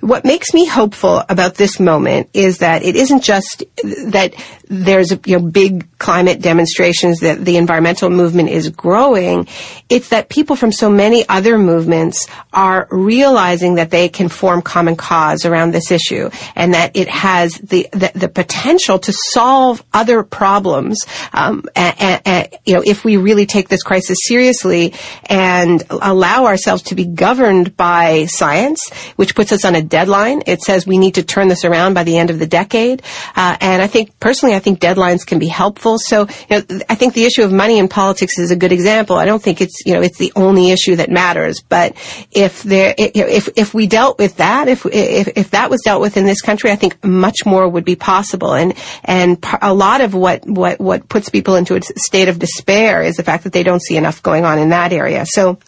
What 0.00 0.24
makes 0.24 0.52
me 0.52 0.66
hopeful 0.66 1.22
about 1.28 1.54
this 1.54 1.78
moment 1.78 2.30
is 2.34 2.58
that 2.58 2.82
it 2.82 2.96
isn't 2.96 3.22
just 3.22 3.62
that 3.82 4.34
there's 4.68 5.12
you 5.26 5.38
know 5.38 5.46
big 5.46 5.86
climate 5.98 6.40
demonstrations 6.40 7.20
that 7.20 7.44
the 7.44 7.56
environmental 7.56 8.10
movement 8.10 8.48
is 8.48 8.70
growing. 8.70 9.46
It's 9.88 10.08
that 10.08 10.28
people 10.28 10.56
from 10.56 10.72
so 10.72 10.90
many 10.90 11.28
other 11.28 11.58
movements 11.58 12.26
are 12.52 12.88
realizing 12.90 13.76
that 13.76 13.90
they 13.90 14.08
can 14.08 14.28
form 14.28 14.62
common 14.62 14.96
cause 14.96 15.44
around 15.44 15.72
this 15.72 15.92
issue 15.92 16.30
and 16.56 16.74
that 16.74 16.96
it 16.96 17.08
has 17.08 17.54
the 17.58 17.86
the, 17.92 18.10
the 18.14 18.28
potential 18.28 18.98
to 18.98 19.12
solve 19.12 19.84
other 19.92 20.24
problems. 20.24 21.06
Um, 21.32 21.64
and, 21.76 22.22
and, 22.24 22.48
you 22.64 22.74
know, 22.74 22.82
if 22.84 23.04
we 23.04 23.16
really 23.18 23.46
take 23.46 23.68
this 23.68 23.82
crisis 23.82 24.18
seriously 24.22 24.71
and 24.72 25.82
allow 25.90 26.46
ourselves 26.46 26.82
to 26.82 26.94
be 26.94 27.06
governed 27.06 27.76
by 27.76 28.26
science, 28.26 28.90
which 29.16 29.34
puts 29.34 29.52
us 29.52 29.64
on 29.64 29.74
a 29.74 29.82
deadline. 29.82 30.42
It 30.46 30.62
says 30.62 30.86
we 30.86 30.98
need 30.98 31.14
to 31.16 31.22
turn 31.22 31.48
this 31.48 31.64
around 31.64 31.94
by 31.94 32.04
the 32.04 32.16
end 32.18 32.30
of 32.30 32.38
the 32.38 32.46
decade. 32.46 33.02
Uh, 33.36 33.56
and 33.60 33.82
I 33.82 33.86
think 33.86 34.18
personally, 34.20 34.54
I 34.54 34.58
think 34.58 34.80
deadlines 34.80 35.26
can 35.26 35.38
be 35.38 35.48
helpful. 35.48 35.98
So, 35.98 36.26
you 36.48 36.58
know, 36.58 36.80
I 36.88 36.94
think 36.94 37.14
the 37.14 37.24
issue 37.24 37.42
of 37.42 37.52
money 37.52 37.78
in 37.78 37.88
politics 37.88 38.38
is 38.38 38.50
a 38.50 38.56
good 38.56 38.72
example. 38.72 39.16
I 39.16 39.24
don't 39.24 39.42
think 39.42 39.60
it's, 39.60 39.84
you 39.86 39.94
know, 39.94 40.02
it's 40.02 40.18
the 40.18 40.32
only 40.36 40.70
issue 40.70 40.96
that 40.96 41.10
matters. 41.10 41.62
But 41.68 41.96
if 42.30 42.62
there, 42.62 42.94
if, 42.98 43.48
if 43.56 43.74
we 43.74 43.86
dealt 43.86 44.18
with 44.18 44.36
that, 44.36 44.68
if, 44.68 44.86
if, 44.86 45.28
if 45.36 45.50
that 45.50 45.70
was 45.70 45.80
dealt 45.82 46.00
with 46.00 46.16
in 46.16 46.24
this 46.24 46.40
country, 46.40 46.70
I 46.70 46.76
think 46.76 47.04
much 47.04 47.44
more 47.44 47.68
would 47.68 47.84
be 47.84 47.96
possible. 47.96 48.54
And, 48.54 48.74
and 49.04 49.44
a 49.60 49.74
lot 49.74 50.00
of 50.00 50.14
what, 50.14 50.46
what, 50.46 50.80
what 50.80 51.08
puts 51.08 51.28
people 51.28 51.56
into 51.56 51.76
a 51.76 51.82
state 51.82 52.28
of 52.28 52.38
despair 52.38 53.02
is 53.02 53.16
the 53.16 53.22
fact 53.22 53.44
that 53.44 53.52
they 53.52 53.62
don't 53.62 53.82
see 53.82 53.96
enough 53.96 54.22
going 54.22 54.44
on 54.44 54.58
in 54.62 54.70
that 54.70 54.92
area. 54.92 55.24
So, 55.26 55.58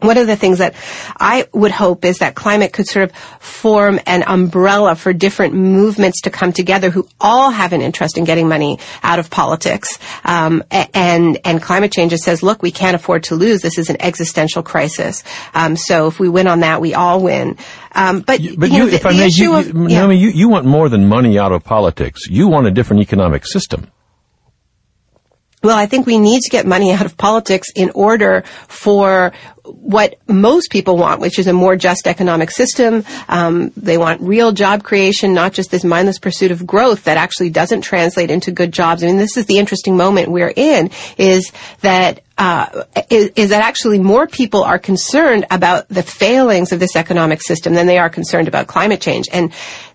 one 0.00 0.16
of 0.16 0.26
the 0.26 0.36
things 0.36 0.58
that 0.58 0.74
I 1.18 1.46
would 1.52 1.70
hope 1.70 2.04
is 2.04 2.18
that 2.18 2.34
climate 2.34 2.72
could 2.72 2.86
sort 2.86 3.10
of 3.10 3.16
form 3.16 4.00
an 4.06 4.24
umbrella 4.26 4.94
for 4.94 5.12
different 5.12 5.54
movements 5.54 6.22
to 6.22 6.30
come 6.30 6.52
together 6.52 6.90
who 6.90 7.06
all 7.20 7.50
have 7.50 7.72
an 7.72 7.82
interest 7.82 8.16
in 8.16 8.24
getting 8.24 8.48
money 8.48 8.78
out 9.02 9.18
of 9.18 9.30
politics. 9.30 9.98
Um, 10.24 10.64
and 10.70 11.38
and 11.44 11.62
climate 11.62 11.92
change 11.92 12.12
just 12.12 12.24
says, 12.24 12.42
look, 12.42 12.62
we 12.62 12.70
can't 12.70 12.94
afford 12.94 13.24
to 13.24 13.34
lose. 13.34 13.60
This 13.60 13.78
is 13.78 13.90
an 13.90 14.00
existential 14.00 14.62
crisis. 14.62 15.22
Um, 15.52 15.76
so 15.76 16.06
if 16.06 16.18
we 16.18 16.28
win 16.28 16.46
on 16.46 16.60
that, 16.60 16.80
we 16.80 16.94
all 16.94 17.22
win. 17.22 17.58
Um, 17.92 18.20
but 18.20 18.40
But 18.56 18.70
you, 18.70 18.84
you, 18.84 18.90
the, 18.90 18.94
if 18.94 19.06
I 19.06 19.12
may, 19.12 19.28
you, 19.30 19.56
of 19.56 19.90
yeah. 19.90 20.08
You, 20.10 20.30
you 20.30 20.48
want 20.48 20.64
more 20.64 20.88
than 20.88 21.06
money 21.08 21.38
out 21.38 21.52
of 21.52 21.62
politics. 21.62 22.26
You 22.26 22.48
want 22.48 22.66
a 22.66 22.70
different 22.70 23.02
economic 23.02 23.46
system. 23.46 23.90
Well, 25.62 25.76
I 25.76 25.86
think 25.86 26.06
we 26.06 26.18
need 26.18 26.40
to 26.42 26.50
get 26.50 26.66
money 26.66 26.92
out 26.92 27.04
of 27.04 27.16
politics 27.16 27.68
in 27.74 27.90
order 27.94 28.44
for 28.68 29.32
what 29.72 30.16
most 30.28 30.70
people 30.70 30.96
want, 30.96 31.20
which 31.20 31.38
is 31.38 31.46
a 31.46 31.52
more 31.52 31.76
just 31.76 32.06
economic 32.06 32.50
system. 32.50 33.04
Um, 33.28 33.72
they 33.76 33.98
want 33.98 34.20
real 34.20 34.52
job 34.52 34.82
creation, 34.82 35.34
not 35.34 35.52
just 35.52 35.70
this 35.70 35.84
mindless 35.84 36.18
pursuit 36.18 36.50
of 36.50 36.66
growth 36.66 37.04
that 37.04 37.16
actually 37.16 37.50
doesn't 37.50 37.82
translate 37.82 38.30
into 38.30 38.50
good 38.50 38.72
jobs. 38.72 39.02
I 39.02 39.06
mean, 39.06 39.16
this 39.16 39.36
is 39.36 39.46
the 39.46 39.58
interesting 39.58 39.96
moment 39.96 40.28
we're 40.28 40.52
in, 40.54 40.90
is 41.18 41.52
that 41.80 42.22
uh, 42.40 42.84
is, 43.10 43.30
is 43.36 43.50
that 43.50 43.62
actually 43.62 43.98
more 43.98 44.26
people 44.26 44.64
are 44.64 44.78
concerned 44.78 45.44
about 45.50 45.86
the 45.88 46.02
failings 46.02 46.72
of 46.72 46.80
this 46.80 46.96
economic 46.96 47.42
system 47.42 47.74
than 47.74 47.86
they 47.86 47.98
are 47.98 48.08
concerned 48.08 48.48
about 48.48 48.66
climate 48.66 48.98
change. 48.98 49.26
And 49.30 49.52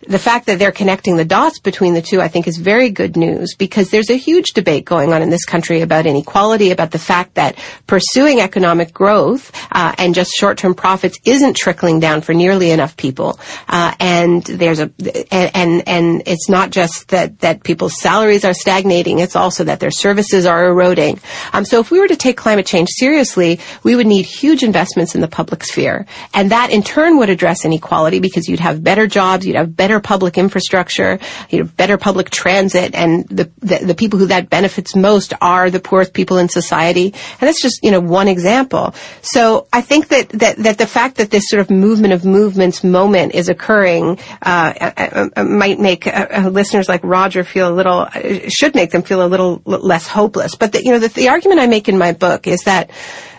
the 0.08 0.20
fact 0.20 0.46
that 0.46 0.60
they're 0.60 0.72
connecting 0.72 1.18
the 1.18 1.26
dots 1.26 1.60
between 1.60 1.96
the 1.96 2.04
two, 2.04 2.22
I 2.22 2.28
think, 2.28 2.48
is 2.48 2.58
very 2.58 2.92
good 2.92 3.18
news 3.18 3.56
because 3.56 3.90
there's 3.90 4.12
a 4.12 4.16
huge 4.16 4.54
debate 4.54 4.86
going 4.86 5.12
on 5.12 5.24
in 5.24 5.32
this 5.32 5.44
country 5.44 5.82
about 5.82 6.06
inequality, 6.06 6.70
about 6.70 6.92
the 6.92 7.00
fact 7.00 7.34
that 7.34 7.58
pursuing 7.88 8.40
economic 8.40 8.94
growth 8.94 9.52
uh, 9.72 9.94
and 9.98 10.16
just 10.16 10.32
short-term 10.32 10.76
profits 10.76 11.20
isn't 11.26 11.56
trickling 11.56 12.00
down 12.00 12.22
for 12.22 12.34
nearly 12.34 12.72
enough 12.72 12.98
people. 12.98 13.40
Uh, 13.68 13.94
and 14.00 14.44
there's 14.44 14.80
a 14.80 14.92
and, 15.32 15.52
and 15.56 15.88
and 15.88 16.24
it's 16.26 16.50
not 16.50 16.70
just 16.70 17.10
that 17.10 17.40
that 17.40 17.64
people's 17.64 18.00
salaries 18.00 18.46
are 18.46 18.54
stagnating; 18.54 19.20
it's 19.20 19.36
also 19.36 19.64
that 19.66 19.80
their 19.80 19.92
services 19.92 20.46
are 20.46 20.66
eroding. 20.66 21.20
Um, 21.54 21.66
so 21.66 21.80
if 21.80 21.92
we 21.92 22.00
were 22.00 22.08
to 22.08 22.16
take 22.16 22.38
climate 22.38 22.66
change 22.66 22.90
seriously, 22.92 23.60
we 23.84 23.96
would 23.96 24.08
need 24.08 24.26
huge 24.26 24.64
investments 24.64 25.16
in 25.16 25.22
the 25.22 25.28
public 25.28 25.64
sphere, 25.64 26.06
and 26.34 26.52
that 26.52 26.70
in 26.72 26.84
turn 26.84 27.18
would 27.18 27.30
address 27.30 27.66
inequality 27.66 28.20
because 28.20 28.48
you'd 28.48 28.60
have 28.60 28.84
better 28.84 29.08
jobs, 29.08 29.46
you'd 29.46 29.56
have 29.56 29.76
better 29.76 30.00
public 30.00 30.38
infrastructure, 30.38 31.20
you'd 31.50 31.60
have 31.60 31.78
better 31.78 31.98
public 31.98 32.30
transit, 32.30 32.96
and 32.96 33.28
the 33.30 33.52
the, 33.60 33.86
the 33.86 33.96
people 33.96 34.20
who 34.20 34.28
that 34.28 34.50
benefits 34.50 34.96
most 34.96 35.34
are 35.42 35.70
the 35.70 35.80
poorest 35.80 36.14
people 36.14 36.38
in 36.38 36.50
society. 36.50 37.06
And 37.06 37.48
that's 37.48 37.62
just 37.62 37.84
you 37.84 37.92
know 37.92 38.00
one 38.00 38.28
example. 38.28 38.94
So 39.22 39.55
I 39.72 39.82
think 39.82 40.08
that 40.10 40.30
that 40.30 40.58
that 40.58 40.78
the 40.78 40.88
fact 40.88 41.18
that 41.18 41.30
this 41.30 41.50
sort 41.50 41.62
of 41.62 41.70
movement 41.70 42.14
of 42.14 42.26
movements 42.26 42.84
moment 42.84 43.34
is 43.34 43.50
occurring 43.50 44.20
uh, 44.42 44.74
uh, 44.80 45.30
uh, 45.36 45.44
might 45.44 45.80
make 45.80 46.08
uh, 46.08 46.28
uh, 46.32 46.50
listeners 46.50 46.88
like 46.88 47.04
Roger 47.04 47.44
feel 47.44 47.70
a 47.70 47.76
little 47.76 48.08
should 48.48 48.76
make 48.76 48.92
them 48.92 49.02
feel 49.02 49.26
a 49.26 49.28
little 49.28 49.62
less 49.66 50.08
hopeless. 50.08 50.56
But 50.56 50.72
the, 50.74 50.84
you 50.84 50.92
know 50.92 51.00
the, 51.00 51.10
the 51.10 51.30
argument 51.30 51.60
I 51.60 51.68
make 51.68 51.90
in 51.90 51.98
my 51.98 52.14
book 52.14 52.48
is 52.48 52.62
that 52.64 52.90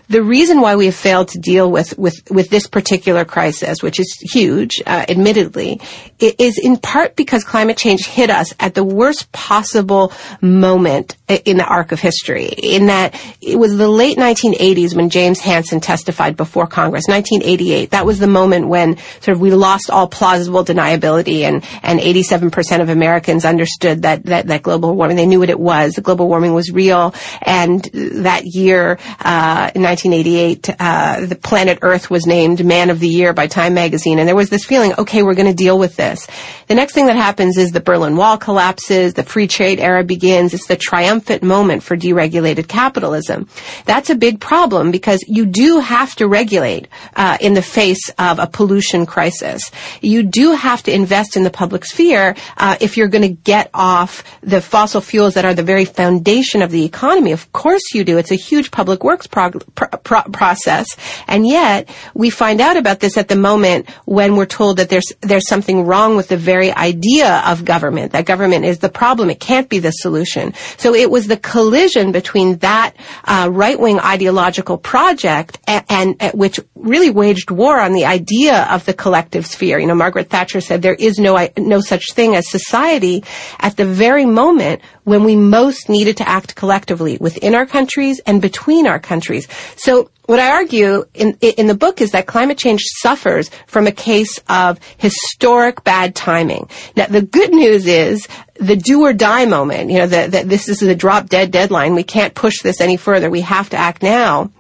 the 0.08 0.22
reason 0.22 0.60
why 0.60 0.76
we 0.76 0.86
have 0.86 0.94
failed 0.94 1.28
to 1.28 1.38
deal 1.38 1.70
with, 1.70 1.98
with, 1.98 2.30
with 2.30 2.48
this 2.48 2.66
particular 2.66 3.24
crisis, 3.24 3.82
which 3.82 3.98
is 3.98 4.16
huge, 4.32 4.80
uh, 4.86 5.04
admittedly, 5.08 5.80
is 6.18 6.58
in 6.62 6.76
part 6.76 7.16
because 7.16 7.44
climate 7.44 7.76
change 7.76 8.06
hit 8.06 8.30
us 8.30 8.54
at 8.60 8.74
the 8.74 8.84
worst 8.84 9.30
possible 9.32 10.12
moment 10.40 11.16
in 11.28 11.56
the 11.56 11.64
arc 11.64 11.92
of 11.92 12.00
history. 12.00 12.46
In 12.46 12.86
that 12.86 13.20
it 13.40 13.58
was 13.58 13.76
the 13.76 13.88
late 13.88 14.16
1980s 14.16 14.94
when 14.94 15.10
James 15.10 15.40
Hansen 15.40 15.80
testified 15.80 16.36
before 16.36 16.66
Congress, 16.66 17.08
1988. 17.08 17.90
That 17.90 18.06
was 18.06 18.18
the 18.18 18.28
moment 18.28 18.68
when 18.68 18.96
sort 19.20 19.36
of 19.36 19.40
we 19.40 19.50
lost 19.50 19.90
all 19.90 20.06
plausible 20.06 20.64
deniability 20.64 21.42
and, 21.42 21.64
and 21.82 21.98
87% 21.98 22.80
of 22.80 22.88
Americans 22.88 23.44
understood 23.44 24.02
that, 24.02 24.24
that, 24.26 24.46
that 24.46 24.62
global 24.62 24.94
warming, 24.94 25.16
they 25.16 25.26
knew 25.26 25.40
what 25.40 25.50
it 25.50 25.58
was. 25.58 25.98
Global 25.98 26.28
warming 26.28 26.54
was 26.54 26.70
real. 26.70 27.14
And 27.42 27.82
that 27.92 28.42
year, 28.44 28.98
uh, 29.20 29.70
in 29.74 29.82
1988, 30.04 30.70
uh, 30.78 31.26
the 31.26 31.36
planet 31.36 31.78
Earth 31.82 32.10
was 32.10 32.26
named 32.26 32.64
Man 32.64 32.90
of 32.90 33.00
the 33.00 33.08
Year 33.08 33.32
by 33.32 33.46
Time 33.46 33.74
magazine. 33.74 34.18
And 34.18 34.28
there 34.28 34.36
was 34.36 34.50
this 34.50 34.64
feeling, 34.64 34.92
okay, 34.98 35.22
we're 35.22 35.34
going 35.34 35.48
to 35.48 35.54
deal 35.54 35.78
with 35.78 35.96
this. 35.96 36.26
The 36.66 36.74
next 36.74 36.92
thing 36.92 37.06
that 37.06 37.16
happens 37.16 37.56
is 37.56 37.72
the 37.72 37.80
Berlin 37.80 38.16
Wall 38.16 38.36
collapses, 38.36 39.14
the 39.14 39.22
free 39.22 39.46
trade 39.46 39.80
era 39.80 40.04
begins. 40.04 40.52
It's 40.52 40.66
the 40.66 40.76
triumphant 40.76 41.42
moment 41.42 41.82
for 41.82 41.96
deregulated 41.96 42.68
capitalism. 42.68 43.48
That's 43.84 44.10
a 44.10 44.14
big 44.14 44.40
problem 44.40 44.90
because 44.90 45.24
you 45.26 45.46
do 45.46 45.80
have 45.80 46.14
to 46.16 46.28
regulate 46.28 46.88
uh, 47.14 47.38
in 47.40 47.54
the 47.54 47.62
face 47.62 48.10
of 48.18 48.38
a 48.38 48.46
pollution 48.46 49.06
crisis. 49.06 49.70
You 50.00 50.22
do 50.22 50.52
have 50.52 50.82
to 50.84 50.94
invest 50.94 51.36
in 51.36 51.44
the 51.44 51.50
public 51.50 51.84
sphere 51.84 52.36
uh, 52.56 52.76
if 52.80 52.96
you're 52.96 53.08
going 53.08 53.22
to 53.22 53.28
get 53.28 53.70
off 53.72 54.24
the 54.42 54.60
fossil 54.60 55.00
fuels 55.00 55.34
that 55.34 55.44
are 55.44 55.54
the 55.54 55.62
very 55.62 55.84
foundation 55.84 56.62
of 56.62 56.70
the 56.70 56.84
economy. 56.84 57.32
Of 57.32 57.52
course 57.52 57.94
you 57.94 58.04
do. 58.04 58.18
It's 58.18 58.30
a 58.30 58.36
huge 58.36 58.70
public 58.70 59.04
works 59.04 59.26
prog- 59.26 59.64
pro- 59.88 60.22
process, 60.22 60.86
and 61.26 61.46
yet 61.46 61.88
we 62.14 62.30
find 62.30 62.60
out 62.60 62.76
about 62.76 63.00
this 63.00 63.16
at 63.16 63.28
the 63.28 63.36
moment 63.36 63.88
when 64.04 64.36
we're 64.36 64.46
told 64.46 64.78
that 64.78 64.88
there's 64.88 65.12
there's 65.20 65.48
something 65.48 65.84
wrong 65.86 66.16
with 66.16 66.28
the 66.28 66.36
very 66.36 66.72
idea 66.72 67.42
of 67.46 67.64
government. 67.64 68.12
That 68.12 68.26
government 68.26 68.64
is 68.64 68.78
the 68.78 68.88
problem. 68.88 69.30
It 69.30 69.40
can't 69.40 69.68
be 69.68 69.78
the 69.78 69.90
solution. 69.90 70.54
So 70.76 70.94
it 70.94 71.10
was 71.10 71.26
the 71.26 71.36
collision 71.36 72.12
between 72.12 72.58
that 72.58 72.94
uh, 73.24 73.48
right 73.52 73.78
wing 73.78 74.00
ideological 74.00 74.78
project 74.78 75.58
and, 75.66 75.84
and 75.88 76.22
uh, 76.22 76.32
which 76.32 76.60
really 76.74 77.10
waged 77.10 77.50
war 77.50 77.80
on 77.80 77.92
the 77.92 78.04
idea 78.04 78.64
of 78.70 78.84
the 78.84 78.94
collective 78.94 79.46
sphere. 79.46 79.78
You 79.78 79.86
know, 79.86 79.94
Margaret 79.94 80.30
Thatcher 80.30 80.60
said 80.60 80.82
there 80.82 80.94
is 80.94 81.18
no 81.18 81.48
no 81.56 81.80
such 81.80 82.12
thing 82.12 82.34
as 82.34 82.50
society 82.50 83.24
at 83.60 83.76
the 83.76 83.86
very 83.86 84.26
moment 84.26 84.82
when 85.04 85.24
we 85.24 85.36
most 85.36 85.88
needed 85.88 86.16
to 86.16 86.28
act 86.28 86.56
collectively 86.56 87.16
within 87.20 87.54
our 87.54 87.66
countries 87.66 88.20
and 88.26 88.42
between 88.42 88.86
our 88.86 88.98
countries. 88.98 89.46
So 89.76 90.10
what 90.26 90.40
I 90.40 90.50
argue 90.50 91.04
in, 91.14 91.36
in 91.40 91.66
the 91.66 91.74
book 91.74 92.00
is 92.00 92.10
that 92.10 92.26
climate 92.26 92.58
change 92.58 92.82
suffers 92.84 93.50
from 93.66 93.86
a 93.86 93.92
case 93.92 94.40
of 94.48 94.80
historic 94.96 95.84
bad 95.84 96.14
timing. 96.14 96.68
Now, 96.96 97.06
the 97.06 97.22
good 97.22 97.52
news 97.52 97.86
is 97.86 98.26
the 98.54 98.76
do 98.76 99.02
or 99.02 99.12
die 99.12 99.44
moment, 99.44 99.90
you 99.90 99.98
know, 99.98 100.06
that 100.06 100.48
this 100.48 100.68
is 100.68 100.80
the 100.80 100.94
drop 100.94 101.28
dead 101.28 101.50
deadline. 101.50 101.94
We 101.94 102.02
can't 102.02 102.34
push 102.34 102.62
this 102.62 102.80
any 102.80 102.96
further. 102.96 103.30
We 103.30 103.42
have 103.42 103.70
to 103.70 103.76
act 103.76 104.02
now. 104.02 104.50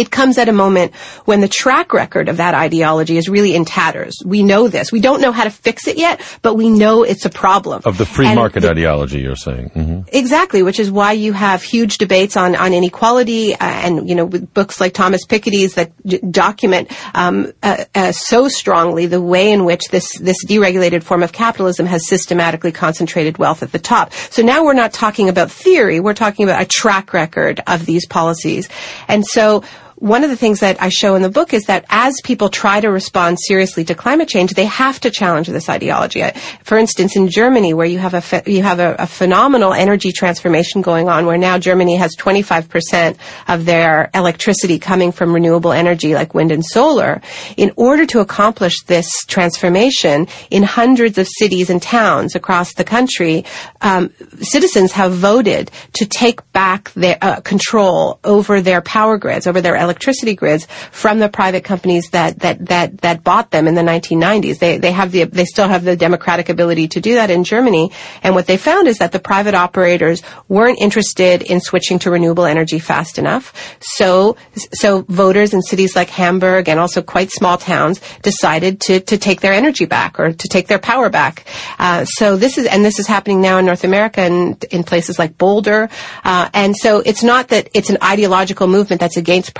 It 0.00 0.10
comes 0.10 0.38
at 0.38 0.48
a 0.48 0.52
moment 0.52 0.94
when 1.30 1.40
the 1.40 1.48
track 1.62 1.92
record 1.92 2.28
of 2.28 2.36
that 2.38 2.54
ideology 2.54 3.16
is 3.16 3.28
really 3.28 3.54
in 3.54 3.64
tatters. 3.64 4.14
We 4.24 4.42
know 4.42 4.66
this. 4.68 4.90
We 4.90 5.00
don't 5.00 5.20
know 5.20 5.32
how 5.32 5.44
to 5.44 5.50
fix 5.50 5.86
it 5.86 5.96
yet, 5.98 6.20
but 6.42 6.54
we 6.54 6.68
know 6.70 7.02
it's 7.02 7.24
a 7.26 7.30
problem. 7.30 7.82
Of 7.84 7.98
the 7.98 8.06
free 8.06 8.26
And 8.26 8.36
market 8.36 8.60
the- 8.60 8.70
ideology, 8.70 9.20
you're 9.20 9.36
saying. 9.36 9.66
hmm 9.74 10.00
Exactly, 10.12 10.62
which 10.62 10.80
is 10.80 10.90
why 10.90 11.12
you 11.12 11.32
have 11.34 11.62
huge 11.62 11.98
debates 11.98 12.36
on, 12.36 12.56
on 12.56 12.72
inequality, 12.72 13.54
uh, 13.54 13.58
and 13.60 14.08
you 14.08 14.14
know, 14.14 14.24
with 14.24 14.52
books 14.54 14.80
like 14.80 14.92
Thomas 14.94 15.26
Piketty's 15.26 15.74
that 15.74 15.90
d- 16.06 16.18
document 16.30 16.90
um, 17.14 17.52
uh, 17.62 17.84
uh, 17.94 18.12
so 18.12 18.48
strongly 18.48 19.06
the 19.06 19.20
way 19.20 19.52
in 19.52 19.64
which 19.64 19.82
this 19.90 20.18
this 20.18 20.36
deregulated 20.46 21.02
form 21.02 21.22
of 21.22 21.32
capitalism 21.32 21.84
has 21.86 22.06
systematically 22.08 22.72
concentrated 22.72 23.36
wealth 23.38 23.62
at 23.62 23.72
the 23.72 23.78
top. 23.78 24.12
So 24.30 24.42
now 24.42 24.64
we're 24.64 24.72
not 24.84 24.92
talking 24.92 25.28
about 25.28 25.50
theory; 25.50 26.00
we're 26.00 26.14
talking 26.14 26.44
about 26.48 26.62
a 26.62 26.66
track 26.66 27.12
record 27.12 27.60
of 27.66 27.84
these 27.86 28.06
policies, 28.06 28.68
and 29.08 29.24
so 29.26 29.62
one 30.00 30.24
of 30.24 30.30
the 30.30 30.36
things 30.36 30.60
that 30.60 30.80
I 30.80 30.88
show 30.88 31.14
in 31.14 31.20
the 31.20 31.28
book 31.28 31.52
is 31.52 31.64
that 31.64 31.84
as 31.90 32.14
people 32.24 32.48
try 32.48 32.80
to 32.80 32.90
respond 32.90 33.38
seriously 33.38 33.84
to 33.84 33.94
climate 33.94 34.28
change, 34.28 34.54
they 34.54 34.64
have 34.64 34.98
to 35.00 35.10
challenge 35.10 35.46
this 35.46 35.68
ideology. 35.68 36.22
For 36.64 36.78
instance, 36.78 37.16
in 37.16 37.28
Germany, 37.28 37.74
where 37.74 37.86
you 37.86 37.98
have 37.98 38.14
a 38.14 38.42
you 38.50 38.62
have 38.62 38.80
a, 38.80 38.96
a 38.98 39.06
phenomenal 39.06 39.74
energy 39.74 40.10
transformation 40.10 40.80
going 40.80 41.10
on, 41.10 41.26
where 41.26 41.36
now 41.36 41.58
Germany 41.58 41.96
has 41.96 42.16
25% 42.16 43.18
of 43.46 43.66
their 43.66 44.10
electricity 44.14 44.78
coming 44.78 45.12
from 45.12 45.34
renewable 45.34 45.72
energy, 45.72 46.14
like 46.14 46.32
wind 46.32 46.50
and 46.50 46.64
solar. 46.64 47.20
In 47.58 47.72
order 47.76 48.06
to 48.06 48.20
accomplish 48.20 48.82
this 48.86 49.06
transformation 49.26 50.28
in 50.50 50.62
hundreds 50.62 51.18
of 51.18 51.28
cities 51.28 51.68
and 51.68 51.82
towns 51.82 52.34
across 52.34 52.72
the 52.72 52.84
country, 52.84 53.44
um, 53.82 54.14
citizens 54.40 54.92
have 54.92 55.12
voted 55.12 55.70
to 55.92 56.06
take 56.06 56.50
back 56.52 56.90
their 56.94 57.18
uh, 57.20 57.40
control 57.40 58.18
over 58.24 58.62
their 58.62 58.80
power 58.80 59.18
grids, 59.18 59.46
over 59.46 59.60
their 59.60 59.76
electricity 59.76 59.89
grids 59.98 60.66
from 60.90 61.18
the 61.18 61.28
private 61.28 61.64
companies 61.64 62.10
that 62.10 62.38
that 62.40 62.66
that 62.66 62.98
that 62.98 63.24
bought 63.24 63.50
them 63.50 63.66
in 63.66 63.74
the 63.74 63.82
1990s. 63.82 64.58
They 64.58 64.78
they 64.78 64.92
have 64.92 65.12
the 65.12 65.24
they 65.24 65.44
still 65.44 65.68
have 65.68 65.84
the 65.84 65.96
democratic 65.96 66.48
ability 66.48 66.88
to 66.88 67.00
do 67.00 67.14
that 67.14 67.30
in 67.30 67.44
Germany. 67.44 67.90
And 68.22 68.34
what 68.34 68.46
they 68.46 68.56
found 68.56 68.88
is 68.88 68.98
that 68.98 69.12
the 69.12 69.18
private 69.18 69.54
operators 69.54 70.22
weren't 70.48 70.80
interested 70.80 71.42
in 71.42 71.60
switching 71.60 71.98
to 72.00 72.10
renewable 72.10 72.44
energy 72.44 72.78
fast 72.78 73.18
enough. 73.18 73.52
So 73.80 74.36
so 74.72 75.02
voters 75.08 75.54
in 75.54 75.62
cities 75.62 75.96
like 75.96 76.10
Hamburg 76.10 76.68
and 76.68 76.78
also 76.78 77.02
quite 77.02 77.30
small 77.30 77.58
towns 77.58 78.00
decided 78.22 78.80
to 78.82 79.00
to 79.00 79.18
take 79.18 79.40
their 79.40 79.52
energy 79.52 79.86
back 79.86 80.18
or 80.18 80.32
to 80.32 80.48
take 80.48 80.68
their 80.68 80.78
power 80.78 81.10
back. 81.10 81.44
Uh, 81.78 82.04
so 82.04 82.36
this 82.36 82.58
is 82.58 82.66
and 82.66 82.84
this 82.84 82.98
is 82.98 83.06
happening 83.06 83.40
now 83.40 83.58
in 83.58 83.66
North 83.66 83.84
America 83.84 84.20
and 84.20 84.62
in 84.64 84.84
places 84.84 85.18
like 85.18 85.36
Boulder. 85.38 85.88
Uh, 86.24 86.48
and 86.54 86.76
so 86.76 87.00
it's 87.04 87.22
not 87.22 87.48
that 87.48 87.68
it's 87.74 87.90
an 87.90 87.98
ideological 88.02 88.66
movement 88.66 89.00
that's 89.00 89.16
against 89.16 89.54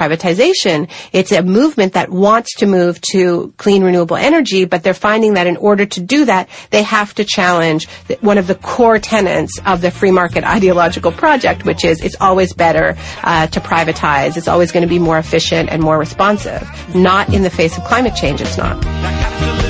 It's 1.13 1.33
a 1.33 1.43
movement 1.43 1.95
that 1.95 2.11
wants 2.11 2.55
to 2.57 2.67
move 2.67 3.01
to 3.13 3.53
clean 3.57 3.83
renewable 3.83 4.17
energy, 4.17 4.65
but 4.65 4.83
they're 4.83 4.95
finding 4.95 5.35
that 5.35 5.47
in 5.47 5.57
order 5.57 5.87
to 5.87 6.01
do 6.01 6.25
that, 6.27 6.49
they 6.71 6.83
have 6.83 7.15
to 7.15 7.25
challenge 7.25 7.89
one 8.21 8.39
of 8.39 8.47
the 8.47 8.55
core 8.55 8.99
tenets 8.99 9.59
of 9.67 9.81
the 9.81 9.91
free 9.91 10.11
market 10.11 10.45
ideological 10.45 11.13
project, 11.13 11.65
which 11.65 11.85
is 11.85 12.01
it's 12.03 12.17
always 12.21 12.53
better 12.53 12.97
uh, 13.23 13.47
to 13.49 13.61
privatize. 13.61 14.37
It's 14.37 14.49
always 14.49 14.73
going 14.73 14.83
to 14.83 14.89
be 14.89 14.99
more 14.99 15.19
efficient 15.19 15.71
and 15.71 15.83
more 15.83 15.99
responsive. 15.99 16.69
Not 16.95 17.33
in 17.33 17.43
the 17.43 17.51
face 17.51 17.77
of 17.77 17.85
climate 17.85 18.15
change, 18.15 18.41
it's 18.41 18.57
not. 18.57 19.70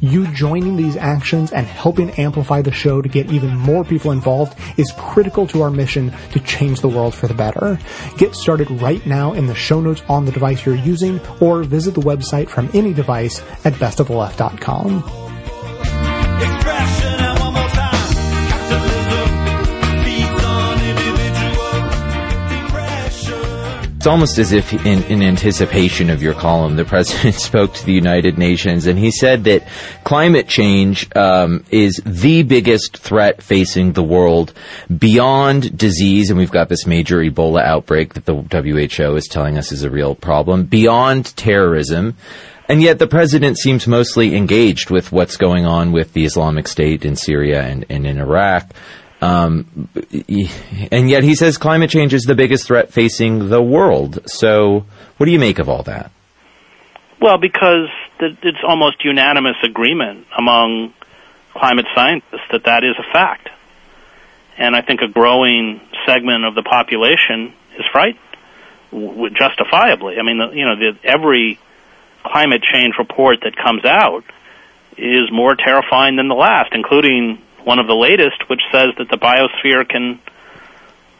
You 0.00 0.26
joining 0.32 0.76
these 0.76 0.96
actions 0.96 1.52
and 1.52 1.66
helping 1.66 2.10
amplify 2.12 2.62
the 2.62 2.72
show 2.72 3.02
to 3.02 3.08
get 3.08 3.30
even 3.30 3.56
more 3.56 3.84
people 3.84 4.10
involved 4.10 4.58
is 4.78 4.92
critical 4.96 5.46
to 5.48 5.62
our 5.62 5.70
mission 5.70 6.12
to 6.32 6.40
change 6.40 6.80
the 6.80 6.88
world 6.88 7.14
for 7.14 7.26
the 7.26 7.34
better. 7.34 7.78
Get 8.18 8.34
started 8.34 8.70
right 8.82 9.04
now 9.06 9.32
in 9.32 9.46
the 9.46 9.54
show 9.54 9.80
notes 9.80 10.02
on 10.08 10.24
the 10.24 10.32
device 10.32 10.64
you're 10.64 10.74
using 10.74 11.20
or 11.40 11.62
visit 11.62 11.94
the 11.94 12.00
website 12.00 12.48
from 12.48 12.70
any 12.74 12.92
device 12.92 13.40
at 13.64 13.74
bestoftheleft.com. 13.74 15.21
It's 24.02 24.08
almost 24.08 24.36
as 24.40 24.50
if, 24.50 24.72
in, 24.84 25.04
in 25.04 25.22
anticipation 25.22 26.10
of 26.10 26.24
your 26.24 26.34
column, 26.34 26.74
the 26.74 26.84
president 26.84 27.34
spoke 27.40 27.72
to 27.74 27.86
the 27.86 27.92
United 27.92 28.36
Nations 28.36 28.88
and 28.88 28.98
he 28.98 29.12
said 29.12 29.44
that 29.44 29.68
climate 30.02 30.48
change 30.48 31.08
um, 31.14 31.62
is 31.70 32.02
the 32.04 32.42
biggest 32.42 32.96
threat 32.96 33.40
facing 33.44 33.92
the 33.92 34.02
world 34.02 34.54
beyond 34.98 35.78
disease, 35.78 36.30
and 36.30 36.38
we've 36.40 36.50
got 36.50 36.68
this 36.68 36.84
major 36.84 37.18
Ebola 37.18 37.62
outbreak 37.62 38.14
that 38.14 38.24
the 38.24 38.34
WHO 38.34 39.14
is 39.14 39.28
telling 39.28 39.56
us 39.56 39.70
is 39.70 39.84
a 39.84 39.90
real 39.90 40.16
problem, 40.16 40.64
beyond 40.64 41.36
terrorism. 41.36 42.16
And 42.68 42.82
yet 42.82 42.98
the 42.98 43.06
president 43.06 43.56
seems 43.56 43.86
mostly 43.86 44.34
engaged 44.34 44.90
with 44.90 45.12
what's 45.12 45.36
going 45.36 45.64
on 45.64 45.92
with 45.92 46.12
the 46.12 46.24
Islamic 46.24 46.66
State 46.66 47.04
in 47.04 47.14
Syria 47.14 47.62
and, 47.62 47.86
and 47.88 48.04
in 48.04 48.18
Iraq. 48.18 48.72
Um, 49.22 49.88
and 50.90 51.08
yet 51.08 51.22
he 51.22 51.36
says 51.36 51.56
climate 51.56 51.90
change 51.90 52.12
is 52.12 52.24
the 52.24 52.34
biggest 52.34 52.66
threat 52.66 52.92
facing 52.92 53.48
the 53.50 53.62
world. 53.62 54.18
So, 54.26 54.84
what 55.16 55.26
do 55.26 55.32
you 55.32 55.38
make 55.38 55.60
of 55.60 55.68
all 55.68 55.84
that? 55.84 56.10
Well, 57.20 57.38
because 57.38 57.88
it's 58.18 58.58
almost 58.66 59.04
unanimous 59.04 59.56
agreement 59.62 60.26
among 60.36 60.92
climate 61.52 61.86
scientists 61.94 62.48
that 62.50 62.64
that 62.64 62.82
is 62.82 62.96
a 62.98 63.12
fact. 63.12 63.48
And 64.58 64.74
I 64.74 64.82
think 64.82 65.00
a 65.02 65.08
growing 65.08 65.80
segment 66.06 66.44
of 66.44 66.56
the 66.56 66.62
population 66.62 67.54
is 67.78 67.84
frightened, 67.92 68.18
justifiably. 69.38 70.16
I 70.18 70.22
mean, 70.22 70.40
you 70.52 70.64
know, 70.64 70.76
the, 70.76 70.98
every 71.04 71.60
climate 72.24 72.62
change 72.62 72.94
report 72.98 73.40
that 73.42 73.56
comes 73.56 73.84
out 73.84 74.24
is 74.96 75.30
more 75.32 75.54
terrifying 75.54 76.16
than 76.16 76.28
the 76.28 76.34
last, 76.34 76.70
including 76.72 77.41
one 77.64 77.78
of 77.78 77.86
the 77.86 77.94
latest, 77.94 78.48
which 78.48 78.60
says 78.70 78.90
that 78.98 79.08
the 79.10 79.16
biosphere 79.16 79.88
can 79.88 80.20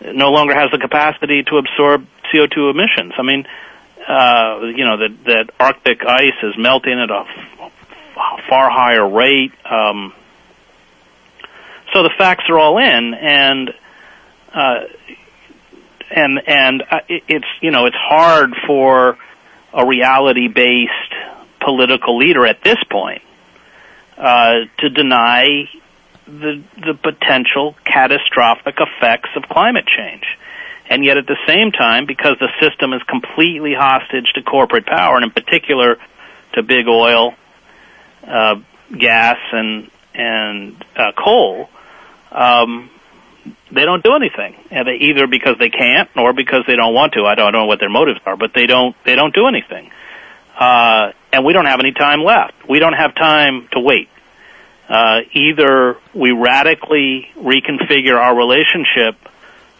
no 0.04 0.30
longer 0.30 0.54
has 0.54 0.70
the 0.70 0.78
capacity 0.78 1.42
to 1.44 1.58
absorb 1.58 2.06
CO2 2.32 2.70
emissions. 2.70 3.12
I 3.16 3.22
mean, 3.22 3.46
uh, 4.08 4.60
you 4.62 4.84
know, 4.84 4.96
that, 4.98 5.24
that 5.26 5.50
Arctic 5.60 6.04
ice 6.04 6.42
is 6.42 6.54
melting 6.58 6.98
at 6.98 7.10
a 7.10 7.24
f- 7.24 8.44
far 8.48 8.68
higher 8.70 9.08
rate. 9.08 9.52
Um, 9.64 10.12
so 11.92 12.02
the 12.02 12.10
facts 12.18 12.44
are 12.48 12.58
all 12.58 12.78
in, 12.78 13.14
and 13.14 13.70
uh, 14.52 14.80
and 16.10 16.40
and 16.46 16.82
uh, 16.90 17.00
it, 17.08 17.22
it's 17.28 17.46
you 17.60 17.70
know 17.70 17.86
it's 17.86 17.96
hard 17.96 18.54
for 18.66 19.18
a 19.72 19.86
reality-based 19.86 20.90
political 21.60 22.18
leader 22.18 22.46
at 22.46 22.62
this 22.62 22.78
point 22.90 23.22
uh, 24.18 24.52
to 24.78 24.90
deny 24.90 25.68
the 26.40 26.62
the 26.76 26.94
potential 26.94 27.74
catastrophic 27.84 28.76
effects 28.80 29.30
of 29.36 29.42
climate 29.44 29.86
change. 29.86 30.24
And 30.88 31.04
yet 31.04 31.16
at 31.16 31.26
the 31.26 31.38
same 31.46 31.72
time, 31.72 32.06
because 32.06 32.36
the 32.40 32.48
system 32.60 32.92
is 32.92 33.02
completely 33.04 33.72
hostage 33.74 34.32
to 34.34 34.42
corporate 34.42 34.86
power, 34.86 35.16
and 35.16 35.24
in 35.24 35.30
particular 35.30 35.96
to 36.54 36.62
big 36.62 36.88
oil, 36.88 37.34
uh, 38.26 38.56
gas, 38.98 39.38
and 39.52 39.90
and 40.14 40.84
uh, 40.96 41.12
coal, 41.16 41.68
um, 42.30 42.90
they 43.70 43.84
don't 43.84 44.02
do 44.02 44.14
anything. 44.14 44.56
And 44.70 44.86
they, 44.86 45.04
either 45.06 45.26
because 45.26 45.56
they 45.58 45.70
can't, 45.70 46.10
or 46.16 46.32
because 46.32 46.64
they 46.66 46.76
don't 46.76 46.94
want 46.94 47.14
to. 47.14 47.24
I 47.24 47.34
don't, 47.34 47.48
I 47.48 47.50
don't 47.52 47.62
know 47.62 47.66
what 47.66 47.80
their 47.80 47.90
motives 47.90 48.20
are, 48.26 48.36
but 48.36 48.52
they 48.54 48.66
don't 48.66 48.96
they 49.04 49.14
don't 49.14 49.34
do 49.34 49.46
anything. 49.46 49.90
Uh, 50.58 51.12
and 51.32 51.44
we 51.44 51.52
don't 51.52 51.66
have 51.66 51.80
any 51.80 51.92
time 51.92 52.22
left. 52.22 52.68
We 52.68 52.78
don't 52.78 52.92
have 52.92 53.14
time 53.14 53.68
to 53.72 53.80
wait. 53.80 54.08
Uh, 54.88 55.20
either 55.32 55.96
we 56.14 56.32
radically 56.32 57.28
reconfigure 57.36 58.18
our 58.18 58.36
relationship 58.36 59.16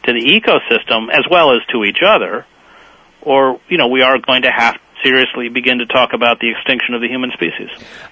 to 0.05 0.13
the 0.13 0.41
ecosystem 0.41 1.09
as 1.11 1.25
well 1.31 1.53
as 1.55 1.61
to 1.71 1.85
each 1.85 2.01
other, 2.07 2.47
or 3.21 3.61
you 3.69 3.79
know 3.79 3.89
we 3.89 4.03
are 4.03 4.19
going 4.19 4.43
to 4.43 4.51
have 4.51 4.77
seriously 5.03 5.49
begin 5.49 5.79
to 5.79 5.87
talk 5.87 6.13
about 6.13 6.41
the 6.41 6.51
extinction 6.51 6.95
of 6.95 7.01
the 7.01 7.09
human 7.09 7.31
species. 7.33 7.69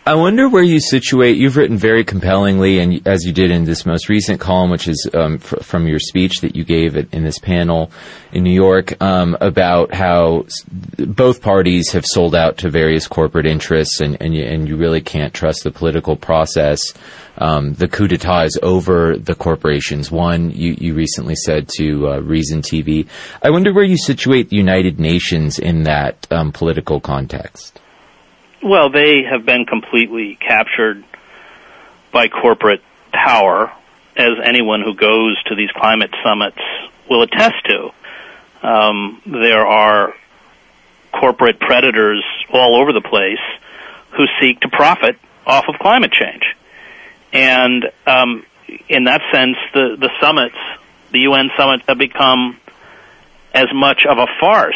I 0.06 0.14
wonder 0.14 0.48
where 0.48 0.62
you 0.62 0.80
situate. 0.80 1.36
You've 1.36 1.56
written 1.56 1.76
very 1.76 2.04
compellingly, 2.04 2.78
and 2.78 3.06
as 3.06 3.24
you 3.24 3.32
did 3.32 3.50
in 3.50 3.64
this 3.64 3.86
most 3.86 4.08
recent 4.08 4.40
column, 4.40 4.70
which 4.70 4.88
is 4.88 5.08
um, 5.14 5.38
fr- 5.38 5.60
from 5.62 5.86
your 5.86 5.98
speech 5.98 6.40
that 6.40 6.56
you 6.56 6.64
gave 6.64 6.96
at, 6.96 7.12
in 7.12 7.24
this 7.24 7.38
panel 7.38 7.90
in 8.32 8.44
New 8.44 8.52
York, 8.52 9.00
um, 9.02 9.36
about 9.40 9.92
how 9.94 10.42
s- 10.42 10.64
both 10.98 11.42
parties 11.42 11.92
have 11.92 12.04
sold 12.06 12.34
out 12.34 12.58
to 12.58 12.70
various 12.70 13.06
corporate 13.06 13.46
interests, 13.46 14.00
and 14.00 14.16
and 14.20 14.34
you, 14.34 14.44
and 14.44 14.68
you 14.68 14.76
really 14.76 15.00
can't 15.00 15.32
trust 15.34 15.64
the 15.64 15.70
political 15.70 16.16
process. 16.16 16.80
Um, 17.40 17.72
the 17.72 17.88
coup 17.88 18.06
d'etat 18.06 18.44
is 18.44 18.58
over 18.62 19.16
the 19.16 19.34
corporations. 19.34 20.10
One, 20.10 20.50
you, 20.50 20.76
you 20.78 20.94
recently 20.94 21.34
said 21.34 21.68
to 21.78 22.08
uh, 22.08 22.20
Reason 22.20 22.60
TV. 22.60 23.08
I 23.42 23.50
wonder 23.50 23.72
where 23.72 23.84
you 23.84 23.96
situate 23.96 24.50
the 24.50 24.56
United 24.56 25.00
Nations 25.00 25.58
in 25.58 25.84
that 25.84 26.26
um, 26.30 26.52
political 26.52 27.00
context. 27.00 27.80
Well, 28.62 28.90
they 28.90 29.22
have 29.22 29.46
been 29.46 29.64
completely 29.64 30.36
captured 30.38 31.02
by 32.12 32.28
corporate 32.28 32.82
power, 33.10 33.72
as 34.16 34.32
anyone 34.44 34.82
who 34.82 34.94
goes 34.94 35.42
to 35.44 35.54
these 35.54 35.70
climate 35.74 36.10
summits 36.22 36.58
will 37.08 37.22
attest 37.22 37.56
to. 37.64 37.90
Um, 38.62 39.22
there 39.24 39.66
are 39.66 40.14
corporate 41.18 41.58
predators 41.58 42.22
all 42.52 42.80
over 42.80 42.92
the 42.92 43.00
place 43.00 43.38
who 44.16 44.24
seek 44.40 44.60
to 44.60 44.68
profit 44.68 45.16
off 45.46 45.64
of 45.68 45.76
climate 45.80 46.12
change. 46.12 46.42
And 47.32 47.84
um, 48.06 48.44
in 48.88 49.04
that 49.04 49.20
sense, 49.32 49.56
the, 49.74 49.96
the 49.98 50.10
summits, 50.20 50.56
the 51.12 51.20
UN 51.20 51.50
summits, 51.56 51.84
have 51.86 51.98
become 51.98 52.58
as 53.52 53.66
much 53.72 54.06
of 54.08 54.18
a 54.18 54.26
farce 54.40 54.74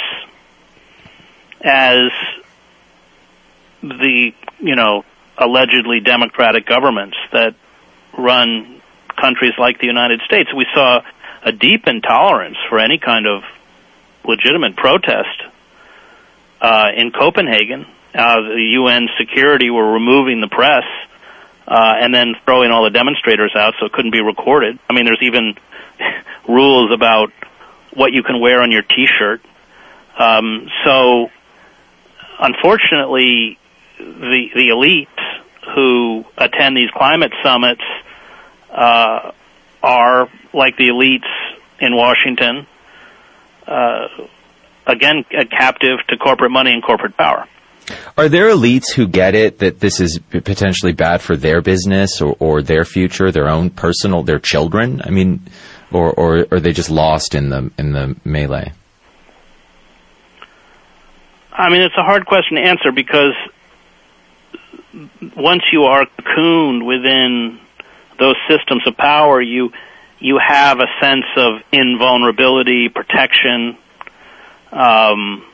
as 1.60 2.10
the, 3.82 4.32
you 4.60 4.76
know, 4.76 5.04
allegedly 5.38 6.00
democratic 6.00 6.66
governments 6.66 7.16
that 7.32 7.54
run 8.16 8.80
countries 9.20 9.54
like 9.58 9.78
the 9.80 9.86
United 9.86 10.20
States. 10.26 10.50
We 10.54 10.66
saw 10.74 11.02
a 11.44 11.52
deep 11.52 11.86
intolerance 11.86 12.56
for 12.68 12.78
any 12.78 12.98
kind 12.98 13.26
of 13.26 13.42
legitimate 14.24 14.76
protest 14.76 15.42
uh, 16.60 16.88
in 16.96 17.10
Copenhagen. 17.10 17.86
Uh, 18.14 18.40
the 18.42 18.68
UN 18.80 19.08
security 19.18 19.70
were 19.70 19.92
removing 19.92 20.40
the 20.40 20.48
press 20.48 20.84
uh, 21.66 21.94
and 22.00 22.14
then 22.14 22.34
throwing 22.44 22.70
all 22.70 22.84
the 22.84 22.90
demonstrators 22.90 23.52
out 23.56 23.74
so 23.80 23.86
it 23.86 23.92
couldn't 23.92 24.12
be 24.12 24.20
recorded. 24.20 24.78
I 24.88 24.92
mean, 24.92 25.04
there's 25.06 25.22
even 25.22 25.54
rules 26.48 26.92
about 26.92 27.32
what 27.94 28.12
you 28.12 28.22
can 28.22 28.40
wear 28.40 28.60
on 28.62 28.70
your 28.70 28.82
T-shirt. 28.82 29.40
Um, 30.18 30.68
so, 30.84 31.30
unfortunately, 32.38 33.58
the 33.98 34.50
the 34.54 34.68
elites 34.72 35.74
who 35.74 36.24
attend 36.36 36.76
these 36.76 36.90
climate 36.90 37.32
summits 37.42 37.82
uh, 38.70 39.32
are 39.82 40.28
like 40.52 40.76
the 40.76 40.88
elites 40.88 41.30
in 41.80 41.96
Washington, 41.96 42.66
uh, 43.66 44.08
again, 44.86 45.24
captive 45.50 45.98
to 46.08 46.16
corporate 46.16 46.52
money 46.52 46.72
and 46.72 46.82
corporate 46.82 47.16
power. 47.16 47.48
Are 48.16 48.28
there 48.28 48.48
elites 48.48 48.92
who 48.94 49.06
get 49.06 49.34
it 49.34 49.58
that 49.58 49.80
this 49.80 50.00
is 50.00 50.18
potentially 50.30 50.92
bad 50.92 51.20
for 51.20 51.36
their 51.36 51.60
business 51.60 52.22
or, 52.22 52.36
or 52.38 52.62
their 52.62 52.84
future, 52.84 53.30
their 53.30 53.48
own 53.48 53.70
personal, 53.70 54.22
their 54.22 54.38
children? 54.38 55.02
I 55.04 55.10
mean, 55.10 55.42
or, 55.92 56.12
or 56.12 56.46
are 56.50 56.60
they 56.60 56.72
just 56.72 56.90
lost 56.90 57.34
in 57.34 57.50
the 57.50 57.70
in 57.78 57.92
the 57.92 58.16
melee? 58.24 58.72
I 61.52 61.70
mean, 61.70 61.82
it's 61.82 61.96
a 61.96 62.02
hard 62.02 62.26
question 62.26 62.56
to 62.56 62.62
answer 62.62 62.90
because 62.90 63.34
once 65.36 65.62
you 65.72 65.84
are 65.84 66.06
cocooned 66.06 66.84
within 66.84 67.60
those 68.18 68.36
systems 68.48 68.86
of 68.86 68.96
power, 68.96 69.40
you 69.40 69.72
you 70.18 70.38
have 70.38 70.80
a 70.80 70.86
sense 71.00 71.26
of 71.36 71.60
invulnerability, 71.72 72.88
protection. 72.88 73.76
Um, 74.72 75.44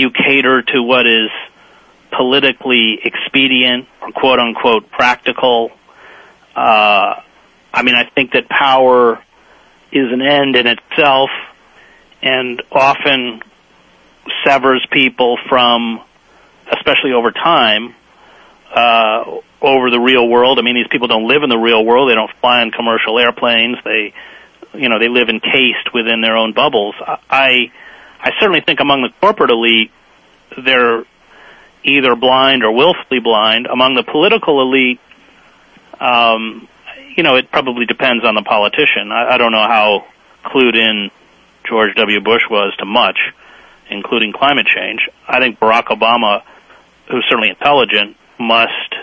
you 0.00 0.10
cater 0.10 0.62
to 0.62 0.82
what 0.82 1.06
is 1.06 1.30
politically 2.10 2.98
expedient 3.04 3.86
or 4.02 4.10
quote 4.12 4.38
unquote 4.38 4.90
practical. 4.90 5.70
Uh, 6.56 7.20
I 7.72 7.82
mean, 7.82 7.94
I 7.94 8.04
think 8.04 8.32
that 8.32 8.48
power 8.48 9.22
is 9.92 10.12
an 10.12 10.22
end 10.22 10.56
in 10.56 10.66
itself 10.66 11.30
and 12.22 12.62
often 12.72 13.40
severs 14.44 14.86
people 14.90 15.38
from, 15.48 16.00
especially 16.72 17.12
over 17.12 17.30
time, 17.30 17.94
uh, 18.74 19.24
over 19.62 19.90
the 19.90 20.00
real 20.00 20.28
world. 20.28 20.58
I 20.58 20.62
mean, 20.62 20.74
these 20.74 20.88
people 20.90 21.08
don't 21.08 21.26
live 21.26 21.42
in 21.42 21.48
the 21.48 21.58
real 21.58 21.84
world. 21.84 22.10
They 22.10 22.14
don't 22.14 22.30
fly 22.40 22.60
on 22.60 22.70
commercial 22.70 23.18
airplanes. 23.18 23.78
They, 23.84 24.14
you 24.74 24.88
know, 24.88 24.98
they 24.98 25.08
live 25.08 25.28
encased 25.28 25.92
within 25.92 26.20
their 26.20 26.36
own 26.36 26.52
bubbles. 26.52 26.94
I, 27.28 27.72
I 28.22 28.32
certainly 28.38 28.60
think 28.60 28.80
among 28.80 29.02
the 29.02 29.10
corporate 29.20 29.50
elite, 29.50 29.90
they're 30.64 31.04
either 31.84 32.14
blind 32.16 32.64
or 32.64 32.72
willfully 32.72 33.20
blind. 33.20 33.66
Among 33.66 33.94
the 33.94 34.02
political 34.02 34.60
elite, 34.60 35.00
um, 35.98 36.68
you 37.16 37.22
know, 37.22 37.36
it 37.36 37.50
probably 37.50 37.86
depends 37.86 38.24
on 38.24 38.34
the 38.34 38.42
politician. 38.42 39.10
I, 39.12 39.34
I 39.34 39.38
don't 39.38 39.52
know 39.52 39.66
how 39.66 40.06
clued 40.44 40.76
in 40.76 41.10
George 41.68 41.94
W. 41.96 42.20
Bush 42.20 42.42
was 42.50 42.74
to 42.78 42.84
much, 42.84 43.18
including 43.90 44.32
climate 44.32 44.66
change. 44.66 45.08
I 45.26 45.40
think 45.40 45.58
Barack 45.58 45.86
Obama, 45.86 46.42
who's 47.10 47.24
certainly 47.28 47.50
intelligent, 47.50 48.16
must, 48.38 48.94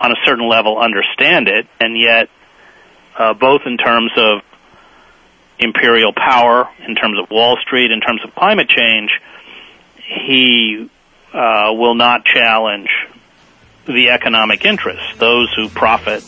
on 0.00 0.12
a 0.12 0.16
certain 0.24 0.48
level, 0.48 0.78
understand 0.78 1.48
it, 1.48 1.66
and 1.80 1.98
yet, 1.98 2.28
uh, 3.18 3.34
both 3.34 3.62
in 3.66 3.76
terms 3.76 4.12
of 4.16 4.42
imperial 5.60 6.12
power, 6.12 6.68
in 6.86 6.94
terms 6.94 7.18
of 7.18 7.30
Wall 7.30 7.56
Street, 7.60 7.90
in 7.90 8.00
terms 8.00 8.22
of 8.24 8.34
climate 8.34 8.68
change, 8.68 9.10
he 9.96 10.90
uh, 11.32 11.72
will 11.72 11.94
not 11.94 12.24
challenge 12.24 12.88
the 13.86 14.10
economic 14.10 14.64
interests, 14.64 15.16
those 15.18 15.52
who 15.54 15.68
profit 15.68 16.24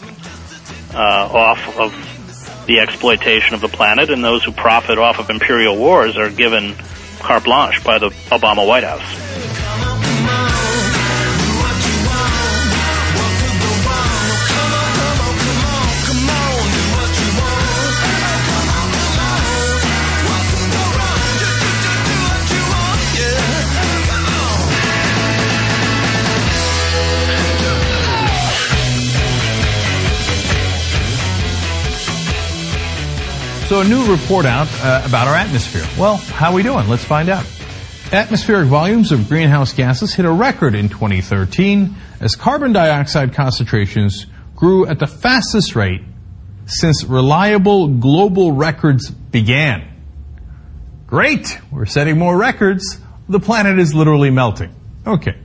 uh, 0.94 0.98
off 0.98 1.78
of 1.78 2.66
the 2.66 2.80
exploitation 2.80 3.54
of 3.54 3.60
the 3.60 3.68
planet, 3.68 4.10
and 4.10 4.22
those 4.22 4.44
who 4.44 4.52
profit 4.52 4.98
off 4.98 5.18
of 5.18 5.30
imperial 5.30 5.76
wars 5.76 6.16
are 6.16 6.30
given 6.30 6.74
carte 7.18 7.44
blanche 7.44 7.82
by 7.84 7.98
the 7.98 8.10
Obama 8.30 8.66
White 8.66 8.84
House. 8.84 9.61
So 33.72 33.80
a 33.80 33.84
new 33.84 34.12
report 34.12 34.44
out 34.44 34.68
uh, 34.82 35.02
about 35.06 35.28
our 35.28 35.34
atmosphere. 35.34 35.86
Well, 35.98 36.18
how 36.18 36.50
are 36.50 36.52
we 36.52 36.62
doing? 36.62 36.90
Let's 36.90 37.06
find 37.06 37.30
out. 37.30 37.46
Atmospheric 38.12 38.68
volumes 38.68 39.12
of 39.12 39.30
greenhouse 39.30 39.72
gases 39.72 40.12
hit 40.12 40.26
a 40.26 40.30
record 40.30 40.74
in 40.74 40.90
2013 40.90 41.96
as 42.20 42.36
carbon 42.36 42.74
dioxide 42.74 43.32
concentrations 43.32 44.26
grew 44.54 44.84
at 44.84 44.98
the 44.98 45.06
fastest 45.06 45.74
rate 45.74 46.02
since 46.66 47.04
reliable 47.04 47.88
global 47.88 48.52
records 48.52 49.10
began. 49.10 49.88
Great! 51.06 51.58
We're 51.70 51.86
setting 51.86 52.18
more 52.18 52.36
records. 52.36 53.00
The 53.30 53.40
planet 53.40 53.78
is 53.78 53.94
literally 53.94 54.28
melting. 54.28 54.74
Okay. 55.06 55.38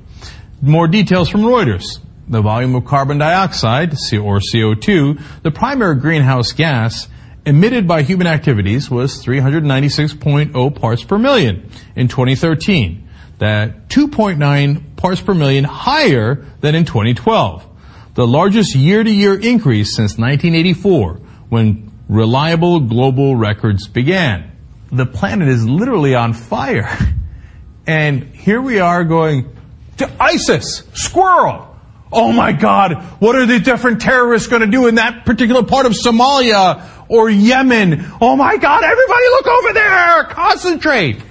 More 0.61 0.89
details 0.89 1.29
from 1.29 1.43
Reuters. 1.43 1.99
The 2.27 2.41
volume 2.41 2.75
of 2.75 2.83
carbon 2.83 3.19
dioxide, 3.19 3.93
or 3.93 4.41
CO2, 4.41 5.21
the 5.43 5.51
primary 5.51 5.95
greenhouse 5.95 6.51
gas, 6.51 7.07
emitted 7.47 7.87
by 7.87 8.01
human 8.03 8.27
activities 8.27 8.91
was 8.91 9.23
396.0 9.23 10.75
parts 10.75 11.03
per 11.05 11.17
million 11.17 11.69
in 11.95 12.09
2013. 12.09 13.07
That 13.39 13.87
2.9 13.87 14.97
parts 14.97 15.21
per 15.21 15.33
million 15.33 15.63
higher 15.63 16.45
than 16.59 16.75
in 16.75 16.83
2012. 16.83 17.65
The 18.15 18.27
largest 18.27 18.75
year-to-year 18.75 19.39
increase 19.39 19.95
since 19.95 20.17
1984 20.17 21.21
when 21.47 21.89
reliable 22.09 22.81
global 22.81 23.37
records 23.37 23.87
began. 23.87 24.51
The 24.91 25.05
planet 25.05 25.47
is 25.47 25.65
literally 25.65 26.15
on 26.15 26.33
fire. 26.33 26.89
And 27.89 28.35
here 28.35 28.59
we 28.61 28.79
are 28.79 29.05
going 29.05 29.55
to 29.95 30.11
ISIS, 30.21 30.83
squirrel. 30.91 31.66
Oh 32.11 32.31
my 32.31 32.53
God, 32.53 33.03
what 33.19 33.35
are 33.35 33.45
the 33.45 33.59
different 33.59 34.01
terrorists 34.01 34.47
going 34.47 34.61
to 34.61 34.67
do 34.67 34.87
in 34.87 34.95
that 34.95 35.25
particular 35.25 35.63
part 35.63 35.85
of 35.85 35.91
Somalia 35.91 36.87
or 37.09 37.29
Yemen? 37.29 38.05
Oh 38.21 38.35
my 38.35 38.57
God, 38.57 38.83
everybody 38.83 39.25
look 39.29 39.47
over 39.47 39.73
there, 39.73 40.23
concentrate. 40.25 41.21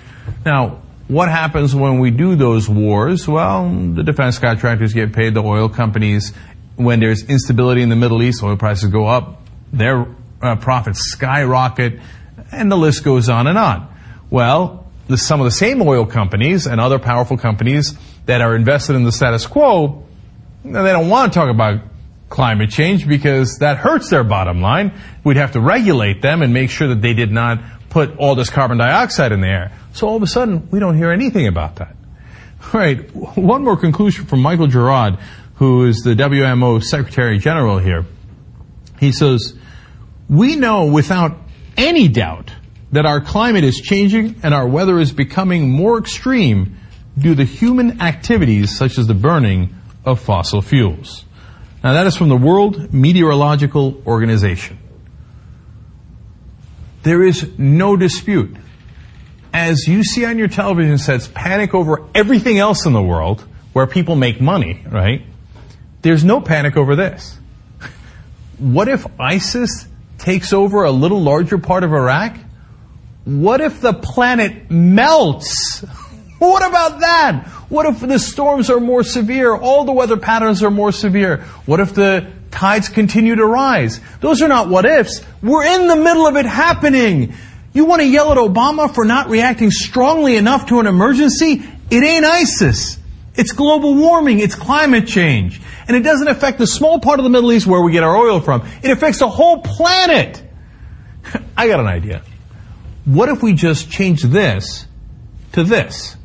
Now, 0.45 0.83
what 1.09 1.31
happens 1.31 1.75
when 1.75 1.99
we 1.99 2.11
do 2.11 2.37
those 2.37 2.69
wars? 2.69 3.27
Well, 3.27 3.71
the 3.71 4.03
defense 4.03 4.39
contractors 4.39 4.93
get 4.93 5.13
paid, 5.13 5.35
the 5.35 5.43
oil 5.43 5.69
companies, 5.69 6.35
when 6.77 7.01
there's 7.01 7.25
instability 7.25 7.81
in 7.81 7.89
the 7.89 7.97
Middle 7.97 8.23
East, 8.23 8.43
oil 8.43 8.57
prices 8.57 8.91
go 8.91 9.07
up, 9.07 9.41
their 9.73 10.07
uh, 10.43 10.57
profits 10.57 11.11
skyrocket, 11.11 12.01
and 12.53 12.71
the 12.71 12.77
list 12.77 13.03
goes 13.03 13.29
on 13.29 13.47
and 13.47 13.57
on. 13.57 13.89
Well, 14.29 14.87
the, 15.07 15.17
some 15.17 15.41
of 15.41 15.45
the 15.45 15.53
same 15.53 15.81
oil 15.81 16.05
companies 16.05 16.67
and 16.67 16.81
other 16.81 16.99
powerful 16.99 17.39
companies 17.39 17.97
that 18.27 18.41
are 18.41 18.55
invested 18.55 18.97
in 18.97 19.05
the 19.05 19.13
status 19.13 19.47
quo 19.47 20.06
they 20.73 20.93
don't 20.93 21.09
want 21.09 21.33
to 21.33 21.39
talk 21.39 21.49
about 21.49 21.81
climate 22.29 22.71
change 22.71 23.07
because 23.07 23.59
that 23.59 23.77
hurts 23.77 24.11
their 24.11 24.25
bottom 24.25 24.61
line. 24.61 24.93
We'd 25.25 25.37
have 25.37 25.53
to 25.53 25.61
regulate 25.61 26.23
them 26.23 26.43
and 26.43 26.53
make 26.53 26.71
sure 26.71 26.89
that 26.89 27.01
they 27.01 27.15
did 27.15 27.31
not 27.31 27.61
put 27.89 28.17
all 28.19 28.35
this 28.35 28.51
carbon 28.51 28.79
dioxide 28.79 29.33
in 29.33 29.41
the 29.41 29.49
air. 29.49 29.73
So 29.93 30.09
all 30.09 30.17
of 30.17 30.23
a 30.23 30.27
sudden, 30.27 30.69
we 30.71 30.81
don't 30.81 30.97
hear 30.97 31.11
anything 31.11 31.47
about 31.47 31.77
that. 31.77 31.97
right, 32.73 32.99
one 33.15 33.65
more 33.65 33.77
conclusion 33.77 34.27
from 34.27 34.43
Michael 34.43 34.67
Gerard, 34.67 35.19
who 35.57 35.85
is 35.85 35.99
the 35.99 36.15
WMO 36.15 36.83
Secretary 36.83 37.39
General 37.39 37.79
here. 37.79 38.05
He 38.99 39.13
says, 39.13 39.55
we 40.29 40.57
know 40.57 40.87
without 40.87 41.39
any 41.77 42.09
doubt 42.09 42.53
that 42.93 43.07
our 43.07 43.21
climate 43.21 43.65
is 43.65 43.81
changing 43.81 44.41
and 44.43 44.55
our 44.55 44.67
weather 44.67 44.99
is 44.99 45.13
becoming 45.13 45.71
more 45.71 45.99
extreme 45.99 46.77
due 47.19 47.35
to 47.35 47.45
human 47.45 48.01
activities 48.01 48.77
such 48.77 48.99
as 48.99 49.07
the 49.07 49.15
burning 49.15 49.75
of 50.07 50.21
fossil 50.21 50.63
fuels. 50.63 51.25
Now 51.83 51.93
that 51.93 52.07
is 52.07 52.17
from 52.17 52.29
the 52.29 52.37
World 52.37 52.95
Meteorological 52.95 54.03
Organization. 54.07 54.79
There 57.03 57.23
is 57.23 57.59
no 57.59 57.97
dispute. 57.97 58.57
As 59.53 59.87
you 59.87 60.03
see 60.03 60.25
on 60.25 60.39
your 60.39 60.49
television 60.49 60.99
sets 60.99 61.29
panic 61.33 61.75
over 61.75 62.05
everything 62.15 62.59
else 62.59 62.87
in 62.87 62.93
the 62.93 63.03
world 63.03 63.45
where 63.73 63.87
people 63.87 64.17
make 64.17 64.41
money, 64.41 64.85
right? 64.89 65.23
There's 66.03 66.25
no 66.25 66.41
panic 66.41 66.77
over 66.77 66.97
this. 66.97 67.39
What 68.59 68.89
if 68.89 69.07
ISIS 69.21 69.87
takes 70.17 70.55
over 70.55 70.85
a 70.85 70.91
little 70.91 71.21
larger 71.21 71.59
part 71.59 71.85
of 71.85 71.93
Iraq? 71.93 72.39
What 73.25 73.61
if 73.61 73.83
the 73.83 73.93
planet 73.93 74.71
melts? 74.71 75.85
What 76.39 76.67
about 76.67 77.01
that? 77.01 77.47
What 77.69 77.87
if 77.87 78.01
the 78.01 78.19
storms 78.19 78.71
are 78.71 78.81
more 78.81 79.03
severe? 79.03 79.55
All 79.55 79.85
the 79.85 79.93
weather 79.93 80.17
patterns 80.17 80.63
are 80.63 80.71
more 80.71 80.93
severe. 80.93 81.39
What 81.65 81.81
if 81.81 81.95
the 81.95 82.31
tides 82.51 82.89
continue 82.89 83.37
to 83.37 83.47
rise? 83.47 84.01
Those 84.21 84.43
are 84.43 84.49
not 84.49 84.69
what 84.69 84.85
ifs. 84.85 85.25
We're 85.43 85.65
in 85.65 85.89
the 85.89 85.97
middle 85.97 86.27
of 86.27 86.37
it 86.37 86.47
happening. 86.47 87.35
You 87.73 87.85
want 87.85 88.03
to 88.03 88.09
yell 88.09 88.33
at 88.33 88.39
Obama 88.39 88.95
for 88.95 89.05
not 89.05 89.29
reacting 89.29 89.71
strongly 89.71 90.37
enough 90.37 90.67
to 90.67 90.81
an 90.81 90.87
emergency? 90.87 91.63
It 91.91 92.03
ain't 92.03 92.25
ISIS. 92.25 92.99
It's 93.35 93.53
global 93.53 93.95
warming. 93.95 94.41
It's 94.41 94.55
climate 94.55 95.07
change. 95.07 95.61
And 95.89 95.97
it 95.97 96.01
doesn't 96.01 96.29
affect 96.29 96.59
the 96.59 96.67
small 96.67 97.01
part 97.01 97.21
of 97.21 97.25
the 97.25 97.31
Middle 97.31 97.53
East 97.53 97.67
where 97.67 97.81
we 97.81 97.93
get 97.93 98.03
our 98.03 98.17
oil 98.17 98.41
from. 98.41 98.67
It 98.83 98.91
affects 98.91 99.19
the 99.21 99.29
whole 99.29 99.61
planet. 99.61 100.43
I 101.57 101.69
got 101.69 101.81
an 101.81 101.87
idea. 101.87 102.23
What 103.05 103.29
if 103.29 103.43
we 103.43 103.53
just 103.53 103.91
change 103.91 104.23
this 104.23 104.87
to 105.53 105.63
this? 105.63 106.17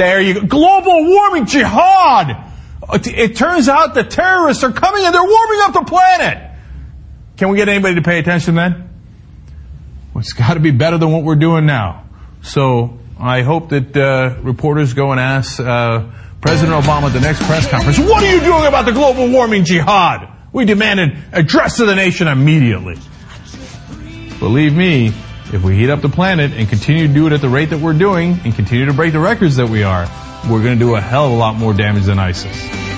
There 0.00 0.22
you 0.22 0.32
go. 0.32 0.46
Global 0.46 1.04
warming 1.04 1.44
jihad! 1.44 2.50
It, 2.94 3.36
turns 3.36 3.68
out 3.68 3.92
the 3.92 4.02
terrorists 4.02 4.64
are 4.64 4.72
coming 4.72 5.04
and 5.04 5.14
they're 5.14 5.22
warming 5.22 5.60
up 5.60 5.74
the 5.74 5.84
planet! 5.86 6.52
Can 7.36 7.50
we 7.50 7.58
get 7.58 7.68
anybody 7.68 7.96
to 7.96 8.02
pay 8.02 8.18
attention 8.18 8.54
then? 8.54 8.88
Well, 10.14 10.20
it's 10.20 10.32
got 10.32 10.54
to 10.54 10.60
be 10.60 10.70
better 10.70 10.96
than 10.96 11.12
what 11.12 11.22
we're 11.22 11.34
doing 11.34 11.66
now. 11.66 12.08
So 12.40 12.98
I 13.18 13.42
hope 13.42 13.68
that 13.68 13.94
uh, 13.94 14.40
reporters 14.40 14.94
go 14.94 15.10
and 15.10 15.20
ask 15.20 15.60
uh, 15.60 16.06
President 16.40 16.82
Obama 16.82 17.08
at 17.08 17.12
the 17.12 17.20
next 17.20 17.42
press 17.42 17.68
conference, 17.68 17.98
what 17.98 18.24
are 18.24 18.34
you 18.34 18.40
doing 18.40 18.64
about 18.64 18.86
the 18.86 18.92
global 18.92 19.28
warming 19.28 19.64
jihad? 19.64 20.30
We 20.50 20.64
demand 20.64 21.00
an 21.00 21.24
address 21.32 21.76
to 21.76 21.84
the 21.84 21.94
nation 21.94 22.26
immediately. 22.26 22.96
Believe 24.38 24.74
me, 24.74 25.12
if 25.52 25.62
we 25.62 25.76
heat 25.76 25.90
up 25.90 26.00
the 26.00 26.08
planet 26.08 26.52
and 26.52 26.68
continue 26.68 27.08
to 27.08 27.12
do 27.12 27.26
it 27.26 27.32
at 27.32 27.40
the 27.40 27.48
rate 27.48 27.70
that 27.70 27.80
we're 27.80 27.92
doing 27.92 28.38
and 28.44 28.54
continue 28.54 28.86
to 28.86 28.92
break 28.92 29.12
the 29.12 29.18
records 29.18 29.56
that 29.56 29.68
we 29.68 29.82
are, 29.82 30.08
we're 30.48 30.62
going 30.62 30.78
to 30.78 30.84
do 30.84 30.94
a 30.94 31.00
hell 31.00 31.26
of 31.26 31.32
a 31.32 31.36
lot 31.36 31.56
more 31.56 31.74
damage 31.74 32.04
than 32.04 32.18
ISIS. 32.18 32.89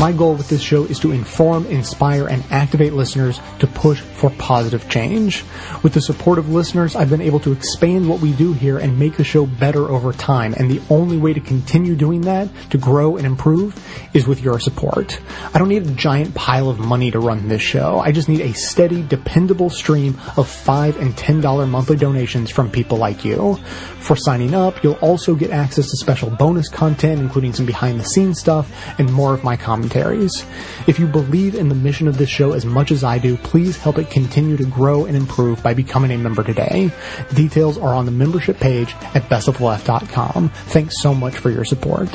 My 0.00 0.12
goal 0.12 0.34
with 0.34 0.48
this 0.48 0.62
show 0.62 0.84
is 0.84 0.98
to 1.00 1.12
inform, 1.12 1.66
inspire, 1.66 2.26
and 2.26 2.42
activate 2.50 2.94
listeners 2.94 3.38
to 3.58 3.66
push 3.66 4.00
for 4.00 4.30
positive 4.30 4.88
change. 4.88 5.44
With 5.82 5.92
the 5.92 6.00
support 6.00 6.38
of 6.38 6.48
listeners, 6.48 6.96
I've 6.96 7.10
been 7.10 7.20
able 7.20 7.38
to 7.40 7.52
expand 7.52 8.08
what 8.08 8.20
we 8.20 8.32
do 8.32 8.54
here 8.54 8.78
and 8.78 8.98
make 8.98 9.18
the 9.18 9.24
show 9.24 9.44
better 9.44 9.90
over 9.90 10.14
time. 10.14 10.54
And 10.56 10.70
the 10.70 10.80
only 10.88 11.18
way 11.18 11.34
to 11.34 11.40
continue 11.40 11.94
doing 11.94 12.22
that, 12.22 12.48
to 12.70 12.78
grow 12.78 13.18
and 13.18 13.26
improve, 13.26 13.76
is 14.14 14.26
with 14.26 14.40
your 14.40 14.58
support. 14.58 15.20
I 15.52 15.58
don't 15.58 15.68
need 15.68 15.86
a 15.86 15.90
giant 15.90 16.34
pile 16.34 16.70
of 16.70 16.78
money 16.78 17.10
to 17.10 17.20
run 17.20 17.48
this 17.48 17.60
show. 17.60 17.98
I 17.98 18.10
just 18.10 18.30
need 18.30 18.40
a 18.40 18.54
steady, 18.54 19.02
dependable 19.02 19.68
stream 19.68 20.18
of 20.38 20.48
5 20.48 20.96
and 20.96 21.14
$10 21.14 21.68
monthly 21.68 21.96
donations 21.96 22.50
from 22.50 22.70
people 22.70 22.96
like 22.96 23.22
you. 23.22 23.56
For 23.98 24.16
signing 24.16 24.54
up, 24.54 24.82
you'll 24.82 24.94
also 24.94 25.34
get 25.34 25.50
access 25.50 25.90
to 25.90 25.96
special 25.98 26.30
bonus 26.30 26.70
content, 26.70 27.20
including 27.20 27.52
some 27.52 27.66
behind 27.66 28.00
the 28.00 28.04
scenes 28.04 28.40
stuff 28.40 28.98
and 28.98 29.12
more 29.12 29.34
of 29.34 29.44
my 29.44 29.58
commentaries. 29.90 30.44
If 30.86 30.98
you 30.98 31.06
believe 31.06 31.54
in 31.54 31.68
the 31.68 31.74
mission 31.74 32.08
of 32.08 32.16
this 32.16 32.28
show 32.28 32.52
as 32.52 32.64
much 32.64 32.90
as 32.90 33.04
I 33.04 33.18
do, 33.18 33.36
please 33.36 33.76
help 33.76 33.98
it 33.98 34.10
continue 34.10 34.56
to 34.56 34.64
grow 34.64 35.04
and 35.04 35.16
improve 35.16 35.62
by 35.62 35.74
becoming 35.74 36.10
a 36.12 36.18
member 36.18 36.42
today. 36.42 36.90
Details 37.34 37.78
are 37.78 37.94
on 37.94 38.06
the 38.06 38.12
membership 38.12 38.58
page 38.58 38.94
at 39.14 39.22
bestoftheleft.com. 39.24 40.50
Thanks 40.50 41.02
so 41.02 41.14
much 41.14 41.36
for 41.36 41.50
your 41.50 41.64
support. 41.64 42.08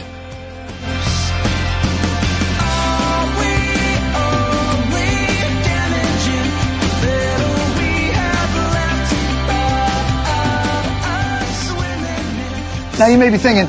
Now 12.98 13.08
you 13.08 13.18
may 13.18 13.30
be 13.30 13.38
thinking, 13.38 13.68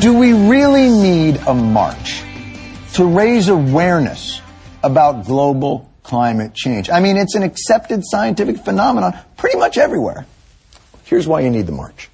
do 0.00 0.12
we 0.12 0.32
really 0.32 0.88
need 0.88 1.36
a 1.46 1.54
march 1.54 2.23
to 2.94 3.04
raise 3.04 3.48
awareness 3.48 4.40
about 4.82 5.26
global 5.26 5.90
climate 6.02 6.54
change? 6.54 6.90
I 6.90 7.00
mean, 7.00 7.16
it's 7.16 7.34
an 7.34 7.42
accepted 7.42 8.02
scientific 8.04 8.58
phenomenon 8.58 9.18
pretty 9.36 9.58
much 9.58 9.78
everywhere. 9.78 10.26
Here's 11.04 11.28
why 11.28 11.40
you 11.40 11.50
need 11.50 11.66
the 11.66 11.72
march. 11.72 12.08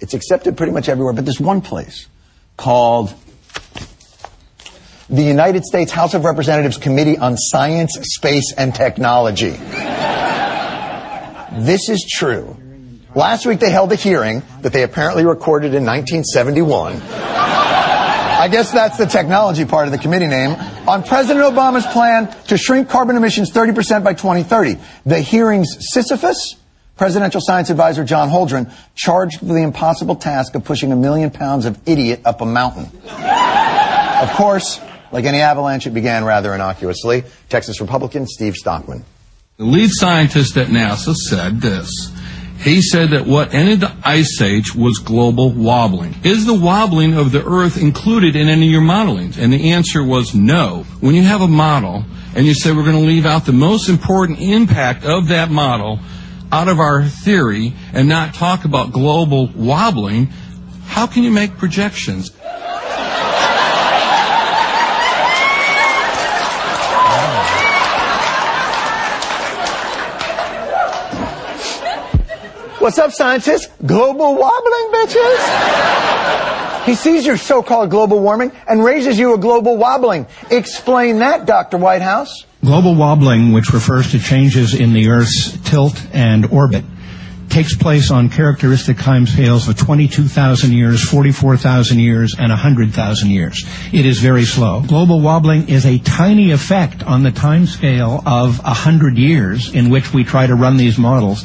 It's 0.00 0.14
accepted 0.14 0.56
pretty 0.56 0.72
much 0.72 0.88
everywhere, 0.88 1.12
but 1.12 1.24
there's 1.24 1.40
one 1.40 1.60
place 1.60 2.06
called 2.56 3.12
the 5.10 5.22
United 5.22 5.64
States 5.64 5.90
House 5.90 6.14
of 6.14 6.24
Representatives 6.24 6.76
Committee 6.76 7.16
on 7.16 7.36
Science, 7.36 7.98
Space, 8.02 8.52
and 8.56 8.74
Technology. 8.74 9.56
this 11.64 11.88
is 11.88 12.06
true. 12.16 12.56
Last 13.14 13.46
week 13.46 13.58
they 13.58 13.70
held 13.70 13.90
a 13.92 13.96
hearing 13.96 14.42
that 14.60 14.72
they 14.72 14.82
apparently 14.82 15.24
recorded 15.24 15.74
in 15.74 15.86
1971. 15.86 17.00
I 18.38 18.46
guess 18.46 18.70
that's 18.70 18.96
the 18.96 19.06
technology 19.06 19.64
part 19.64 19.88
of 19.88 19.92
the 19.92 19.98
committee 19.98 20.28
name, 20.28 20.52
on 20.86 21.02
President 21.02 21.44
Obama's 21.44 21.84
plan 21.86 22.32
to 22.44 22.56
shrink 22.56 22.88
carbon 22.88 23.16
emissions 23.16 23.50
30% 23.50 24.04
by 24.04 24.14
2030. 24.14 24.76
The 25.04 25.18
hearing's 25.18 25.76
Sisyphus, 25.92 26.54
presidential 26.96 27.40
science 27.42 27.68
advisor 27.68 28.04
John 28.04 28.28
Holdren, 28.28 28.72
charged 28.94 29.40
with 29.40 29.56
the 29.56 29.64
impossible 29.64 30.14
task 30.14 30.54
of 30.54 30.62
pushing 30.62 30.92
a 30.92 30.96
million 30.96 31.30
pounds 31.30 31.66
of 31.66 31.80
idiot 31.88 32.20
up 32.24 32.40
a 32.40 32.46
mountain. 32.46 32.84
of 32.94 34.30
course, 34.36 34.80
like 35.10 35.24
any 35.24 35.40
avalanche, 35.40 35.88
it 35.88 35.90
began 35.90 36.24
rather 36.24 36.54
innocuously. 36.54 37.24
Texas 37.48 37.80
Republican 37.80 38.28
Steve 38.28 38.54
Stockman. 38.54 39.04
The 39.56 39.64
lead 39.64 39.90
scientist 39.90 40.56
at 40.56 40.68
NASA 40.68 41.12
said 41.12 41.60
this. 41.60 41.90
He 42.58 42.82
said 42.82 43.10
that 43.10 43.24
what 43.24 43.54
ended 43.54 43.80
the 43.80 43.94
ice 44.02 44.40
age 44.42 44.74
was 44.74 44.98
global 44.98 45.52
wobbling. 45.52 46.16
Is 46.24 46.44
the 46.44 46.58
wobbling 46.58 47.14
of 47.14 47.30
the 47.30 47.44
Earth 47.44 47.80
included 47.80 48.34
in 48.34 48.48
any 48.48 48.66
of 48.66 48.72
your 48.72 48.82
modelings? 48.82 49.38
And 49.38 49.52
the 49.52 49.70
answer 49.70 50.02
was 50.02 50.34
no. 50.34 50.84
When 51.00 51.14
you 51.14 51.22
have 51.22 51.40
a 51.40 51.48
model 51.48 52.04
and 52.34 52.46
you 52.46 52.54
say 52.54 52.72
we're 52.72 52.82
going 52.82 53.00
to 53.00 53.06
leave 53.06 53.26
out 53.26 53.46
the 53.46 53.52
most 53.52 53.88
important 53.88 54.40
impact 54.40 55.04
of 55.04 55.28
that 55.28 55.50
model 55.50 56.00
out 56.50 56.66
of 56.66 56.80
our 56.80 57.04
theory 57.04 57.74
and 57.92 58.08
not 58.08 58.34
talk 58.34 58.64
about 58.64 58.92
global 58.92 59.48
wobbling, 59.54 60.26
how 60.86 61.06
can 61.06 61.22
you 61.22 61.30
make 61.30 61.58
projections? 61.58 62.32
What's 72.88 72.96
up, 72.96 73.12
scientists? 73.12 73.68
Global 73.84 74.34
wobbling, 74.36 74.92
bitches? 74.94 76.86
he 76.86 76.94
sees 76.94 77.26
your 77.26 77.36
so-called 77.36 77.90
global 77.90 78.18
warming 78.18 78.50
and 78.66 78.82
raises 78.82 79.18
you 79.18 79.34
a 79.34 79.38
global 79.38 79.76
wobbling. 79.76 80.26
Explain 80.50 81.18
that, 81.18 81.44
Dr. 81.44 81.76
Whitehouse. 81.76 82.46
Global 82.64 82.94
wobbling, 82.94 83.52
which 83.52 83.74
refers 83.74 84.10
to 84.12 84.18
changes 84.18 84.72
in 84.72 84.94
the 84.94 85.10
Earth's 85.10 85.60
tilt 85.68 86.02
and 86.14 86.46
orbit, 86.46 86.82
takes 87.50 87.76
place 87.76 88.10
on 88.10 88.30
characteristic 88.30 88.96
timescales 88.96 89.68
of 89.68 89.76
22,000 89.76 90.72
years, 90.72 91.06
44,000 91.06 91.98
years, 91.98 92.34
and 92.38 92.48
100,000 92.48 93.28
years. 93.28 93.66
It 93.92 94.06
is 94.06 94.18
very 94.20 94.44
slow. 94.44 94.80
Global 94.80 95.20
wobbling 95.20 95.68
is 95.68 95.84
a 95.84 95.98
tiny 95.98 96.52
effect 96.52 97.02
on 97.02 97.22
the 97.22 97.32
timescale 97.32 98.22
of 98.24 98.64
100 98.64 99.18
years 99.18 99.74
in 99.74 99.90
which 99.90 100.14
we 100.14 100.24
try 100.24 100.46
to 100.46 100.54
run 100.54 100.78
these 100.78 100.96
models. 100.96 101.44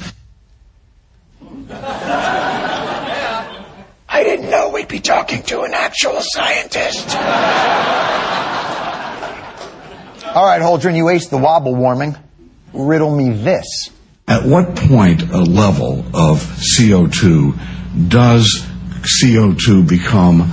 I 4.09 4.23
didn't 4.23 4.49
know 4.49 4.69
we'd 4.69 4.87
be 4.87 4.99
talking 4.99 5.43
to 5.43 5.61
an 5.61 5.73
actual 5.73 6.19
scientist. 6.19 7.15
All 10.35 10.45
right, 10.45 10.61
Holdren, 10.61 10.95
you 10.95 11.05
aced 11.05 11.29
the 11.29 11.37
wobble 11.37 11.75
warming. 11.75 12.15
Riddle 12.73 13.15
me 13.15 13.31
this. 13.31 13.89
At 14.27 14.45
what 14.45 14.75
point 14.75 15.21
a 15.21 15.41
level 15.41 15.99
of 16.13 16.41
CO2 16.41 18.09
does 18.09 18.65
CO2 19.21 19.87
become 19.87 20.51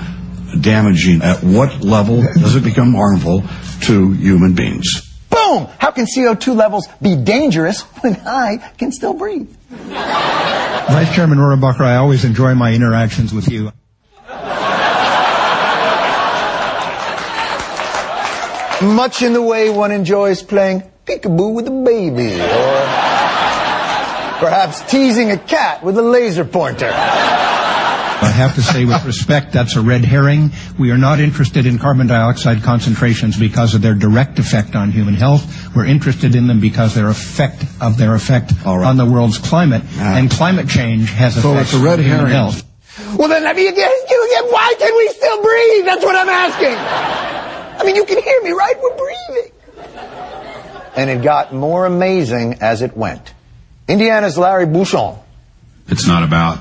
damaging? 0.61 1.23
At 1.23 1.43
what 1.43 1.83
level 1.83 2.21
does 2.21 2.57
it 2.57 2.65
become 2.65 2.95
harmful 2.95 3.45
to 3.83 4.13
human 4.13 4.55
beings? 4.55 5.10
Boom! 5.51 5.67
How 5.79 5.91
can 5.91 6.07
CO2 6.07 6.55
levels 6.55 6.87
be 7.03 7.17
dangerous 7.17 7.81
when 8.03 8.15
I 8.25 8.59
can 8.79 8.93
still 8.93 9.15
breathe? 9.15 9.51
Vice 9.69 11.13
Chairman 11.13 11.39
Rohrabacher, 11.39 11.81
I 11.81 11.97
always 11.97 12.25
enjoy 12.25 12.55
my 12.55 12.73
interactions 12.73 13.35
with 13.35 13.49
you. 13.49 13.73
Much 18.95 19.23
in 19.23 19.33
the 19.33 19.43
way 19.43 19.71
one 19.71 19.91
enjoys 19.91 20.41
playing 20.43 20.85
peekaboo 21.05 21.53
with 21.53 21.67
a 21.67 21.71
baby, 21.71 22.35
or 22.35 22.87
perhaps 24.39 24.81
teasing 24.89 25.33
a 25.33 25.37
cat 25.37 25.83
with 25.83 25.99
a 25.99 26.03
laser 26.03 26.45
pointer. 26.45 26.91
I 28.23 28.29
have 28.29 28.55
to 28.57 28.63
say 28.63 28.85
with 28.85 29.05
respect, 29.05 29.53
that's 29.53 29.77
a 29.77 29.81
red 29.81 30.05
herring. 30.05 30.51
We 30.79 30.91
are 30.91 30.99
not 30.99 31.21
interested 31.21 31.67
in 31.67 31.79
carbon 31.79 32.07
dioxide 32.07 32.63
concentrations 32.63 33.39
because 33.39 33.75
of 33.75 33.83
their 33.83 33.95
direct 33.95 34.39
effect 34.39 34.77
on 34.77 34.91
human 34.91 35.15
health. 35.15 35.75
We're 35.75 35.87
interested 35.87 36.35
in 36.35 36.47
them 36.47 36.61
because 36.61 36.95
their 36.95 37.09
effect 37.09 37.65
of 37.81 37.97
their 37.97 38.15
effect 38.15 38.53
on 38.67 38.97
the 38.97 39.07
world's 39.07 39.39
climate. 39.39 39.83
And 39.99 40.31
climate 40.31 40.69
change 40.69 41.11
has 41.13 41.41
So 41.41 41.53
effects 41.53 41.73
it's 41.73 41.83
a 41.83 41.85
red 41.85 41.99
on 41.99 42.05
human 42.05 42.27
health. 42.27 42.63
Well, 43.17 43.29
then 43.29 43.43
let 43.45 43.57
me 43.57 43.67
again, 43.67 43.91
you 44.11 44.31
again, 44.33 44.53
why 44.53 44.75
can 44.79 44.97
we 44.97 45.09
still 45.09 45.43
breathe? 45.43 45.85
That's 45.87 46.05
what 46.05 46.17
I'm 46.17 46.29
asking. 46.29 46.77
I 47.81 47.85
mean, 47.85 47.97
you 47.97 48.05
can 48.05 48.23
hear 48.23 48.43
me, 48.43 48.51
right? 48.51 48.75
We're 48.83 48.97
breathing. 48.97 49.53
And 50.97 51.09
it 51.09 51.23
got 51.23 51.55
more 51.55 51.87
amazing 51.87 52.59
as 52.61 52.83
it 52.83 52.97
went. 52.97 53.33
Indiana's 53.89 54.37
Larry 54.37 54.67
Bucshon. 54.67 55.19
It's 55.89 56.07
not 56.07 56.23
about 56.23 56.59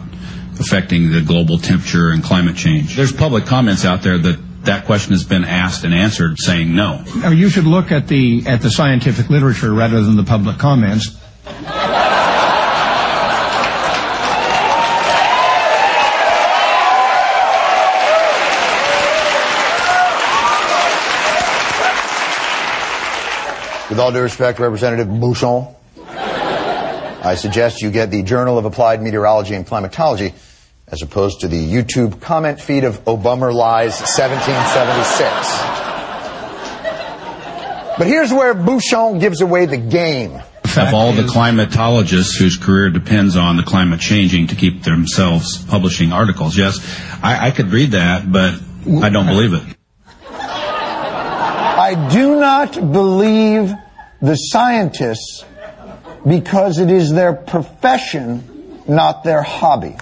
affecting 0.60 1.12
the 1.12 1.22
global 1.22 1.58
temperature 1.58 2.12
and 2.12 2.24
climate 2.24 2.56
change. 2.56 2.96
There's 2.96 3.12
public 3.12 3.46
comments 3.46 3.86
out 3.86 4.04
there 4.04 4.18
that 4.18 4.40
that 4.64 4.86
question 4.86 5.14
has 5.14 5.24
been 5.24 5.46
asked 5.46 5.84
and 5.84 5.94
answered 5.94 6.38
saying 6.38 6.76
no. 6.76 7.04
Now, 7.16 7.30
you 7.30 7.50
should 7.50 7.66
look 7.66 7.92
at 7.92 8.08
the 8.08 8.44
at 8.46 8.62
the 8.62 8.70
scientific 8.70 9.30
literature 9.30 9.74
rather 9.74 10.02
than 10.02 10.16
the 10.18 10.24
public 10.24 10.58
comments. 10.58 11.16
With 23.90 23.98
all 23.98 24.12
due 24.12 24.22
respect, 24.22 24.60
Representative 24.60 25.08
Bucshon, 25.08 25.74
I 27.26 27.36
suggest 27.36 27.82
you 27.82 27.90
get 27.90 28.12
the 28.12 28.22
Journal 28.22 28.58
of 28.58 28.66
Applied 28.66 29.02
Meteorology 29.02 29.56
and 29.56 29.66
Climatology 29.66 30.34
as 30.92 31.02
opposed 31.02 31.42
to 31.42 31.48
the 31.48 31.58
YouTube 31.58 32.20
comment 32.22 32.60
feed 32.60 32.84
of 32.84 33.04
Obama 33.06 33.54
Lies 33.54 34.00
1776. 34.00 35.80
But 37.98 38.08
here's 38.08 38.32
where 38.32 38.56
Bucshon 38.56 39.20
gives 39.20 39.42
away 39.42 39.66
the 39.66 39.78
game. 39.78 40.42
Of 40.78 40.94
all 40.94 41.12
the 41.14 41.24
climatologists 41.24 42.38
whose 42.38 42.56
career 42.56 42.90
depends 42.90 43.36
on 43.36 43.58
the 43.58 43.64
climate 43.64 44.00
changing 44.00 44.48
to 44.48 44.56
keep 44.56 44.84
themselves 44.84 45.58
publishing 45.66 46.14
articles, 46.14 46.58
yes, 46.58 46.80
I, 47.22 47.48
I 47.48 47.52
could 47.52 47.74
read 47.74 47.92
that, 47.92 48.32
but 48.32 48.54
I 49.04 49.10
don't 49.10 49.26
believe 49.26 49.54
it. 49.54 49.64
I 50.32 52.10
do 52.12 52.40
not 52.40 52.74
believe 52.74 53.74
the 54.22 54.36
scientists 54.36 55.44
because 56.28 56.78
it 56.80 56.90
is 56.92 57.12
their 57.12 57.34
profession, 57.34 58.84
not 58.88 59.24
their 59.24 59.42
hobby. 59.42 59.98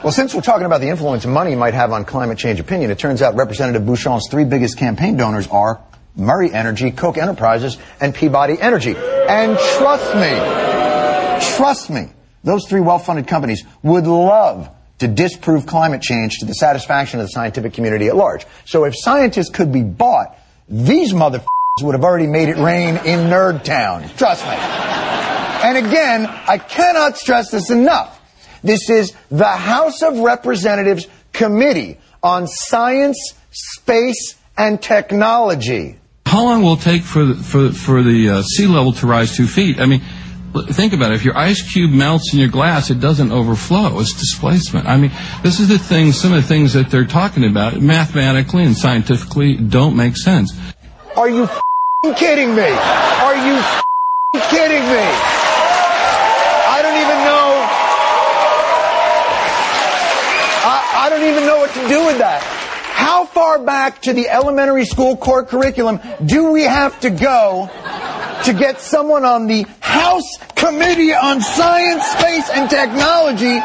Well, 0.00 0.12
since 0.12 0.32
we're 0.32 0.42
talking 0.42 0.64
about 0.64 0.80
the 0.80 0.90
influence 0.90 1.26
money 1.26 1.56
might 1.56 1.74
have 1.74 1.90
on 1.90 2.04
climate 2.04 2.38
change 2.38 2.60
opinion, 2.60 2.92
it 2.92 3.00
turns 3.00 3.20
out 3.20 3.34
Representative 3.34 3.84
Bucshon's 3.84 4.28
three 4.30 4.44
biggest 4.44 4.78
campaign 4.78 5.16
donors 5.16 5.48
are 5.48 5.80
Murray 6.14 6.52
Energy, 6.52 6.92
Koch 6.92 7.18
Enterprises, 7.18 7.78
and 8.00 8.14
Peabody 8.14 8.60
Energy. 8.60 8.94
And 8.96 9.58
trust 9.76 10.14
me, 10.14 11.56
trust 11.56 11.90
me, 11.90 12.12
those 12.44 12.68
three 12.68 12.80
well-funded 12.80 13.26
companies 13.26 13.64
would 13.82 14.06
love 14.06 14.70
to 14.98 15.08
disprove 15.08 15.66
climate 15.66 16.00
change 16.00 16.38
to 16.38 16.46
the 16.46 16.54
satisfaction 16.54 17.18
of 17.18 17.26
the 17.26 17.32
scientific 17.32 17.72
community 17.72 18.06
at 18.06 18.14
large. 18.14 18.46
So 18.66 18.84
if 18.84 18.94
scientists 18.96 19.50
could 19.50 19.72
be 19.72 19.82
bought, 19.82 20.38
these 20.68 21.12
motherfuckers 21.12 21.48
would 21.82 21.96
have 21.96 22.04
already 22.04 22.28
made 22.28 22.48
it 22.48 22.56
rain 22.56 22.98
in 22.98 23.30
Nerd 23.30 23.64
Town. 23.64 24.08
Trust 24.16 24.44
me. 24.44 24.52
And 24.52 25.76
again, 25.88 26.26
I 26.26 26.58
cannot 26.58 27.16
stress 27.16 27.50
this 27.50 27.70
enough. 27.70 28.17
This 28.62 28.90
is 28.90 29.14
the 29.30 29.44
House 29.44 30.02
of 30.02 30.18
Representatives 30.18 31.06
Committee 31.32 31.98
on 32.22 32.46
Science, 32.46 33.34
Space, 33.50 34.36
and 34.56 34.80
Technology. 34.82 35.98
How 36.26 36.44
long 36.44 36.62
will 36.62 36.74
it 36.74 36.80
take 36.80 37.02
for 37.02 37.24
the, 37.24 37.34
for, 37.34 37.72
for 37.72 38.02
the 38.02 38.28
uh, 38.28 38.42
sea 38.42 38.66
level 38.66 38.92
to 38.94 39.06
rise 39.06 39.36
two 39.36 39.46
feet? 39.46 39.80
I 39.80 39.86
mean, 39.86 40.02
think 40.70 40.92
about 40.92 41.12
it. 41.12 41.14
If 41.14 41.24
your 41.24 41.36
ice 41.36 41.62
cube 41.62 41.90
melts 41.90 42.32
in 42.32 42.38
your 42.38 42.48
glass, 42.48 42.90
it 42.90 43.00
doesn't 43.00 43.32
overflow. 43.32 43.98
It's 44.00 44.12
displacement. 44.12 44.86
I 44.86 44.96
mean, 44.96 45.12
this 45.42 45.60
is 45.60 45.68
the 45.68 45.78
things, 45.78 46.20
some 46.20 46.32
of 46.32 46.42
the 46.42 46.48
things 46.48 46.72
that 46.74 46.90
they're 46.90 47.06
talking 47.06 47.44
about 47.44 47.80
mathematically 47.80 48.64
and 48.64 48.76
scientifically 48.76 49.56
don't 49.56 49.96
make 49.96 50.16
sense. 50.16 50.58
Are 51.16 51.30
you 51.30 51.48
kidding 52.16 52.54
me? 52.54 52.68
Are 52.68 53.36
you 53.36 53.62
kidding 54.50 54.82
me? 54.82 55.06
I 56.68 56.80
don't 56.82 56.96
even 56.96 57.24
know. 57.24 57.38
I, 60.64 61.06
I 61.06 61.10
don't 61.10 61.24
even 61.24 61.46
know 61.46 61.58
what 61.58 61.72
to 61.74 61.88
do 61.88 62.06
with 62.06 62.18
that. 62.18 62.42
How 62.98 63.24
far 63.26 63.58
back 63.60 64.02
to 64.02 64.12
the 64.12 64.28
elementary 64.28 64.84
school 64.84 65.16
core 65.16 65.44
curriculum 65.44 66.00
do 66.24 66.50
we 66.50 66.62
have 66.62 66.98
to 67.00 67.10
go 67.10 67.70
to 68.44 68.52
get 68.52 68.80
someone 68.80 69.24
on 69.24 69.46
the 69.46 69.66
House 69.80 70.36
Committee 70.56 71.14
on 71.14 71.40
Science, 71.40 72.04
Space, 72.06 72.50
and 72.50 72.68
Technology 72.68 73.60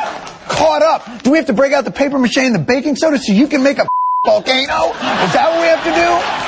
caught 0.48 0.84
up? 0.84 1.24
Do 1.24 1.32
we 1.32 1.38
have 1.38 1.48
to 1.48 1.54
break 1.54 1.74
out 1.74 1.84
the 1.84 1.92
paper 1.92 2.20
mache 2.20 2.38
and 2.38 2.54
the 2.54 2.60
baking 2.60 2.96
soda 2.96 3.18
so 3.18 3.34
you 3.34 3.48
can 3.48 3.64
make 3.64 3.80
a 3.80 3.88
volcano? 4.26 4.92
Is 4.94 5.34
that 5.34 5.50
what 5.52 5.62
we 5.62 5.68
have 5.68 5.84
to 5.84 5.94
do? 5.94 6.44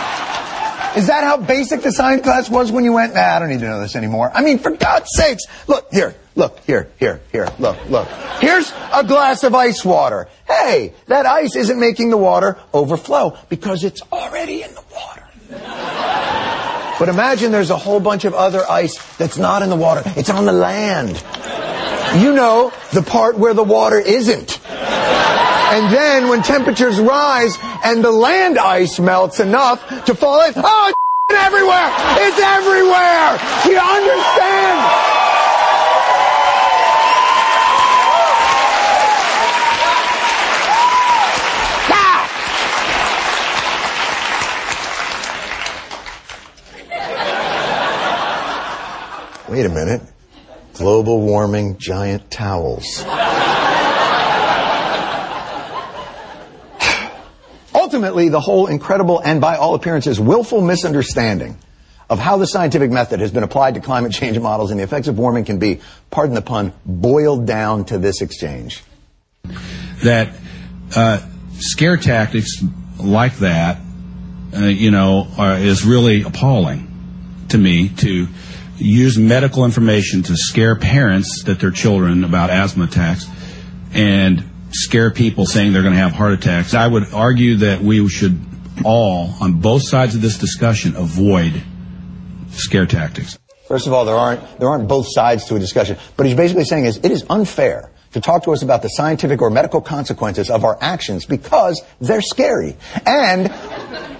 Is 0.99 1.07
that 1.07 1.23
how 1.23 1.37
basic 1.37 1.81
the 1.81 1.91
science 1.91 2.21
class 2.21 2.49
was 2.49 2.71
when 2.71 2.85
you 2.85 2.93
went? 2.93 3.15
Nah, 3.15 3.21
I 3.21 3.39
don't 3.39 3.49
need 3.49 3.59
to 3.59 3.67
know 3.67 3.81
this 3.81 3.95
anymore. 3.95 4.31
I 4.33 4.41
mean, 4.41 4.59
for 4.59 4.71
God's 4.71 5.09
sakes, 5.11 5.43
look 5.67 5.87
here, 5.91 6.15
look 6.35 6.59
here, 6.65 6.91
here, 6.99 7.21
here, 7.31 7.47
look, 7.59 7.77
look. 7.89 8.07
Here's 8.39 8.71
a 8.93 9.03
glass 9.03 9.43
of 9.43 9.55
ice 9.55 9.83
water. 9.83 10.27
Hey, 10.47 10.93
that 11.07 11.25
ice 11.25 11.55
isn't 11.55 11.79
making 11.79 12.09
the 12.09 12.17
water 12.17 12.57
overflow 12.73 13.37
because 13.49 13.83
it's 13.83 14.01
already 14.11 14.61
in 14.61 14.73
the 14.73 14.83
water. 14.93 15.23
But 16.97 17.09
imagine 17.09 17.51
there's 17.51 17.71
a 17.71 17.77
whole 17.77 17.99
bunch 17.99 18.25
of 18.25 18.33
other 18.33 18.63
ice 18.69 18.97
that's 19.17 19.37
not 19.37 19.61
in 19.63 19.69
the 19.69 19.75
water. 19.75 20.01
It's 20.15 20.29
on 20.29 20.45
the 20.45 20.53
land. 20.53 21.21
You 22.21 22.33
know, 22.33 22.71
the 22.93 23.01
part 23.01 23.37
where 23.37 23.53
the 23.53 23.63
water 23.63 23.99
isn't. 23.99 24.59
And 24.65 25.93
then 25.93 26.29
when 26.29 26.41
temperatures 26.41 26.99
rise 26.99 27.57
and 27.83 28.03
the 28.03 28.11
land 28.11 28.57
ice 28.57 28.99
melts 28.99 29.39
enough 29.39 30.05
to 30.05 30.15
fall 30.15 30.41
in, 30.47 30.53
oh, 30.55 30.93
it's 31.29 31.39
everywhere! 31.39 31.91
It's 32.27 32.39
everywhere! 32.39 33.39
Do 33.63 33.71
you 33.71 33.79
understand? 33.79 35.24
Wait 49.47 49.65
a 49.65 49.69
minute. 49.69 50.01
Global 50.73 51.21
warming 51.21 51.77
giant 51.77 52.31
towels. 52.31 53.03
Ultimately, 57.73 58.29
the 58.29 58.39
whole 58.39 58.65
incredible 58.67 59.19
and 59.19 59.39
by 59.39 59.57
all 59.57 59.75
appearances 59.75 60.19
willful 60.19 60.61
misunderstanding 60.61 61.57
of 62.09 62.17
how 62.17 62.37
the 62.37 62.47
scientific 62.47 62.89
method 62.89 63.19
has 63.19 63.31
been 63.31 63.43
applied 63.43 63.75
to 63.75 63.81
climate 63.81 64.11
change 64.11 64.39
models 64.39 64.71
and 64.71 64.79
the 64.79 64.83
effects 64.83 65.07
of 65.07 65.17
warming 65.17 65.45
can 65.45 65.59
be, 65.59 65.79
pardon 66.09 66.33
the 66.33 66.41
pun, 66.41 66.73
boiled 66.85 67.45
down 67.45 67.85
to 67.85 67.99
this 67.99 68.21
exchange. 68.21 68.83
that 70.03 70.35
uh, 70.95 71.19
scare 71.59 71.97
tactics 71.97 72.63
like 72.99 73.37
that, 73.37 73.77
uh, 74.55 74.65
you 74.65 74.91
know, 74.91 75.27
are, 75.37 75.57
is 75.57 75.85
really 75.85 76.23
appalling 76.23 76.91
to 77.49 77.57
me 77.57 77.89
to 77.89 78.27
use 78.77 79.17
medical 79.17 79.65
information 79.65 80.23
to 80.23 80.35
scare 80.35 80.75
parents 80.75 81.43
that 81.43 81.59
their 81.59 81.71
children 81.71 82.23
about 82.23 82.49
asthma 82.49 82.85
attacks 82.85 83.27
and 83.93 84.43
scare 84.71 85.11
people 85.11 85.45
saying 85.45 85.71
they're 85.71 85.81
going 85.81 85.93
to 85.93 85.99
have 85.99 86.11
heart 86.11 86.33
attacks. 86.33 86.73
I 86.73 86.87
would 86.87 87.13
argue 87.13 87.57
that 87.57 87.81
we 87.81 88.07
should 88.09 88.39
all, 88.83 89.33
on 89.39 89.61
both 89.61 89.87
sides 89.87 90.15
of 90.15 90.21
this 90.21 90.37
discussion, 90.37 90.95
avoid 90.95 91.63
scare 92.49 92.85
tactics. 92.85 93.39
First 93.67 93.87
of 93.87 93.93
all, 93.93 94.05
there 94.05 94.15
aren't 94.15 94.59
there 94.59 94.69
aren't 94.69 94.87
both 94.87 95.07
sides 95.09 95.45
to 95.45 95.55
a 95.55 95.59
discussion. 95.59 95.97
But 96.17 96.27
he's 96.27 96.35
basically 96.35 96.65
saying 96.65 96.85
is 96.85 96.97
it 96.97 97.11
is 97.11 97.25
unfair 97.29 97.91
to 98.15 98.21
talk 98.21 98.43
to 98.43 98.53
us 98.53 98.63
about 98.63 98.81
the 98.81 98.87
scientific 98.87 99.41
or 99.41 99.49
medical 99.49 99.81
consequences 99.81 100.49
of 100.49 100.63
our 100.63 100.77
actions 100.79 101.25
because 101.25 101.83
they're 101.99 102.21
scary. 102.21 102.77
And 103.05 103.53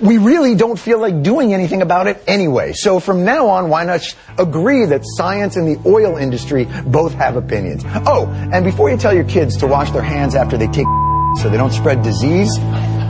we 0.01 0.17
really 0.17 0.53
don't 0.53 0.77
feel 0.77 0.99
like 0.99 1.23
doing 1.23 1.53
anything 1.53 1.81
about 1.81 2.07
it 2.07 2.21
anyway. 2.27 2.73
So 2.73 2.99
from 2.99 3.23
now 3.23 3.47
on, 3.47 3.69
why 3.69 3.85
not 3.85 4.01
agree 4.37 4.83
that 4.85 5.03
science 5.05 5.55
and 5.55 5.65
the 5.65 5.81
oil 5.89 6.17
industry 6.17 6.65
both 6.85 7.13
have 7.13 7.37
opinions? 7.37 7.83
Oh, 8.05 8.27
and 8.51 8.65
before 8.65 8.89
you 8.89 8.97
tell 8.97 9.13
your 9.13 9.23
kids 9.23 9.55
to 9.57 9.67
wash 9.67 9.91
their 9.91 10.03
hands 10.03 10.35
after 10.35 10.57
they 10.57 10.67
take 10.67 10.87
so 11.41 11.49
they 11.49 11.55
don't 11.55 11.71
spread 11.71 12.03
disease, 12.03 12.51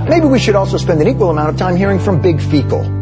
maybe 0.08 0.28
we 0.28 0.38
should 0.38 0.56
also 0.56 0.78
spend 0.78 1.02
an 1.02 1.08
equal 1.08 1.32
amount 1.32 1.50
of 1.50 1.58
time 1.58 1.76
hearing 1.76 1.98
from 1.98 2.22
Big 2.22 2.40
Fecal. 2.40 2.95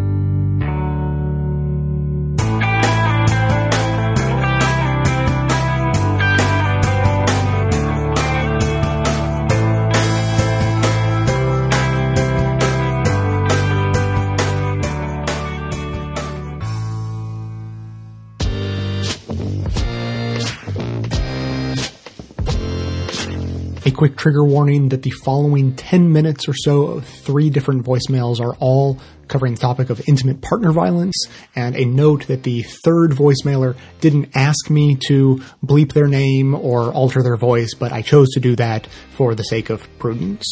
Quick 23.94 24.16
trigger 24.18 24.44
warning 24.44 24.90
that 24.90 25.04
the 25.04 25.12
following 25.12 25.76
10 25.76 26.12
minutes 26.12 26.48
or 26.48 26.54
so 26.54 26.84
of 26.84 27.06
three 27.06 27.50
different 27.50 27.86
voicemails 27.86 28.40
are 28.40 28.56
all 28.56 29.00
covering 29.28 29.56
the 29.56 29.60
topic 29.60 29.90
of 29.90 30.02
intimate 30.08 30.42
partner 30.42 30.72
violence, 30.72 31.16
and 31.56 31.76
a 31.76 31.86
note 31.86 32.28
that 32.28 32.44
the 32.44 32.64
third 32.64 33.12
voicemailer 33.12 33.76
didn't 34.02 34.30
ask 34.36 34.70
me 34.70 34.98
to 35.08 35.42
bleep 35.66 35.94
their 35.94 36.08
name 36.08 36.54
or 36.54 36.92
alter 36.92 37.24
their 37.24 37.38
voice, 37.38 37.74
but 37.74 37.92
I 37.92 38.02
chose 38.02 38.30
to 38.32 38.40
do 38.40 38.56
that 38.58 38.88
for 39.12 39.34
the 39.34 39.44
sake 39.44 39.70
of 39.70 39.88
prudence. 39.98 40.46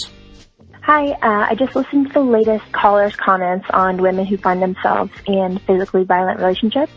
Hi, 0.84 1.12
uh, 1.12 1.48
I 1.50 1.56
just 1.56 1.76
listened 1.76 2.08
to 2.08 2.14
the 2.14 2.22
latest 2.22 2.72
caller's 2.72 3.16
comments 3.16 3.68
on 3.72 4.02
women 4.02 4.26
who 4.26 4.38
find 4.38 4.62
themselves 4.62 5.12
in 5.28 5.60
physically 5.60 6.04
violent 6.06 6.40
relationships, 6.40 6.92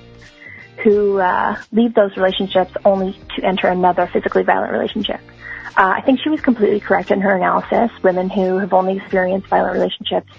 who 0.82 1.18
uh, 1.18 1.56
leave 1.70 1.94
those 1.94 2.16
relationships 2.16 2.72
only 2.84 3.12
to 3.36 3.44
enter 3.44 3.68
another 3.68 4.06
physically 4.06 4.42
violent 4.42 4.72
relationship. 4.72 5.20
Uh, 5.66 5.94
I 5.96 6.00
think 6.02 6.20
she 6.20 6.28
was 6.28 6.40
completely 6.40 6.80
correct 6.80 7.10
in 7.10 7.20
her 7.20 7.34
analysis. 7.34 7.90
Women 8.02 8.30
who 8.30 8.58
have 8.58 8.72
only 8.72 8.96
experienced 8.96 9.48
violent 9.48 9.74
relationships 9.74 10.30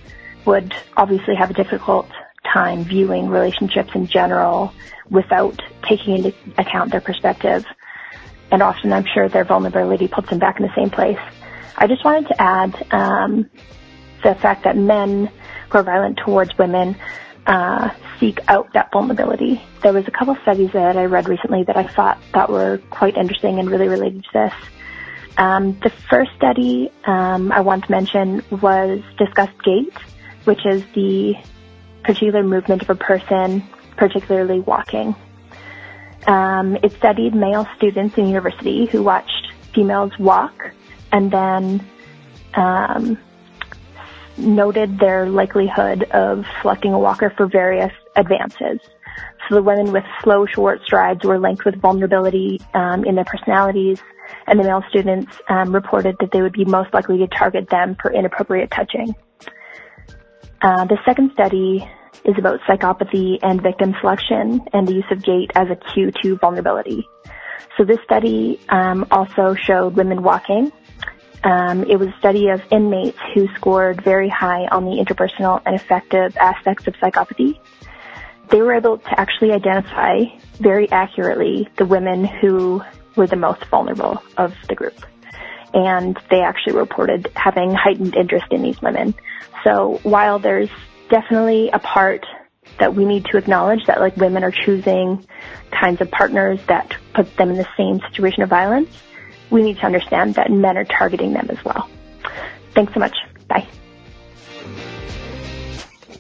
would 0.45 0.73
obviously 0.95 1.36
have 1.36 1.49
a 1.49 1.53
difficult 1.53 2.09
time 2.43 2.84
viewing 2.84 3.28
relationships 3.28 3.91
in 3.95 4.07
general 4.07 4.73
without 5.09 5.61
taking 5.88 6.15
into 6.15 6.34
account 6.57 6.91
their 6.91 7.01
perspective. 7.01 7.65
And 8.51 8.61
often 8.61 8.93
I'm 8.93 9.05
sure 9.05 9.28
their 9.28 9.43
vulnerability 9.43 10.07
puts 10.07 10.30
them 10.30 10.39
back 10.39 10.59
in 10.59 10.65
the 10.65 10.73
same 10.76 10.89
place. 10.89 11.19
I 11.76 11.88
just 11.88 12.05
wanted 12.05 12.28
to 12.30 12.41
add 12.41 12.88
um, 12.91 13.49
the 14.23 14.36
fact 14.36 14.63
that 14.63 14.78
men 14.78 15.30
who 15.69 15.78
are 15.80 15.84
violent 15.84 16.17
towards 16.17 16.57
women 16.57 16.95
uh, 17.45 17.89
seek 18.19 18.39
out 18.47 18.71
that 18.73 18.91
vulnerability. 18.91 19.61
There 19.84 19.93
was 19.93 20.07
a 20.07 20.11
couple 20.11 20.36
studies 20.43 20.71
that 20.71 20.97
I 20.97 21.05
read 21.05 21.28
recently 21.28 21.63
that 21.63 21.76
I 21.76 21.88
thought 21.88 22.19
that 22.34 22.49
were 22.49 22.80
quite 22.89 23.17
interesting 23.17 23.59
and 23.59 23.69
really 23.69 23.88
related 23.88 24.23
to 24.23 24.30
this. 24.34 24.53
Um, 25.38 25.77
the 25.79 25.89
first 25.89 26.31
study 26.38 26.91
um, 27.05 27.51
I 27.51 27.61
want 27.61 27.86
to 27.86 27.91
mention 27.91 28.43
was 28.49 29.01
discussed 29.17 29.61
gait, 29.63 29.93
which 30.45 30.65
is 30.65 30.83
the 30.93 31.36
particular 32.03 32.43
movement 32.43 32.81
of 32.83 32.89
a 32.89 32.95
person, 32.95 33.63
particularly 33.97 34.59
walking. 34.61 35.15
Um, 36.27 36.77
it 36.81 36.93
studied 36.93 37.36
male 37.36 37.67
students 37.75 38.17
in 38.17 38.27
university 38.27 38.86
who 38.86 39.03
watched 39.03 39.51
females 39.73 40.17
walk 40.17 40.71
and 41.11 41.31
then 41.31 41.86
um, 42.53 43.17
noted 44.38 44.99
their 44.99 45.27
likelihood 45.29 46.03
of 46.11 46.45
selecting 46.61 46.93
a 46.93 46.99
walker 46.99 47.31
for 47.36 47.45
various 47.45 47.91
advances. 48.15 48.79
So 49.47 49.55
the 49.55 49.63
women 49.63 49.91
with 49.91 50.03
slow, 50.23 50.45
short 50.45 50.81
strides 50.83 51.23
were 51.23 51.38
linked 51.38 51.65
with 51.65 51.75
vulnerability 51.79 52.61
um, 52.73 53.03
in 53.05 53.15
their 53.15 53.25
personalities, 53.25 54.01
and 54.47 54.59
the 54.59 54.63
male 54.63 54.83
students 54.89 55.31
um, 55.49 55.73
reported 55.73 56.15
that 56.19 56.31
they 56.31 56.41
would 56.41 56.53
be 56.53 56.65
most 56.65 56.93
likely 56.93 57.17
to 57.19 57.27
target 57.27 57.69
them 57.69 57.95
for 58.01 58.11
inappropriate 58.11 58.71
touching. 58.71 59.15
Uh, 60.61 60.85
the 60.85 60.97
second 61.05 61.31
study 61.33 61.87
is 62.23 62.35
about 62.37 62.59
psychopathy 62.61 63.37
and 63.43 63.61
victim 63.61 63.95
selection 64.01 64.61
and 64.73 64.87
the 64.87 64.93
use 64.93 65.05
of 65.11 65.23
gait 65.23 65.51
as 65.55 65.67
a 65.69 65.75
cue 65.93 66.11
to 66.23 66.37
vulnerability. 66.37 67.07
So 67.77 67.83
this 67.83 67.99
study 68.03 68.59
um, 68.69 69.05
also 69.11 69.53
showed 69.53 69.95
women 69.95 70.23
walking. 70.23 70.71
Um, 71.43 71.83
it 71.83 71.97
was 71.97 72.07
a 72.07 72.17
study 72.17 72.49
of 72.49 72.61
inmates 72.71 73.19
who 73.33 73.47
scored 73.55 74.03
very 74.03 74.29
high 74.29 74.65
on 74.65 74.85
the 74.85 74.91
interpersonal 74.91 75.61
and 75.65 75.75
affective 75.75 76.35
aspects 76.37 76.87
of 76.87 76.95
psychopathy. 76.95 77.59
They 78.49 78.61
were 78.61 78.73
able 78.73 78.97
to 78.97 79.19
actually 79.19 79.51
identify 79.51 80.21
very 80.59 80.89
accurately 80.91 81.67
the 81.77 81.85
women 81.85 82.23
who 82.23 82.81
were 83.16 83.28
the 83.28 83.36
most 83.36 83.63
vulnerable 83.66 84.22
of 84.38 84.53
the 84.70 84.76
group. 84.76 85.05
And 85.74 86.18
they 86.30 86.41
actually 86.41 86.74
reported 86.74 87.32
having 87.36 87.74
heightened 87.74 88.16
interest 88.16 88.45
in 88.51 88.61
these 88.61 88.82
women. 88.82 89.13
So 89.63 89.99
while 90.03 90.39
there's 90.39 90.70
definitely 91.09 91.70
a 91.72 91.80
part 91.80 92.26
that 92.80 92.95
we 92.95 93.05
need 93.05 93.26
to 93.26 93.38
acknowledge 93.38 93.86
that 93.86 93.99
like 93.99 94.16
women 94.18 94.43
are 94.43 94.51
choosing 94.51 95.26
kinds 95.72 96.01
of 96.01 96.11
partners 96.11 96.59
that 96.68 96.95
put 97.13 97.36
them 97.38 97.49
in 97.49 97.57
the 97.57 97.68
same 97.78 97.99
situation 98.09 98.43
of 98.43 98.49
violence, 98.49 98.89
we 99.49 99.61
need 99.61 99.78
to 99.78 99.86
understand 99.86 100.36
that 100.36 100.51
men 100.51 100.78
are 100.78 100.86
targeting 100.86 101.34
them 101.34 101.47
as 101.49 101.63
well. 101.63 101.89
Thanks 102.74 102.93
so 102.93 102.99
much. 102.99 103.16
Bye. 103.47 103.68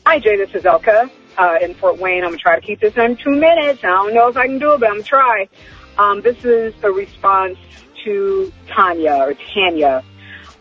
Hi, 0.05 0.19
Jay. 0.19 0.37
This 0.37 0.53
is 0.53 0.63
Elka 0.63 1.09
uh, 1.37 1.57
in 1.61 1.73
Fort 1.75 1.97
Wayne. 1.97 2.23
I'm 2.23 2.29
gonna 2.29 2.37
try 2.37 2.55
to 2.55 2.65
keep 2.65 2.79
this 2.79 2.95
in 2.95 3.17
two 3.17 3.31
minutes. 3.31 3.83
I 3.83 3.87
don't 3.87 4.13
know 4.13 4.27
if 4.27 4.37
I 4.37 4.45
can 4.47 4.59
do 4.59 4.73
it, 4.73 4.79
but 4.79 4.89
I'm 4.89 4.97
gonna 4.97 5.03
try. 5.03 5.49
Um, 5.97 6.21
this 6.21 6.43
is 6.43 6.73
a 6.83 6.91
response 6.91 7.57
to 8.03 8.51
Tanya 8.67 9.15
or 9.15 9.33
Tanya 9.53 10.03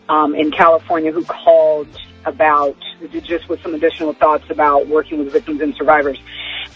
um, 0.07 0.33
in 0.35 0.51
California 0.51 1.11
who 1.11 1.25
called 1.25 1.87
about 2.25 2.77
just 3.23 3.49
with 3.49 3.61
some 3.61 3.75
additional 3.75 4.13
thoughts 4.13 4.45
about 4.49 4.87
working 4.87 5.19
with 5.19 5.31
victims 5.31 5.61
and 5.61 5.75
survivors. 5.75 6.19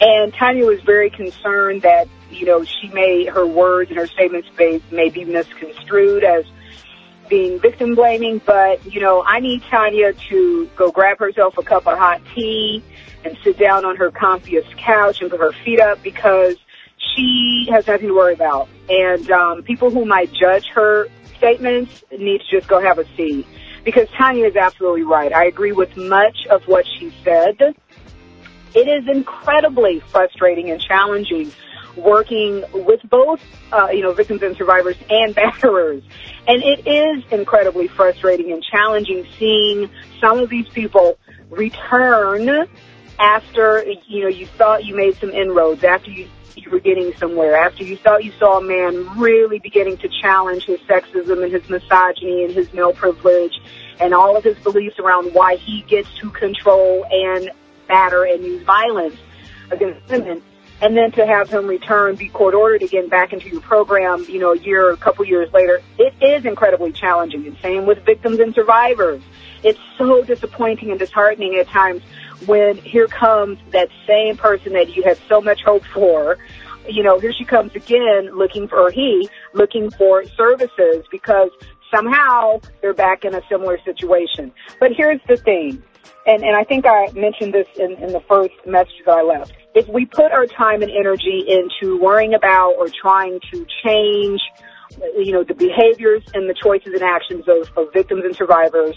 And 0.02 0.34
Tanya 0.34 0.66
was 0.66 0.82
very 0.82 1.10
concerned 1.10 1.82
that 1.84 2.08
you 2.30 2.46
know 2.46 2.64
she 2.64 2.90
may 2.90 3.26
her 3.26 3.46
words 3.46 3.90
and 3.90 4.00
her 4.00 4.08
statements 4.08 4.48
may, 4.58 4.82
may 4.92 5.10
be 5.10 5.26
misconstrued 5.26 6.24
as 6.24 6.46
being 7.30 7.60
victim 7.60 7.96
blaming, 7.96 8.42
but 8.46 8.86
you 8.92 9.00
know, 9.00 9.24
I 9.26 9.40
need 9.40 9.62
Tanya 9.64 10.14
to 10.14 10.70
go 10.76 10.92
grab 10.92 11.20
herself 11.20 11.58
a 11.58 11.64
cup 11.64 11.88
of 11.88 11.98
hot 11.98 12.22
tea 12.36 12.84
and 13.24 13.38
sit 13.44 13.58
down 13.58 13.86
on 13.86 13.96
her 13.98 14.12
comfiest 14.12 14.76
couch 14.78 15.22
and 15.22 15.30
put 15.30 15.40
her 15.40 15.52
feet 15.64 15.80
up 15.80 16.02
because 16.04 16.58
she 17.16 17.68
has 17.72 17.88
nothing 17.88 18.08
to 18.08 18.16
worry 18.16 18.34
about. 18.34 18.70
And 18.90 19.30
um, 19.32 19.64
people 19.64 19.90
who 19.90 20.06
might 20.06 20.32
judge 20.34 20.68
her 20.74 21.08
statements 21.38 22.04
need 22.12 22.42
to 22.42 22.58
just 22.58 22.68
go 22.68 22.82
have 22.82 23.00
a 23.00 23.06
seat 23.16 23.48
because 23.84 24.08
Tanya 24.18 24.46
is 24.46 24.56
absolutely 24.56 25.04
right. 25.04 25.34
I 25.34 25.46
agree 25.46 25.72
with 25.72 25.96
much 25.96 26.46
of 26.50 26.64
what 26.68 26.86
she 26.98 27.14
said. 27.24 27.58
It 28.76 28.88
is 28.88 29.08
incredibly 29.08 30.00
frustrating 30.00 30.70
and 30.70 30.82
challenging 30.82 31.52
working 31.96 32.64
with 32.72 33.02
both, 33.10 33.42
uh, 33.72 33.90
you 33.92 34.02
know, 34.02 34.14
victims 34.14 34.42
and 34.42 34.56
survivors 34.56 34.96
and 35.10 35.36
batterers. 35.36 36.04
And 36.48 36.64
it 36.64 36.88
is 36.88 37.24
incredibly 37.32 37.88
frustrating 37.88 38.52
and 38.52 38.64
challenging 38.64 39.26
seeing 39.38 39.90
some 40.20 40.40
of 40.40 40.50
these 40.50 40.68
people 40.70 41.18
return 41.50 42.68
after, 43.20 43.84
you 44.08 44.22
know, 44.22 44.30
you 44.30 44.46
thought 44.46 44.86
you 44.86 44.96
made 44.96 45.16
some 45.18 45.32
inroads, 45.32 45.84
after 45.84 46.10
you, 46.10 46.28
you 46.56 46.70
were 46.72 46.80
getting 46.80 47.14
somewhere, 47.16 47.56
after 47.56 47.84
you 47.84 47.98
thought 47.98 48.24
you 48.24 48.32
saw 48.40 48.60
a 48.60 48.62
man 48.62 49.20
really 49.20 49.60
beginning 49.60 49.98
to 49.98 50.10
challenge 50.22 50.66
his 50.66 50.80
sexism 50.82 51.44
and 51.44 51.52
his 51.52 51.68
misogyny 51.70 52.46
and 52.46 52.54
his 52.54 52.72
male 52.74 52.94
privilege 52.94 53.60
and 54.00 54.14
all 54.14 54.38
of 54.38 54.44
his 54.44 54.58
beliefs 54.60 54.98
around 55.00 55.34
why 55.34 55.56
he 55.56 55.82
gets 55.84 56.10
to 56.20 56.30
control 56.32 57.06
and 57.12 57.52
batter 57.88 58.24
and 58.24 58.44
use 58.44 58.64
violence 58.64 59.18
against 59.72 60.08
women 60.10 60.42
and 60.82 60.96
then 60.96 61.12
to 61.12 61.26
have 61.26 61.50
him 61.50 61.68
return, 61.68 62.16
be 62.16 62.30
court 62.30 62.54
ordered 62.54 62.84
again 62.84 63.10
back 63.10 63.34
into 63.34 63.50
your 63.50 63.62
program, 63.62 64.26
you 64.30 64.40
know, 64.40 64.54
a 64.54 64.58
year, 64.58 64.88
or 64.88 64.92
a 64.92 64.98
couple 64.98 65.26
years 65.26 65.52
later, 65.52 65.82
it 65.98 66.14
is 66.22 66.46
incredibly 66.46 66.94
challenging. 66.94 67.46
And 67.46 67.58
same 67.62 67.86
with 67.86 68.06
victims 68.06 68.40
and 68.40 68.54
survivors. 68.54 69.22
It's 69.62 69.80
so 69.98 70.24
disappointing 70.24 70.92
and 70.92 71.00
disheartening 71.00 71.56
at 71.56 71.68
times 71.68 72.02
when 72.46 72.78
here 72.78 73.08
comes 73.08 73.60
that 73.72 73.90
same 74.08 74.38
person 74.38 74.74
that 74.74 74.96
you 74.96 75.04
had 75.04 75.18
so 75.28 75.42
much 75.42 75.62
hope 75.64 75.84
for. 75.86 76.38
You 76.88 77.04
know, 77.04 77.20
here 77.20 77.34
she 77.34 77.46
comes 77.46 77.76
again 77.76 78.36
looking 78.36 78.68
for, 78.68 78.88
or 78.88 78.92
he, 78.92 79.30
looking 79.54 79.92
for 79.92 80.26
services 80.26 81.06
because 81.12 81.50
somehow 81.94 82.62
they're 82.82 82.94
back 82.94 83.26
in 83.26 83.36
a 83.36 83.42
similar 83.50 83.78
situation. 83.84 84.52
But 84.80 84.92
here's 84.96 85.20
the 85.28 85.38
thing, 85.38 85.84
and, 86.26 86.44
and 86.44 86.56
I 86.56 86.64
think 86.64 86.86
I 86.86 87.12
mentioned 87.14 87.54
this 87.54 87.68
in, 87.78 87.92
in 87.94 88.14
the 88.14 88.22
first 88.28 88.54
message 88.66 89.02
that 89.06 89.18
I 89.18 89.22
left. 89.22 89.54
If 89.76 89.88
we 89.88 90.06
put 90.06 90.32
our 90.32 90.46
time 90.46 90.82
and 90.82 90.92
energy 90.92 91.46
into 91.48 92.00
worrying 92.00 92.34
about 92.34 92.74
or 92.78 92.88
trying 92.90 93.40
to 93.52 93.66
change, 93.84 94.42
you 95.18 95.32
know, 95.32 95.44
the 95.44 95.54
behaviors 95.54 96.24
and 96.34 96.50
the 96.50 96.56
choices 96.56 96.94
and 96.94 97.04
actions 97.04 97.46
of, 97.48 97.72
of 97.78 97.94
victims 97.94 98.24
and 98.26 98.36
survivors, 98.36 98.96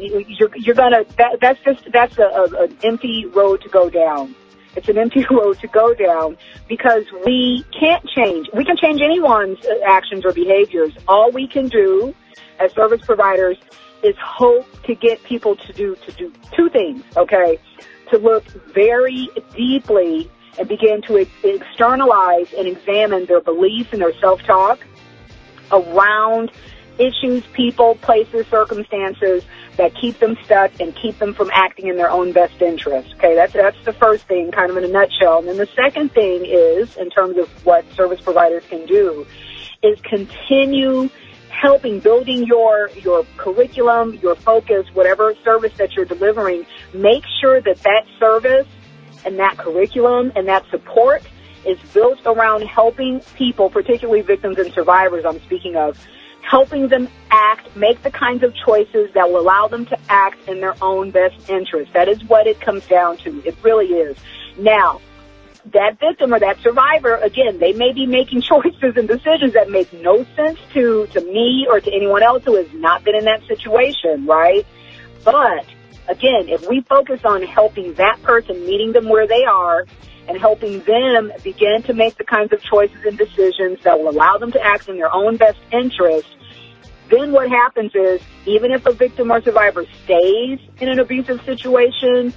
you're, 0.00 0.50
you're 0.56 0.74
gonna, 0.74 1.04
that, 1.16 1.38
that's 1.40 1.60
just, 1.60 1.90
that's 1.92 2.18
a, 2.18 2.22
a, 2.22 2.64
an 2.64 2.78
empty 2.82 3.26
road 3.26 3.60
to 3.62 3.68
go 3.68 3.90
down. 3.90 4.34
It's 4.76 4.88
an 4.88 4.98
empty 4.98 5.24
road 5.30 5.58
to 5.60 5.66
go 5.68 5.94
down 5.94 6.36
because 6.68 7.04
we 7.24 7.64
can't 7.78 8.06
change. 8.08 8.48
We 8.54 8.64
can 8.64 8.76
change 8.76 9.00
anyone's 9.00 9.64
uh, 9.64 9.74
actions 9.86 10.24
or 10.24 10.32
behaviors. 10.32 10.92
All 11.06 11.30
we 11.30 11.46
can 11.46 11.68
do 11.68 12.14
as 12.60 12.72
service 12.72 13.04
providers 13.04 13.56
is 14.02 14.14
hope 14.18 14.66
to 14.84 14.94
get 14.94 15.22
people 15.24 15.56
to 15.56 15.72
do 15.72 15.96
to 15.96 16.12
do 16.12 16.32
two 16.52 16.68
things. 16.70 17.02
Okay, 17.16 17.58
to 18.10 18.18
look 18.18 18.44
very 18.72 19.28
deeply 19.54 20.30
and 20.58 20.68
begin 20.68 21.02
to 21.02 21.18
ex- 21.18 21.30
externalize 21.42 22.52
and 22.56 22.66
examine 22.66 23.26
their 23.26 23.40
beliefs 23.40 23.90
and 23.92 24.00
their 24.00 24.16
self-talk 24.18 24.80
around 25.70 26.50
issues, 26.98 27.46
people, 27.52 27.94
places, 27.96 28.46
circumstances 28.48 29.44
that 29.76 29.94
keep 29.94 30.18
them 30.18 30.36
stuck 30.44 30.70
and 30.80 30.94
keep 30.96 31.18
them 31.18 31.34
from 31.34 31.50
acting 31.52 31.86
in 31.86 31.96
their 31.96 32.10
own 32.10 32.32
best 32.32 32.60
interest. 32.60 33.14
Okay, 33.14 33.34
that's 33.34 33.52
that's 33.52 33.82
the 33.84 33.92
first 33.92 34.24
thing, 34.24 34.50
kind 34.50 34.70
of 34.70 34.76
in 34.76 34.84
a 34.84 34.88
nutshell. 34.88 35.38
And 35.38 35.48
then 35.48 35.56
the 35.56 35.68
second 35.74 36.12
thing 36.12 36.44
is, 36.44 36.96
in 36.96 37.10
terms 37.10 37.36
of 37.38 37.48
what 37.64 37.90
service 37.92 38.20
providers 38.20 38.64
can 38.68 38.86
do, 38.86 39.26
is 39.82 40.00
continue 40.00 41.08
helping 41.48 42.00
building 42.00 42.44
your 42.44 42.90
your 42.96 43.24
curriculum, 43.36 44.14
your 44.14 44.34
focus, 44.34 44.86
whatever 44.94 45.34
service 45.44 45.72
that 45.76 45.94
you're 45.94 46.04
delivering. 46.04 46.66
Make 46.92 47.24
sure 47.40 47.60
that 47.60 47.78
that 47.82 48.04
service 48.18 48.66
and 49.24 49.38
that 49.38 49.56
curriculum 49.58 50.32
and 50.36 50.48
that 50.48 50.64
support 50.70 51.22
is 51.66 51.78
built 51.92 52.20
around 52.24 52.62
helping 52.62 53.20
people, 53.36 53.68
particularly 53.68 54.22
victims 54.22 54.58
and 54.58 54.72
survivors. 54.72 55.24
I'm 55.24 55.40
speaking 55.42 55.76
of 55.76 55.98
helping 56.48 56.88
them 56.88 57.08
act, 57.30 57.76
make 57.76 58.02
the 58.02 58.10
kinds 58.10 58.42
of 58.42 58.54
choices 58.64 59.12
that 59.12 59.30
will 59.30 59.40
allow 59.40 59.68
them 59.68 59.84
to 59.84 59.98
act 60.08 60.48
in 60.48 60.60
their 60.60 60.74
own 60.82 61.10
best 61.10 61.48
interest. 61.50 61.92
That 61.92 62.08
is 62.08 62.24
what 62.24 62.46
it 62.46 62.58
comes 62.60 62.86
down 62.86 63.18
to. 63.18 63.42
It 63.46 63.54
really 63.62 63.88
is. 63.88 64.16
Now, 64.58 65.00
that 65.66 66.00
victim 66.00 66.32
or 66.32 66.40
that 66.40 66.58
survivor, 66.60 67.16
again, 67.16 67.58
they 67.58 67.74
may 67.74 67.92
be 67.92 68.06
making 68.06 68.40
choices 68.52 68.96
and 68.96 69.06
decisions 69.06 69.52
that 69.52 69.68
make 69.70 69.92
no 69.92 70.24
sense 70.36 70.58
to, 70.72 71.06
to 71.08 71.20
me 71.20 71.66
or 71.68 71.80
to 71.80 71.92
anyone 71.92 72.22
else 72.22 72.42
who 72.44 72.56
has 72.56 72.72
not 72.72 73.04
been 73.04 73.14
in 73.14 73.26
that 73.26 73.46
situation, 73.46 74.24
right? 74.24 74.66
But 75.24 75.66
again, 76.08 76.48
if 76.48 76.66
we 76.66 76.80
focus 76.80 77.20
on 77.24 77.42
helping 77.42 77.92
that 77.94 78.22
person, 78.22 78.58
meeting 78.64 78.92
them 78.92 79.10
where 79.10 79.26
they 79.26 79.44
are, 79.44 79.84
and 80.28 80.38
helping 80.38 80.80
them 80.82 81.32
begin 81.42 81.82
to 81.84 81.94
make 81.94 82.16
the 82.16 82.24
kinds 82.24 82.52
of 82.52 82.62
choices 82.62 82.98
and 83.06 83.16
decisions 83.16 83.82
that 83.82 83.98
will 83.98 84.10
allow 84.10 84.36
them 84.36 84.52
to 84.52 84.62
act 84.62 84.88
in 84.88 84.98
their 84.98 85.12
own 85.12 85.38
best 85.38 85.58
interest, 85.72 86.28
then 87.10 87.32
what 87.32 87.48
happens 87.48 87.94
is, 87.94 88.20
even 88.44 88.72
if 88.72 88.86
a 88.86 88.92
victim 88.92 89.30
or 89.30 89.40
survivor 89.42 89.84
stays 90.04 90.58
in 90.80 90.88
an 90.88 90.98
abusive 90.98 91.40
situation, 91.44 92.32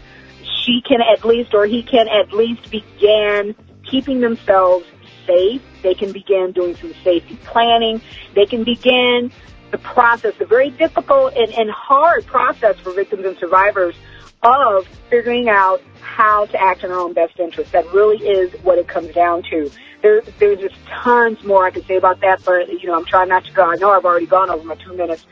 she 0.63 0.81
can 0.87 0.99
at 1.01 1.25
least, 1.25 1.53
or 1.53 1.65
he 1.65 1.83
can 1.83 2.07
at 2.07 2.31
least 2.33 2.69
begin 2.71 3.55
keeping 3.89 4.21
themselves 4.21 4.85
safe. 5.25 5.61
They 5.81 5.93
can 5.93 6.11
begin 6.11 6.51
doing 6.51 6.75
some 6.75 6.93
safety 7.03 7.37
planning. 7.43 8.01
They 8.33 8.45
can 8.45 8.63
begin 8.63 9.31
the 9.71 9.77
process, 9.77 10.35
the 10.37 10.45
very 10.45 10.69
difficult 10.69 11.33
and, 11.35 11.51
and 11.53 11.69
hard 11.69 12.25
process 12.25 12.79
for 12.79 12.91
victims 12.91 13.25
and 13.25 13.37
survivors 13.37 13.95
of 14.43 14.87
figuring 15.09 15.49
out 15.49 15.81
how 16.01 16.45
to 16.45 16.61
act 16.61 16.83
in 16.83 16.91
our 16.91 16.99
own 16.99 17.13
best 17.13 17.39
interest. 17.39 17.71
That 17.71 17.85
really 17.93 18.17
is 18.17 18.53
what 18.63 18.77
it 18.77 18.87
comes 18.87 19.13
down 19.13 19.43
to. 19.43 19.71
There, 20.01 20.21
there's 20.39 20.59
just 20.59 20.75
tons 21.03 21.43
more 21.43 21.65
I 21.65 21.71
could 21.71 21.85
say 21.85 21.95
about 21.95 22.21
that, 22.21 22.43
but 22.43 22.69
you 22.69 22.87
know, 22.87 22.95
I'm 22.95 23.05
trying 23.05 23.29
not 23.29 23.45
to 23.45 23.51
go. 23.51 23.63
I 23.63 23.75
know 23.75 23.91
I've 23.91 24.05
already 24.05 24.25
gone 24.25 24.49
over 24.49 24.63
my 24.63 24.75
two 24.75 24.93
minutes, 24.93 25.25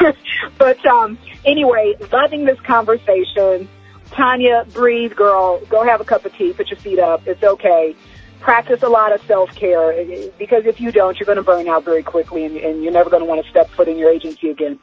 but 0.58 0.84
um, 0.86 1.18
anyway, 1.44 1.94
loving 2.12 2.44
this 2.44 2.60
conversation. 2.60 3.68
Tanya, 4.10 4.64
breathe, 4.72 5.16
girl. 5.16 5.58
Go 5.66 5.82
have 5.84 6.00
a 6.00 6.04
cup 6.04 6.24
of 6.24 6.36
tea. 6.36 6.52
Put 6.52 6.70
your 6.70 6.78
feet 6.78 7.00
up. 7.00 7.26
It's 7.26 7.42
okay. 7.42 7.96
Practice 8.38 8.82
a 8.82 8.88
lot 8.88 9.12
of 9.12 9.20
self 9.22 9.52
care 9.56 9.92
because 10.38 10.66
if 10.66 10.80
you 10.80 10.92
don't, 10.92 11.18
you're 11.18 11.26
going 11.26 11.36
to 11.36 11.42
burn 11.42 11.66
out 11.66 11.84
very 11.84 12.02
quickly, 12.02 12.44
and, 12.44 12.56
and 12.56 12.84
you're 12.84 12.92
never 12.92 13.10
going 13.10 13.22
to 13.22 13.28
want 13.28 13.42
to 13.42 13.50
step 13.50 13.68
foot 13.70 13.88
in 13.88 13.98
your 13.98 14.10
agency 14.10 14.50
again. 14.50 14.78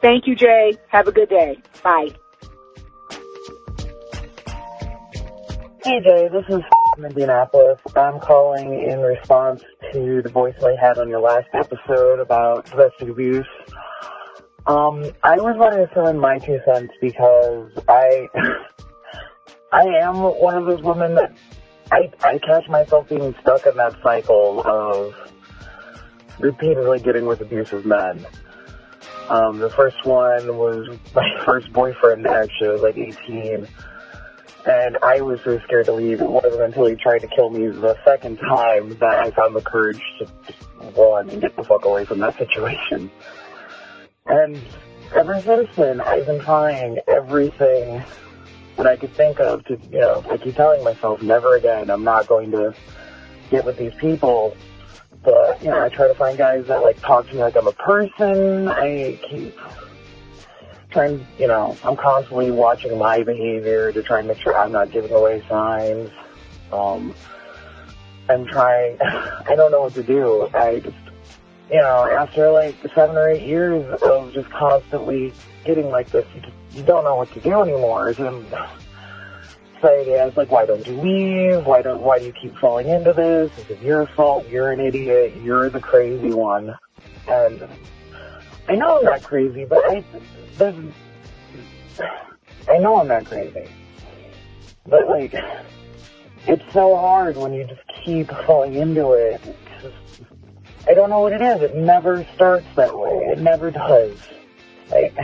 Thank 0.00 0.26
you, 0.26 0.36
Jay. 0.36 0.74
Have 0.88 1.08
a 1.08 1.12
good 1.12 1.28
day. 1.28 1.58
Bye. 1.82 2.10
Hey 5.86 6.00
Jay, 6.00 6.28
this 6.32 6.44
is 6.48 6.64
from 6.96 7.04
Indianapolis. 7.04 7.78
I'm 7.94 8.18
calling 8.18 8.82
in 8.90 8.98
response 8.98 9.62
to 9.92 10.20
the 10.20 10.28
voicemail 10.30 10.72
you 10.72 10.78
had 10.80 10.98
on 10.98 11.08
your 11.08 11.20
last 11.20 11.46
episode 11.54 12.18
about 12.18 12.68
domestic 12.68 13.08
abuse. 13.08 13.46
Um, 14.66 15.12
I 15.22 15.36
was 15.36 15.54
wanting 15.56 15.86
to 15.86 15.94
throw 15.94 16.08
in 16.08 16.18
my 16.18 16.40
two 16.40 16.58
cents 16.64 16.92
because 17.00 17.70
I, 17.86 18.26
I 19.72 19.84
am 20.02 20.16
one 20.16 20.56
of 20.56 20.66
those 20.66 20.82
women 20.82 21.14
that 21.14 21.32
I, 21.92 22.10
I 22.20 22.38
catch 22.38 22.68
myself 22.68 23.08
being 23.08 23.32
stuck 23.42 23.64
in 23.64 23.76
that 23.76 23.94
cycle 24.02 24.66
of 24.66 25.14
repeatedly 26.40 26.98
getting 26.98 27.26
with 27.26 27.42
abusive 27.42 27.86
men. 27.86 28.26
Um, 29.28 29.60
the 29.60 29.70
first 29.70 30.04
one 30.04 30.56
was 30.56 30.98
my 31.14 31.28
first 31.46 31.72
boyfriend 31.72 32.26
actually, 32.26 32.70
I 32.70 32.72
was 32.72 32.82
like 32.82 32.98
18. 32.98 33.68
And 34.66 34.98
I 35.00 35.20
was 35.20 35.40
so 35.44 35.60
scared 35.60 35.86
to 35.86 35.92
leave. 35.92 36.20
It 36.20 36.28
wasn't 36.28 36.60
until 36.60 36.86
he 36.86 36.96
tried 36.96 37.20
to 37.20 37.28
kill 37.28 37.50
me 37.50 37.68
the 37.68 37.96
second 38.04 38.38
time 38.38 38.90
that 38.98 39.18
I 39.20 39.30
found 39.30 39.54
the 39.54 39.60
courage 39.62 40.02
to 40.18 40.26
just 40.46 40.58
run 40.96 41.30
and 41.30 41.40
get 41.40 41.54
the 41.54 41.62
fuck 41.62 41.84
away 41.84 42.04
from 42.04 42.18
that 42.18 42.36
situation. 42.36 43.10
And 44.26 44.60
ever 45.14 45.40
since 45.40 45.68
then, 45.76 46.00
I've 46.00 46.26
been 46.26 46.40
trying 46.40 46.98
everything 47.06 48.02
that 48.76 48.86
I 48.86 48.96
could 48.96 49.12
think 49.14 49.38
of 49.38 49.64
to, 49.66 49.78
you 49.92 50.00
know, 50.00 50.24
I 50.28 50.36
keep 50.36 50.56
telling 50.56 50.82
myself, 50.82 51.22
never 51.22 51.54
again, 51.54 51.88
I'm 51.88 52.02
not 52.02 52.26
going 52.26 52.50
to 52.50 52.74
get 53.50 53.64
with 53.64 53.78
these 53.78 53.94
people. 53.94 54.56
But, 55.22 55.62
you 55.62 55.70
know, 55.70 55.80
I 55.80 55.88
try 55.88 56.08
to 56.08 56.14
find 56.14 56.36
guys 56.36 56.66
that, 56.66 56.82
like, 56.82 57.00
talk 57.00 57.28
to 57.28 57.34
me 57.34 57.40
like 57.40 57.56
I'm 57.56 57.66
a 57.66 57.72
person. 57.72 58.68
I 58.68 59.18
keep 59.28 59.56
you 60.96 61.46
know, 61.46 61.76
I'm 61.82 61.96
constantly 61.96 62.50
watching 62.50 62.98
my 62.98 63.22
behavior 63.22 63.92
to 63.92 64.02
try 64.02 64.20
and 64.20 64.28
make 64.28 64.38
sure 64.40 64.56
I'm 64.56 64.72
not 64.72 64.90
giving 64.92 65.12
away 65.12 65.42
signs. 65.48 66.10
Um, 66.72 67.14
I'm 68.28 68.46
trying, 68.46 68.98
I 69.48 69.54
don't 69.56 69.70
know 69.72 69.82
what 69.82 69.94
to 69.94 70.02
do. 70.02 70.48
I 70.54 70.80
just, 70.80 70.96
you 71.70 71.80
know, 71.80 72.06
after 72.18 72.50
like 72.50 72.76
seven 72.94 73.16
or 73.16 73.28
eight 73.28 73.46
years 73.46 73.84
of 74.02 74.32
just 74.32 74.48
constantly 74.50 75.34
getting 75.64 75.88
like 75.90 76.10
this, 76.12 76.24
you, 76.34 76.40
just, 76.40 76.54
you 76.74 76.82
don't 76.82 77.04
know 77.04 77.16
what 77.16 77.32
to 77.34 77.40
do 77.40 77.60
anymore. 77.60 78.08
And 78.10 78.46
society 79.74 80.14
asks 80.14 80.36
like, 80.36 80.50
why 80.50 80.64
don't 80.64 80.86
you 80.86 80.98
leave? 80.98 81.66
Why 81.66 81.82
don't, 81.82 82.00
why 82.00 82.18
do 82.18 82.24
you 82.24 82.32
keep 82.40 82.54
falling 82.60 82.88
into 82.88 83.12
this? 83.12 83.50
Is 83.64 83.70
it 83.70 83.82
your 83.82 84.08
fault? 84.16 84.48
You're 84.48 84.70
an 84.70 84.80
idiot. 84.80 85.34
You're 85.42 85.70
the 85.70 85.80
crazy 85.80 86.32
one. 86.32 86.74
And 87.28 87.62
I 88.68 88.74
know 88.74 88.98
I'm 88.98 89.04
not 89.04 89.22
crazy, 89.22 89.64
but 89.64 89.78
I, 89.78 90.04
there's, 90.58 90.74
I 92.68 92.78
know 92.78 93.00
I'm 93.00 93.08
not 93.08 93.24
crazy. 93.26 93.68
But 94.86 95.08
like, 95.08 95.34
it's 96.46 96.72
so 96.72 96.96
hard 96.96 97.36
when 97.36 97.52
you 97.52 97.64
just 97.64 97.82
keep 98.04 98.28
falling 98.46 98.74
into 98.74 99.12
it. 99.12 99.40
I 100.88 100.94
don't 100.94 101.10
know 101.10 101.20
what 101.20 101.32
it 101.32 101.42
is. 101.42 101.62
It 101.62 101.74
never 101.74 102.26
starts 102.34 102.66
that 102.76 102.96
way. 102.96 103.10
It 103.32 103.40
never 103.40 103.70
does. 103.70 104.16
Like, 104.90 105.16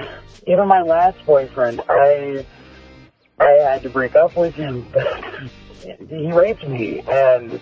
even 0.46 0.66
my 0.66 0.82
last 0.82 1.24
boyfriend, 1.24 1.80
I, 1.88 2.44
I 3.38 3.50
had 3.50 3.82
to 3.84 3.90
break 3.90 4.16
up 4.16 4.36
with 4.36 4.54
him. 4.54 4.86
but 4.92 5.06
he 6.08 6.32
raped 6.32 6.66
me, 6.66 7.00
and 7.08 7.60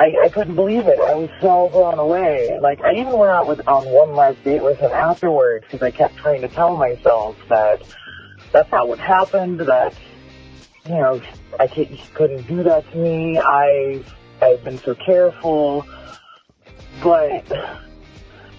I, 0.00 0.14
I 0.24 0.28
couldn't 0.30 0.54
believe 0.54 0.86
it. 0.86 0.98
I 0.98 1.14
was 1.14 1.28
so 1.42 1.68
blown 1.68 1.98
away. 1.98 2.58
Like, 2.58 2.80
I 2.80 2.94
even 2.94 3.12
went 3.18 3.30
out 3.30 3.46
with 3.46 3.60
on 3.68 3.84
one 3.84 4.16
last 4.16 4.42
date 4.44 4.62
with 4.62 4.78
him 4.78 4.90
afterwards 4.90 5.66
because 5.66 5.82
I 5.82 5.90
kept 5.90 6.16
trying 6.16 6.40
to 6.40 6.48
tell 6.48 6.74
myself 6.74 7.36
that 7.50 7.82
that's 8.50 8.72
not 8.72 8.88
what 8.88 8.98
happened. 8.98 9.60
That 9.60 9.94
you 10.86 10.94
know, 10.94 11.20
I 11.58 11.66
can't, 11.66 11.88
he 11.88 12.02
couldn't 12.14 12.46
do 12.46 12.62
that 12.62 12.90
to 12.90 12.96
me. 12.96 13.38
I 13.38 14.02
I've 14.40 14.64
been 14.64 14.78
so 14.78 14.94
careful, 14.94 15.84
but 17.02 17.46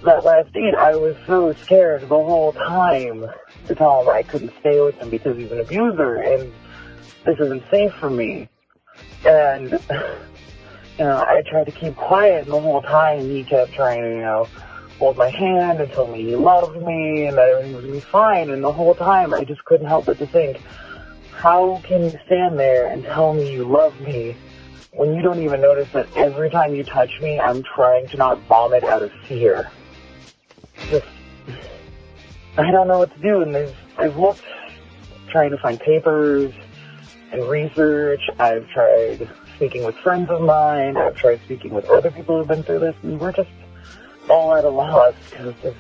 that 0.03 0.23
last 0.23 0.53
date, 0.53 0.75
I 0.75 0.93
was 0.95 1.15
so 1.25 1.53
scared 1.53 2.03
the 2.03 2.07
whole 2.09 2.53
time 2.53 3.25
to 3.67 3.73
tell 3.73 4.03
him 4.03 4.09
I 4.09 4.21
couldn't 4.21 4.53
stay 4.59 4.79
with 4.79 4.93
him 4.99 5.09
because 5.09 5.37
he's 5.37 5.51
an 5.51 5.61
abuser 5.61 6.17
and 6.17 6.53
this 7.25 7.39
isn't 7.39 7.63
safe 7.71 7.93
for 7.99 8.11
me. 8.11 8.47
And 9.25 9.79
know, 11.03 11.17
I 11.17 11.41
tried 11.49 11.65
to 11.65 11.71
keep 11.71 11.95
quiet 11.95 12.45
the 12.45 12.59
whole 12.59 12.81
time. 12.81 13.29
He 13.29 13.45
kept 13.49 13.73
trying 13.73 14.03
to, 14.03 14.09
you 14.09 14.21
know, 14.21 14.47
hold 14.99 15.17
my 15.17 15.31
hand 15.31 15.79
and 15.81 15.89
tell 15.95 16.07
me 16.07 16.25
he 16.25 16.35
loved 16.35 16.77
me 16.77 17.25
and 17.25 17.37
that 17.37 17.49
everything 17.49 17.73
was 17.73 17.83
going 17.83 17.95
to 17.95 18.01
be 18.01 18.11
fine. 18.11 18.49
And 18.49 18.63
the 18.63 18.71
whole 18.71 18.93
time, 18.95 19.33
I 19.33 19.43
just 19.45 19.63
couldn't 19.65 19.87
help 19.87 20.05
but 20.05 20.19
to 20.19 20.27
think, 20.27 20.57
how 21.41 21.81
can 21.87 22.05
you 22.05 22.13
stand 22.27 22.59
there 22.59 22.91
and 22.91 23.03
tell 23.03 23.33
me 23.33 23.49
you 23.49 23.65
love 23.65 23.99
me 23.99 24.37
when 24.93 25.15
you 25.15 25.23
don't 25.23 25.41
even 25.41 25.61
notice 25.61 25.89
that 25.93 26.05
every 26.15 26.49
time 26.51 26.75
you 26.75 26.83
touch 26.83 27.09
me, 27.21 27.39
I'm 27.39 27.63
trying 27.75 28.09
to 28.11 28.17
not 28.17 28.45
vomit 28.47 28.83
out 28.83 29.01
of 29.01 29.09
fear? 29.27 29.71
Just, 30.91 31.07
I 32.57 32.69
don't 32.71 32.87
know 32.87 32.99
what 32.99 33.13
to 33.15 33.21
do. 33.21 33.41
And 33.41 33.55
there's, 33.55 33.75
I've 33.97 34.17
looked 34.17 34.43
trying 35.31 35.51
to 35.51 35.57
find 35.61 35.79
papers 35.79 36.53
and 37.31 37.47
research. 37.47 38.21
I've 38.37 38.67
tried 38.69 39.19
speaking 39.61 39.83
with 39.83 39.95
friends 39.97 40.27
of 40.31 40.41
mine. 40.41 40.97
I've 40.97 41.15
tried 41.15 41.39
speaking 41.43 41.71
with 41.71 41.85
other 41.85 42.09
people 42.09 42.39
who've 42.39 42.47
been 42.47 42.63
through 42.63 42.79
this, 42.79 42.95
and 43.03 43.19
we're 43.19 43.31
just 43.31 43.51
all 44.27 44.55
at 44.55 44.65
a 44.65 44.69
loss 44.69 45.13
because 45.29 45.53
there's, 45.61 45.75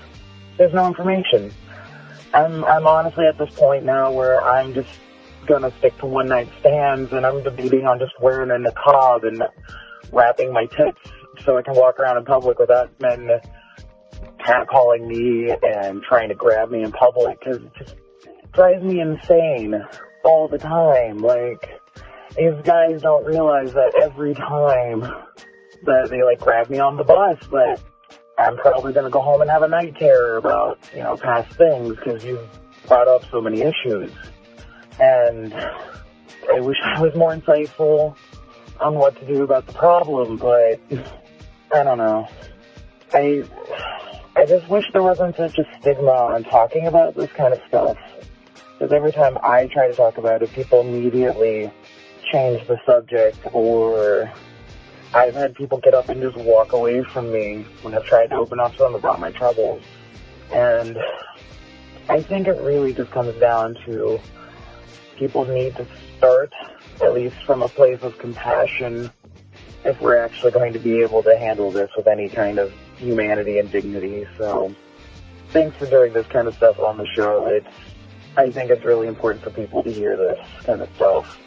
there's 0.57 0.73
no 0.75 0.85
information. 0.85 1.51
I'm 2.31 2.63
I'm 2.63 2.85
honestly 2.85 3.25
at 3.25 3.39
this 3.39 3.49
point 3.55 3.83
now 3.83 4.11
where 4.11 4.39
I'm 4.39 4.75
just 4.75 4.91
gonna 5.47 5.73
stick 5.79 5.97
to 5.97 6.05
one 6.05 6.27
night 6.27 6.47
stands, 6.59 7.11
and 7.11 7.25
I'm 7.25 7.41
debating 7.41 7.87
on 7.87 7.97
just 7.97 8.13
wearing 8.21 8.51
a 8.51 8.69
niqab 8.69 9.27
and 9.27 9.41
wrapping 10.11 10.53
my 10.53 10.67
tits 10.67 10.99
so 11.43 11.57
I 11.57 11.63
can 11.63 11.73
walk 11.73 11.99
around 11.99 12.17
in 12.17 12.25
public 12.25 12.59
without 12.59 12.91
men 13.01 13.31
catcalling 14.41 15.07
me 15.07 15.55
and 15.63 16.03
trying 16.03 16.29
to 16.29 16.35
grab 16.35 16.69
me 16.69 16.83
in 16.83 16.91
public 16.91 17.39
because 17.39 17.63
it 17.63 17.73
just 17.79 17.95
drives 18.53 18.83
me 18.83 18.99
insane 18.99 19.73
all 20.23 20.47
the 20.47 20.59
time. 20.59 21.17
Like 21.17 21.80
these 22.37 22.61
guys 22.63 23.01
don't 23.01 23.25
realize 23.25 23.73
that 23.73 23.93
every 24.01 24.33
time 24.33 25.01
that 25.83 26.07
they 26.09 26.23
like 26.23 26.39
grab 26.39 26.69
me 26.69 26.79
on 26.79 26.97
the 26.97 27.03
bus, 27.03 27.37
that 27.51 27.81
I'm 28.37 28.57
probably 28.57 28.93
gonna 28.93 29.09
go 29.09 29.21
home 29.21 29.41
and 29.41 29.49
have 29.49 29.63
a 29.63 29.67
night 29.67 29.95
terror 29.97 30.37
about 30.37 30.79
you 30.93 31.03
know 31.03 31.17
past 31.17 31.55
things 31.57 31.95
because 31.95 32.23
you've 32.23 32.47
brought 32.87 33.07
up 33.07 33.23
so 33.31 33.41
many 33.41 33.61
issues. 33.61 34.11
And 34.99 35.53
I 35.53 36.59
wish 36.59 36.77
I 36.83 37.01
was 37.01 37.15
more 37.15 37.35
insightful 37.35 38.15
on 38.79 38.95
what 38.95 39.19
to 39.19 39.25
do 39.25 39.43
about 39.43 39.67
the 39.67 39.73
problem, 39.73 40.37
but 40.37 40.79
I 41.73 41.83
don't 41.83 41.97
know. 41.97 42.27
I 43.13 43.43
I 44.35 44.45
just 44.45 44.69
wish 44.69 44.85
there 44.93 45.03
wasn't 45.03 45.35
such 45.35 45.57
a 45.57 45.63
stigma 45.79 46.11
on 46.11 46.43
talking 46.43 46.87
about 46.87 47.15
this 47.15 47.31
kind 47.33 47.53
of 47.53 47.59
stuff. 47.67 47.97
Because 48.79 48.93
every 48.93 49.11
time 49.11 49.37
I 49.43 49.67
try 49.67 49.87
to 49.87 49.93
talk 49.93 50.17
about 50.17 50.41
it, 50.41 50.51
people 50.53 50.81
immediately 50.81 51.71
change 52.31 52.65
the 52.67 52.79
subject 52.85 53.37
or 53.53 54.31
I've 55.13 55.35
had 55.35 55.55
people 55.55 55.77
get 55.79 55.93
up 55.93 56.09
and 56.09 56.21
just 56.21 56.37
walk 56.37 56.71
away 56.71 57.03
from 57.03 57.31
me 57.31 57.65
when 57.81 57.93
I've 57.93 58.05
tried 58.05 58.27
to 58.27 58.35
open 58.35 58.59
up 58.59 58.71
to 58.73 58.77
them 58.79 58.95
about 58.95 59.19
my 59.19 59.31
troubles. 59.31 59.81
And 60.53 60.97
I 62.07 62.21
think 62.21 62.47
it 62.47 62.59
really 62.61 62.93
just 62.93 63.11
comes 63.11 63.35
down 63.39 63.75
to 63.85 64.19
people 65.17 65.45
need 65.45 65.75
to 65.75 65.87
start, 66.17 66.53
at 67.01 67.13
least 67.13 67.35
from 67.45 67.61
a 67.61 67.67
place 67.67 67.99
of 68.01 68.17
compassion, 68.19 69.11
if 69.83 69.99
we're 69.99 70.17
actually 70.17 70.51
going 70.51 70.73
to 70.73 70.79
be 70.79 71.01
able 71.01 71.23
to 71.23 71.37
handle 71.37 71.71
this 71.71 71.89
with 71.97 72.07
any 72.07 72.29
kind 72.29 72.57
of 72.57 72.73
humanity 72.97 73.59
and 73.59 73.69
dignity. 73.69 74.25
So 74.37 74.73
thanks 75.49 75.75
for 75.77 75.87
doing 75.87 76.13
this 76.13 76.27
kind 76.27 76.47
of 76.47 76.55
stuff 76.55 76.79
on 76.79 76.97
the 76.97 77.05
show. 77.07 77.47
It's, 77.47 77.67
I 78.37 78.49
think 78.49 78.71
it's 78.71 78.85
really 78.85 79.07
important 79.07 79.43
for 79.43 79.49
people 79.49 79.83
to 79.83 79.91
hear 79.91 80.15
this 80.15 80.39
kind 80.63 80.81
of 80.81 80.89
stuff. 80.95 81.37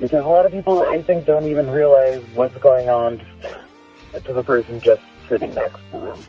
Because 0.00 0.24
a 0.24 0.28
lot 0.28 0.46
of 0.46 0.52
people, 0.52 0.80
I 0.80 1.02
think, 1.02 1.26
don't 1.26 1.46
even 1.48 1.68
realize 1.68 2.22
what's 2.34 2.56
going 2.58 2.88
on 2.88 3.20
to 4.12 4.32
the 4.32 4.42
person 4.42 4.80
just 4.80 5.02
sitting 5.28 5.54
next 5.54 5.78
to 5.92 6.00
them. 6.00 6.26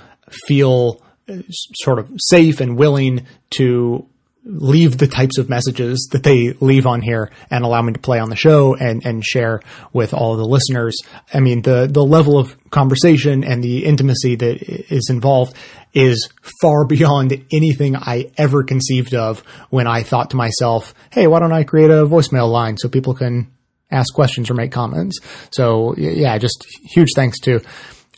feel 0.46 1.02
uh, 1.28 1.38
sort 1.48 1.98
of 1.98 2.10
safe 2.18 2.60
and 2.60 2.78
willing 2.78 3.26
to 3.56 4.06
leave 4.48 4.96
the 4.96 5.06
types 5.06 5.36
of 5.36 5.50
messages 5.50 6.08
that 6.12 6.22
they 6.22 6.52
leave 6.60 6.86
on 6.86 7.02
here 7.02 7.30
and 7.50 7.64
allow 7.64 7.82
me 7.82 7.92
to 7.92 7.98
play 7.98 8.18
on 8.18 8.30
the 8.30 8.36
show 8.36 8.74
and, 8.74 9.04
and 9.04 9.22
share 9.22 9.60
with 9.92 10.14
all 10.14 10.36
the 10.36 10.44
listeners. 10.44 10.96
I 11.34 11.40
mean, 11.40 11.62
the, 11.62 11.86
the 11.86 12.02
level 12.02 12.38
of 12.38 12.56
conversation 12.70 13.44
and 13.44 13.62
the 13.62 13.84
intimacy 13.84 14.36
that 14.36 14.62
is 14.92 15.08
involved 15.10 15.54
is 15.92 16.30
far 16.62 16.84
beyond 16.88 17.44
anything 17.52 17.94
I 17.94 18.30
ever 18.38 18.64
conceived 18.64 19.14
of 19.14 19.40
when 19.68 19.86
I 19.86 20.02
thought 20.02 20.30
to 20.30 20.36
myself, 20.36 20.94
Hey, 21.12 21.26
why 21.26 21.40
don't 21.40 21.52
I 21.52 21.64
create 21.64 21.90
a 21.90 22.06
voicemail 22.06 22.50
line 22.50 22.78
so 22.78 22.88
people 22.88 23.14
can 23.14 23.52
ask 23.90 24.14
questions 24.14 24.48
or 24.48 24.54
make 24.54 24.72
comments? 24.72 25.18
So 25.52 25.94
yeah, 25.96 26.38
just 26.38 26.66
huge 26.90 27.10
thanks 27.14 27.38
to 27.40 27.60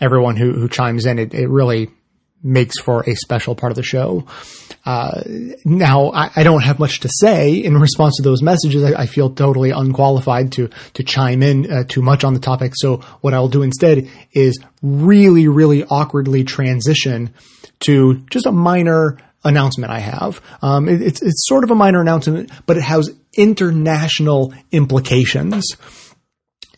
everyone 0.01 0.37
who, 0.37 0.53
who 0.53 0.69
chimes 0.69 1.07
in. 1.07 1.19
It, 1.19 1.35
it 1.35 1.49
really 1.49 1.91
makes 2.43 2.81
for 2.81 3.03
a 3.09 3.15
special 3.15 3.55
part 3.55 3.73
of 3.73 3.77
the 3.77 3.83
show. 3.83 4.27
Uh, 4.85 5.23
now, 5.65 6.11
I, 6.13 6.31
I, 6.37 6.43
don't 6.43 6.63
have 6.63 6.79
much 6.79 7.01
to 7.01 7.09
say 7.21 7.53
in 7.53 7.77
response 7.77 8.17
to 8.17 8.23
those 8.23 8.43
messages. 8.43 8.83
I, 8.83 9.03
I 9.03 9.07
feel 9.07 9.29
totally 9.29 9.71
unqualified 9.71 10.53
to 10.53 10.71
to 10.95 11.03
chime 11.03 11.43
in 11.43 11.71
uh, 11.71 11.85
too 11.85 12.01
much 12.01 12.25
on 12.25 12.33
the 12.33 12.41
topic. 12.41 12.73
So, 12.77 12.97
what 13.21 13.35
I'll 13.35 13.49
do 13.49 13.63
instead 13.63 14.09
is 14.33 14.59
really, 14.83 15.49
really 15.49 15.85
awkwardly 15.85 16.45
transition 16.45 17.35
to 17.81 18.25
just 18.31 18.47
a 18.47 18.53
minor 18.53 19.19
announcement 19.45 19.93
I 19.93 19.99
have. 19.99 20.41
Um, 20.63 20.89
it, 20.89 21.03
it's 21.03 21.21
it's 21.21 21.47
sort 21.47 21.65
of 21.65 21.71
a 21.71 21.75
minor 21.75 22.01
announcement, 22.01 22.51
but 22.65 22.79
it 22.79 22.83
has 22.83 23.11
international 23.35 24.55
implications. 24.73 25.77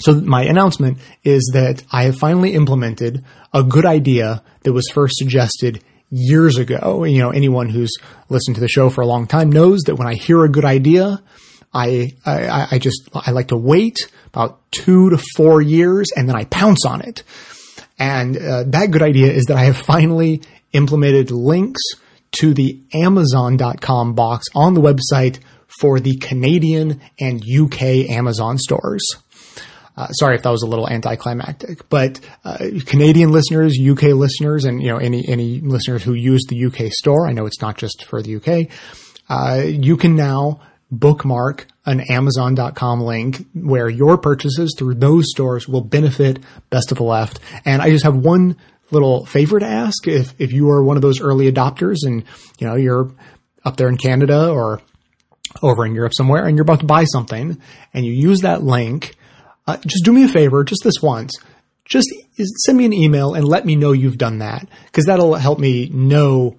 So 0.03 0.15
my 0.15 0.43
announcement 0.43 0.99
is 1.23 1.51
that 1.55 1.83
I 1.93 2.05
have 2.05 2.19
finally 2.19 2.55
implemented 2.55 3.25
a 3.53 3.63
good 3.63 3.87
idea 3.87 4.43
that 4.63 4.73
was 4.73 4.89
first 4.93 5.15
suggested 5.17 5.83
years 6.11 6.59
ago. 6.59 7.05
You 7.05 7.19
know, 7.19 7.31
anyone 7.31 7.69
who's 7.69 7.93
listened 8.29 8.57
to 8.57 8.61
the 8.61 8.69
show 8.69 8.91
for 8.91 9.01
a 9.01 9.07
long 9.07 9.27
time 9.27 9.51
knows 9.51 9.83
that 9.83 9.97
when 9.97 10.09
I 10.09 10.15
hear 10.15 10.45
a 10.45 10.49
good 10.49 10.65
idea, 10.65 11.23
I, 11.73 12.13
I, 12.27 12.69
I 12.73 12.79
just, 12.79 13.09
I 13.15 13.31
like 13.31 13.49
to 13.49 13.57
wait 13.57 13.97
about 14.27 14.61
two 14.73 15.11
to 15.11 15.19
four 15.37 15.63
years 15.63 16.09
and 16.15 16.29
then 16.29 16.37
I 16.37 16.45
pounce 16.45 16.85
on 16.85 17.01
it. 17.01 17.23
And 17.99 18.37
uh, 18.37 18.65
that 18.65 18.91
good 18.91 19.03
idea 19.03 19.33
is 19.33 19.45
that 19.45 19.57
I 19.57 19.65
have 19.65 19.77
finally 19.77 20.43
implemented 20.73 21.31
links 21.31 21.81
to 22.41 22.55
the 22.55 22.81
Amazon.com 22.95 24.15
box 24.15 24.47
on 24.55 24.75
the 24.75 24.81
website 24.81 25.39
for 25.81 26.01
the 26.01 26.17
Canadian 26.17 27.01
and 27.21 27.43
UK 27.43 27.83
Amazon 28.11 28.59
stores. 28.59 29.03
Uh, 29.97 30.09
sorry 30.13 30.35
if 30.37 30.43
that 30.43 30.51
was 30.51 30.63
a 30.63 30.67
little 30.67 30.89
anticlimactic, 30.89 31.89
but 31.91 32.19
uh, 32.45 32.59
Canadian 32.87 33.31
listeners, 33.31 33.79
UK 33.79 34.05
listeners, 34.15 34.65
and 34.65 34.83
you 34.83 34.89
know 34.89 34.97
any 34.97 35.27
any 35.29 35.61
listeners 35.61 36.03
who 36.03 36.15
use 36.15 36.43
the 36.49 36.65
UK 36.65 36.91
store, 36.91 37.29
I 37.29 37.33
know 37.33 37.45
it's 37.45 37.61
not 37.61 37.77
just 37.77 38.05
for 38.07 38.23
the 38.23 38.37
UK. 38.37 38.69
Uh, 39.29 39.63
you 39.65 39.97
can 39.97 40.17
now 40.17 40.61
bookmark 40.91 41.67
an 41.85 42.01
Amazon.com 42.01 43.01
link 43.01 43.47
where 43.55 43.89
your 43.89 44.17
purchases 44.19 44.75
through 44.79 44.95
those 44.95 45.25
stores 45.31 45.69
will 45.69 45.81
benefit 45.81 46.39
Best 46.71 46.93
of 46.93 46.99
the 46.99 47.05
Left. 47.05 47.41
And 47.65 47.83
I 47.83 47.91
just 47.91 48.05
have 48.05 48.17
one 48.17 48.57
little 48.91 49.27
favor 49.27 49.59
to 49.59 49.67
ask: 49.67 50.09
if 50.09 50.35
if 50.41 50.53
you 50.53 50.71
are 50.71 50.83
one 50.83 50.97
of 50.97 51.03
those 51.03 51.21
early 51.21 51.53
adopters, 51.53 51.99
and 52.05 52.25
you 52.59 52.67
know 52.67 52.77
you're 52.77 53.13
up 53.65 53.77
there 53.77 53.89
in 53.89 53.99
Canada 53.99 54.51
or 54.51 54.81
over 55.63 55.85
in 55.85 55.95
Europe 55.95 56.15
somewhere, 56.15 56.47
and 56.47 56.57
you're 56.57 56.63
about 56.63 56.81
to 56.81 56.87
buy 56.87 57.05
something, 57.05 57.61
and 57.93 58.07
you 58.07 58.13
use 58.13 58.41
that 58.41 58.63
link 58.63 59.17
uh, 59.67 59.77
just 59.87 60.05
do 60.05 60.13
me 60.13 60.25
a 60.25 60.29
favor, 60.29 60.65
just 60.65 60.83
this 60.85 61.03
once. 61.03 61.33
Just 61.85 62.09
send 62.65 62.79
me 62.79 62.85
an 62.85 62.93
email 62.93 63.35
and 63.35 63.45
let 63.45 63.67
me 63.67 63.77
know 63.77 63.93
you've 63.93 64.19
done 64.19 64.39
that 64.39 64.69
because 64.87 65.07
that'll 65.07 65.35
help 65.35 65.59
me 65.59 65.89
know 65.89 66.57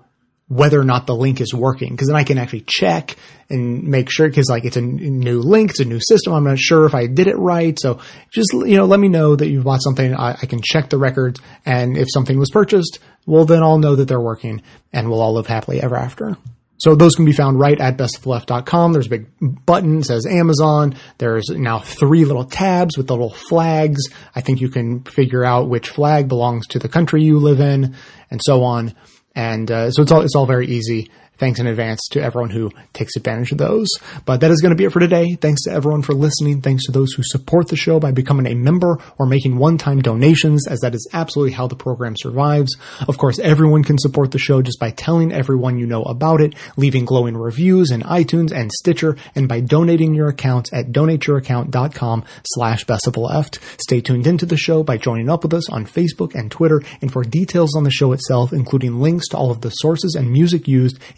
whether 0.48 0.80
or 0.80 0.84
not 0.84 1.08
the 1.08 1.16
link 1.16 1.42
is 1.42 1.54
working 1.54 1.92
because 1.92 2.08
then 2.08 2.18
I 2.18 2.24
can 2.24 2.38
actually 2.38 2.66
check 2.68 3.18
and 3.50 3.84
make 3.84 4.12
sure 4.12 4.28
because 4.28 4.50
like 4.50 4.66
it's 4.66 4.78
a 4.78 4.82
new 4.82 5.40
link, 5.40 5.72
it's 5.72 5.80
a 5.80 5.86
new 5.86 6.00
system. 6.00 6.34
I'm 6.34 6.44
not 6.44 6.60
sure 6.60 6.86
if 6.86 6.94
I 6.94 7.08
did 7.08 7.28
it 7.28 7.38
right. 7.38 7.80
So 7.80 8.00
just, 8.32 8.52
you 8.54 8.76
know, 8.76 8.86
let 8.86 9.00
me 9.00 9.08
know 9.08 9.36
that 9.36 9.48
you 9.48 9.64
bought 9.64 9.82
something. 9.82 10.14
I, 10.14 10.32
I 10.32 10.46
can 10.46 10.62
check 10.62 10.90
the 10.90 10.98
records 10.98 11.40
and 11.66 11.98
if 11.98 12.08
something 12.12 12.38
was 12.38 12.52
purchased, 12.52 13.00
well, 13.26 13.46
then 13.46 13.64
I'll 13.64 13.80
know 13.80 13.96
that 13.96 14.08
they're 14.08 14.20
working 14.20 14.62
and 14.92 15.10
we'll 15.10 15.22
all 15.22 15.34
live 15.34 15.48
happily 15.48 15.82
ever 15.82 15.96
after. 15.96 16.38
So 16.84 16.96
those 16.96 17.16
can 17.16 17.24
be 17.24 17.32
found 17.32 17.62
right 17.62 17.80
at 17.80 17.96
bestoftheleft.com. 17.98 18.92
There's 18.92 19.06
a 19.06 19.10
big 19.10 19.28
button 19.40 20.00
that 20.00 20.06
says 20.06 20.26
Amazon. 20.26 20.98
There's 21.18 21.48
now 21.48 21.80
three 21.80 22.26
little 22.26 22.44
tabs 22.44 22.98
with 22.98 23.08
the 23.08 23.14
little 23.14 23.34
flags. 23.34 24.02
I 24.36 24.42
think 24.42 24.60
you 24.60 24.68
can 24.68 25.06
figure 25.06 25.46
out 25.46 25.70
which 25.70 25.88
flag 25.88 26.28
belongs 26.28 26.68
to 26.68 26.80
the 26.80 26.90
country 26.90 27.24
you 27.24 27.40
live 27.40 27.62
in 27.62 27.96
and 28.30 28.42
so 28.44 28.64
on. 28.64 28.94
And 29.34 29.72
uh, 29.72 29.92
so 29.92 30.02
it's 30.02 30.12
all 30.12 30.22
it's 30.24 30.36
all 30.36 30.46
very 30.46 30.68
easy. 30.68 31.10
Thanks 31.38 31.60
in 31.60 31.68
advance 31.68 32.00
to 32.12 32.22
everyone 32.22 32.52
who 32.52 32.72
takes 32.94 33.16
advantage 33.16 33.52
of 33.52 33.58
those. 33.58 33.88
But 34.26 34.42
that 34.42 34.52
is 34.52 34.62
going 34.62 34.70
to 34.70 34.76
be 34.76 34.86
it 34.86 34.92
for 34.92 35.00
today. 35.00 35.36
Thanks 35.36 35.64
to 35.64 35.72
everyone 35.72 36.02
for 36.02 36.14
listening. 36.14 36.62
Thanks 36.62 36.86
to 36.86 36.92
those 36.92 37.14
who 37.14 37.24
support 37.24 37.68
the 37.68 37.76
show 37.76 38.00
by 38.00 38.12
becoming 38.12 38.46
a 38.46 38.56
member 38.56 39.00
or 39.18 39.26
making 39.26 39.58
one-time 39.58 40.02
donations, 40.02 40.68
as 40.68 40.80
that 40.82 40.96
is 40.96 41.10
absolutely 41.12 41.54
how 41.54 41.68
the 41.68 41.76
program 41.76 42.16
survives. 42.16 42.78
Of 43.08 43.18
course, 43.18 43.40
everyone 43.40 43.84
can 43.84 43.98
support 43.98 44.32
the 44.32 44.40
show 44.40 44.62
just 44.62 44.80
by 44.80 44.92
telling 44.92 45.32
everyone 45.32 45.80
you 45.80 45.88
know 45.88 46.04
about 46.04 46.40
it, 46.40 46.54
leaving 46.78 47.06
glowing 47.06 47.36
reviews 47.36 47.92
in 47.92 48.02
iTunes 48.02 48.52
and 48.52 48.72
Stitcher, 48.72 49.18
and 49.36 49.48
by 49.50 49.60
donating 49.60 50.14
your 50.14 50.30
accounts 50.30 50.72
at 50.72 50.92
donateyouraccount.com 50.92 52.24
slash 52.46 52.86
left. 53.16 53.60
Stay 53.82 54.02
tuned 54.02 54.28
into 54.28 54.46
the 54.46 54.58
show 54.58 54.84
by 54.84 54.98
joining 54.98 55.30
up 55.30 55.44
with 55.44 55.54
us 55.54 55.70
on 55.70 55.86
Facebook 55.86 56.36
and 56.36 56.52
Twitter, 56.52 56.82
and 57.02 57.12
for 57.12 57.24
details 57.24 57.76
on 57.76 57.84
the 57.84 57.92
show 57.92 58.12
itself, 58.12 58.54
including 58.54 59.02
links 59.02 59.28
to 59.30 59.38
all 59.38 59.52
of 59.52 59.62
the 59.62 59.70
sources 59.70 60.16
and 60.16 60.32
music 60.32 60.68
used 60.68 61.00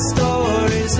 Stories 0.00 0.98